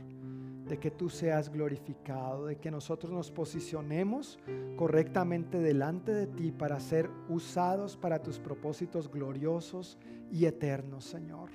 De 0.67 0.79
que 0.79 0.91
tú 0.91 1.11
seas 1.11 1.51
glorificado, 1.51 2.47
de 2.47 2.57
que 2.57 2.71
nosotros 2.71 3.13
nos 3.13 3.31
posicionemos 3.31 4.39
correctamente 4.77 5.59
delante 5.59 6.13
de 6.15 6.27
ti 6.27 6.53
para 6.53 6.81
ser 6.81 7.11
usados 7.29 7.97
para 7.97 8.23
tus 8.23 8.39
propósitos 8.39 9.11
gloriosos 9.11 9.99
y 10.31 10.47
eternos, 10.47 11.05
Señor. 11.05 11.51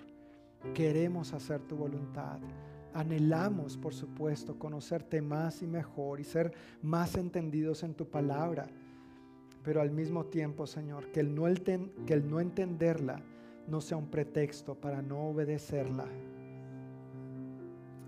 Queremos 0.75 1.33
hacer 1.33 1.61
tu 1.61 1.75
voluntad. 1.75 2.39
Anhelamos, 2.93 3.77
por 3.77 3.93
supuesto, 3.93 4.57
conocerte 4.57 5.21
más 5.21 5.61
y 5.61 5.67
mejor 5.67 6.19
y 6.19 6.23
ser 6.23 6.53
más 6.81 7.15
entendidos 7.15 7.83
en 7.83 7.93
tu 7.93 8.09
palabra. 8.09 8.67
Pero 9.63 9.81
al 9.81 9.91
mismo 9.91 10.25
tiempo, 10.25 10.65
Señor, 10.65 11.11
que 11.11 11.19
el 11.19 11.35
no, 11.35 12.39
entenderla 12.39 13.21
no 13.67 13.81
sea 13.81 13.97
un 13.97 14.07
pretexto 14.07 14.75
para 14.75 15.01
no 15.01 15.29
obedecerla. 15.29 16.05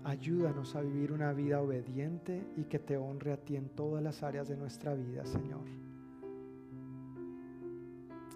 Ayúdanos 0.04 0.74
a 0.74 0.80
vivir 0.80 1.12
una 1.12 1.32
vida 1.32 1.60
obediente 1.60 2.44
y 2.56 2.64
que 2.64 2.80
te 2.80 2.96
honre 2.96 3.32
a 3.32 3.36
ti 3.36 3.54
en 3.54 3.68
todas 3.68 4.02
las 4.02 4.22
áreas 4.24 4.48
de 4.48 4.56
nuestra 4.56 4.94
vida, 4.94 5.24
Señor. 5.24 5.62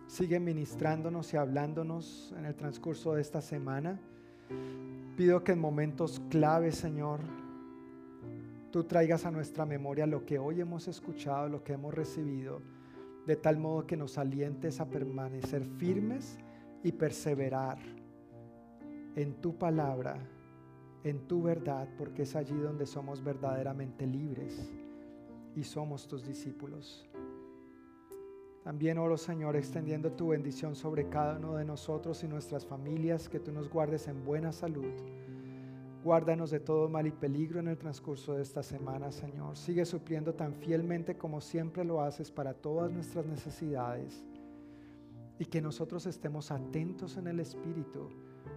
Sigue 0.07 0.39
ministrándonos 0.39 1.35
y 1.35 1.37
hablándonos 1.37 2.33
en 2.39 2.45
el 2.45 2.55
transcurso 2.55 3.15
de 3.15 3.23
esta 3.23 3.41
semana. 3.41 4.01
Pido 5.17 5.43
que 5.43 5.53
en 5.53 5.59
momentos 5.59 6.21
claves, 6.29 6.77
Señor, 6.77 7.21
tú 8.71 8.85
traigas 8.85 9.25
a 9.25 9.31
nuestra 9.31 9.65
memoria 9.65 10.07
lo 10.07 10.27
que 10.27 10.39
hoy 10.39 10.61
hemos 10.61 10.89
escuchado, 10.89 11.49
lo 11.49 11.65
que 11.65 11.73
hemos 11.73 11.95
recibido, 11.95 12.61
de 13.27 13.37
tal 13.37 13.59
modo 13.59 13.87
que 13.87 13.97
nos 13.97 14.19
alientes 14.19 14.81
a 14.81 14.87
permanecer 14.87 15.65
firmes 15.65 16.39
y 16.83 16.93
perseverar 16.93 17.79
en 19.17 19.35
tu 19.41 19.57
palabra, 19.57 20.19
en 21.03 21.27
tu 21.27 21.43
verdad, 21.43 21.89
porque 21.97 22.23
es 22.23 22.37
allí 22.37 22.57
donde 22.57 22.85
somos 22.85 23.25
verdaderamente 23.25 24.07
libres 24.07 24.71
y 25.55 25.65
somos 25.65 26.07
tus 26.07 26.27
discípulos. 26.27 27.09
También 28.67 28.99
oro, 28.99 29.17
Señor, 29.17 29.55
extendiendo 29.55 30.11
tu 30.11 30.31
bendición 30.31 30.75
sobre 30.75 31.09
cada 31.09 31.37
uno 31.37 31.55
de 31.55 31.65
nosotros 31.65 32.25
y 32.25 32.27
nuestras 32.27 32.67
familias, 32.67 33.29
que 33.29 33.39
tú 33.39 33.53
nos 33.53 33.71
guardes 33.71 34.09
en 34.09 34.25
buena 34.25 34.51
salud. 34.51 34.93
Guárdanos 36.03 36.51
de 36.51 36.59
todo 36.59 36.89
mal 36.89 37.07
y 37.07 37.13
peligro 37.13 37.61
en 37.61 37.69
el 37.69 37.79
transcurso 37.79 38.35
de 38.35 38.43
esta 38.43 38.65
semana, 38.65 39.13
Señor. 39.13 39.57
Sigue 39.57 39.85
supliendo 39.85 40.35
tan 40.35 40.53
fielmente 40.53 41.17
como 41.17 41.41
siempre 41.41 41.85
lo 41.85 42.01
haces 42.01 42.33
para 42.33 42.55
todas 42.55 42.91
nuestras 42.91 43.25
necesidades 43.25 44.25
y 45.39 45.45
que 45.45 45.63
nosotros 45.63 46.05
estemos 46.07 46.51
atentos 46.51 47.17
en 47.19 47.29
el 47.29 47.39
Espíritu 47.39 48.09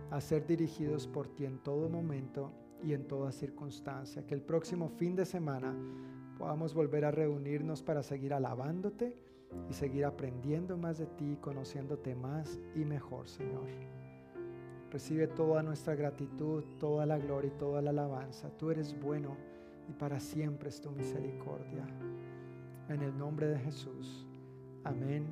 a 0.09 0.19
ser 0.21 0.47
dirigidos 0.47 1.05
por 1.05 1.27
ti 1.27 1.45
en 1.45 1.59
todo 1.59 1.87
momento 1.87 2.51
y 2.81 2.93
en 2.93 3.07
toda 3.07 3.31
circunstancia. 3.31 4.25
Que 4.25 4.33
el 4.33 4.41
próximo 4.41 4.89
fin 4.89 5.15
de 5.15 5.27
semana 5.27 5.71
podamos 6.39 6.73
volver 6.73 7.05
a 7.05 7.11
reunirnos 7.11 7.83
para 7.83 8.01
seguir 8.01 8.33
alabándote 8.33 9.28
y 9.69 9.73
seguir 9.73 10.05
aprendiendo 10.05 10.77
más 10.77 10.97
de 10.97 11.05
ti, 11.05 11.37
conociéndote 11.41 12.15
más 12.15 12.59
y 12.75 12.85
mejor, 12.85 13.27
Señor. 13.27 13.67
Recibe 14.91 15.27
toda 15.27 15.61
nuestra 15.61 15.95
gratitud, 15.95 16.63
toda 16.79 17.05
la 17.05 17.19
gloria 17.19 17.51
y 17.53 17.57
toda 17.57 17.81
la 17.81 17.91
alabanza. 17.91 18.49
Tú 18.57 18.71
eres 18.71 18.99
bueno 18.99 19.37
y 19.87 19.93
para 19.93 20.19
siempre 20.19 20.69
es 20.69 20.81
tu 20.81 20.91
misericordia. 20.91 21.85
En 22.87 23.03
el 23.03 23.15
nombre 23.17 23.47
de 23.47 23.59
Jesús. 23.59 24.25
Amén 24.83 25.27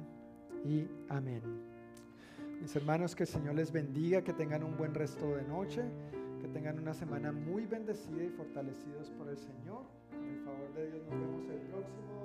y 0.63 0.87
amén. 1.09 1.41
Mis 2.61 2.75
hermanos, 2.75 3.15
que 3.15 3.23
el 3.23 3.29
Señor 3.29 3.55
les 3.55 3.71
bendiga, 3.71 4.21
que 4.21 4.33
tengan 4.33 4.63
un 4.63 4.77
buen 4.77 4.93
resto 4.93 5.35
de 5.35 5.43
noche, 5.43 5.83
que 6.39 6.47
tengan 6.47 6.79
una 6.79 6.93
semana 6.93 7.31
muy 7.31 7.65
bendecida 7.65 8.23
y 8.23 8.29
fortalecidos 8.29 9.09
por 9.11 9.29
el 9.29 9.37
Señor. 9.37 9.83
Con 10.11 10.23
el 10.23 10.39
favor 10.39 10.73
de 10.73 10.91
Dios 10.91 11.03
nos 11.07 11.47
vemos 11.47 11.49
el 11.49 12.16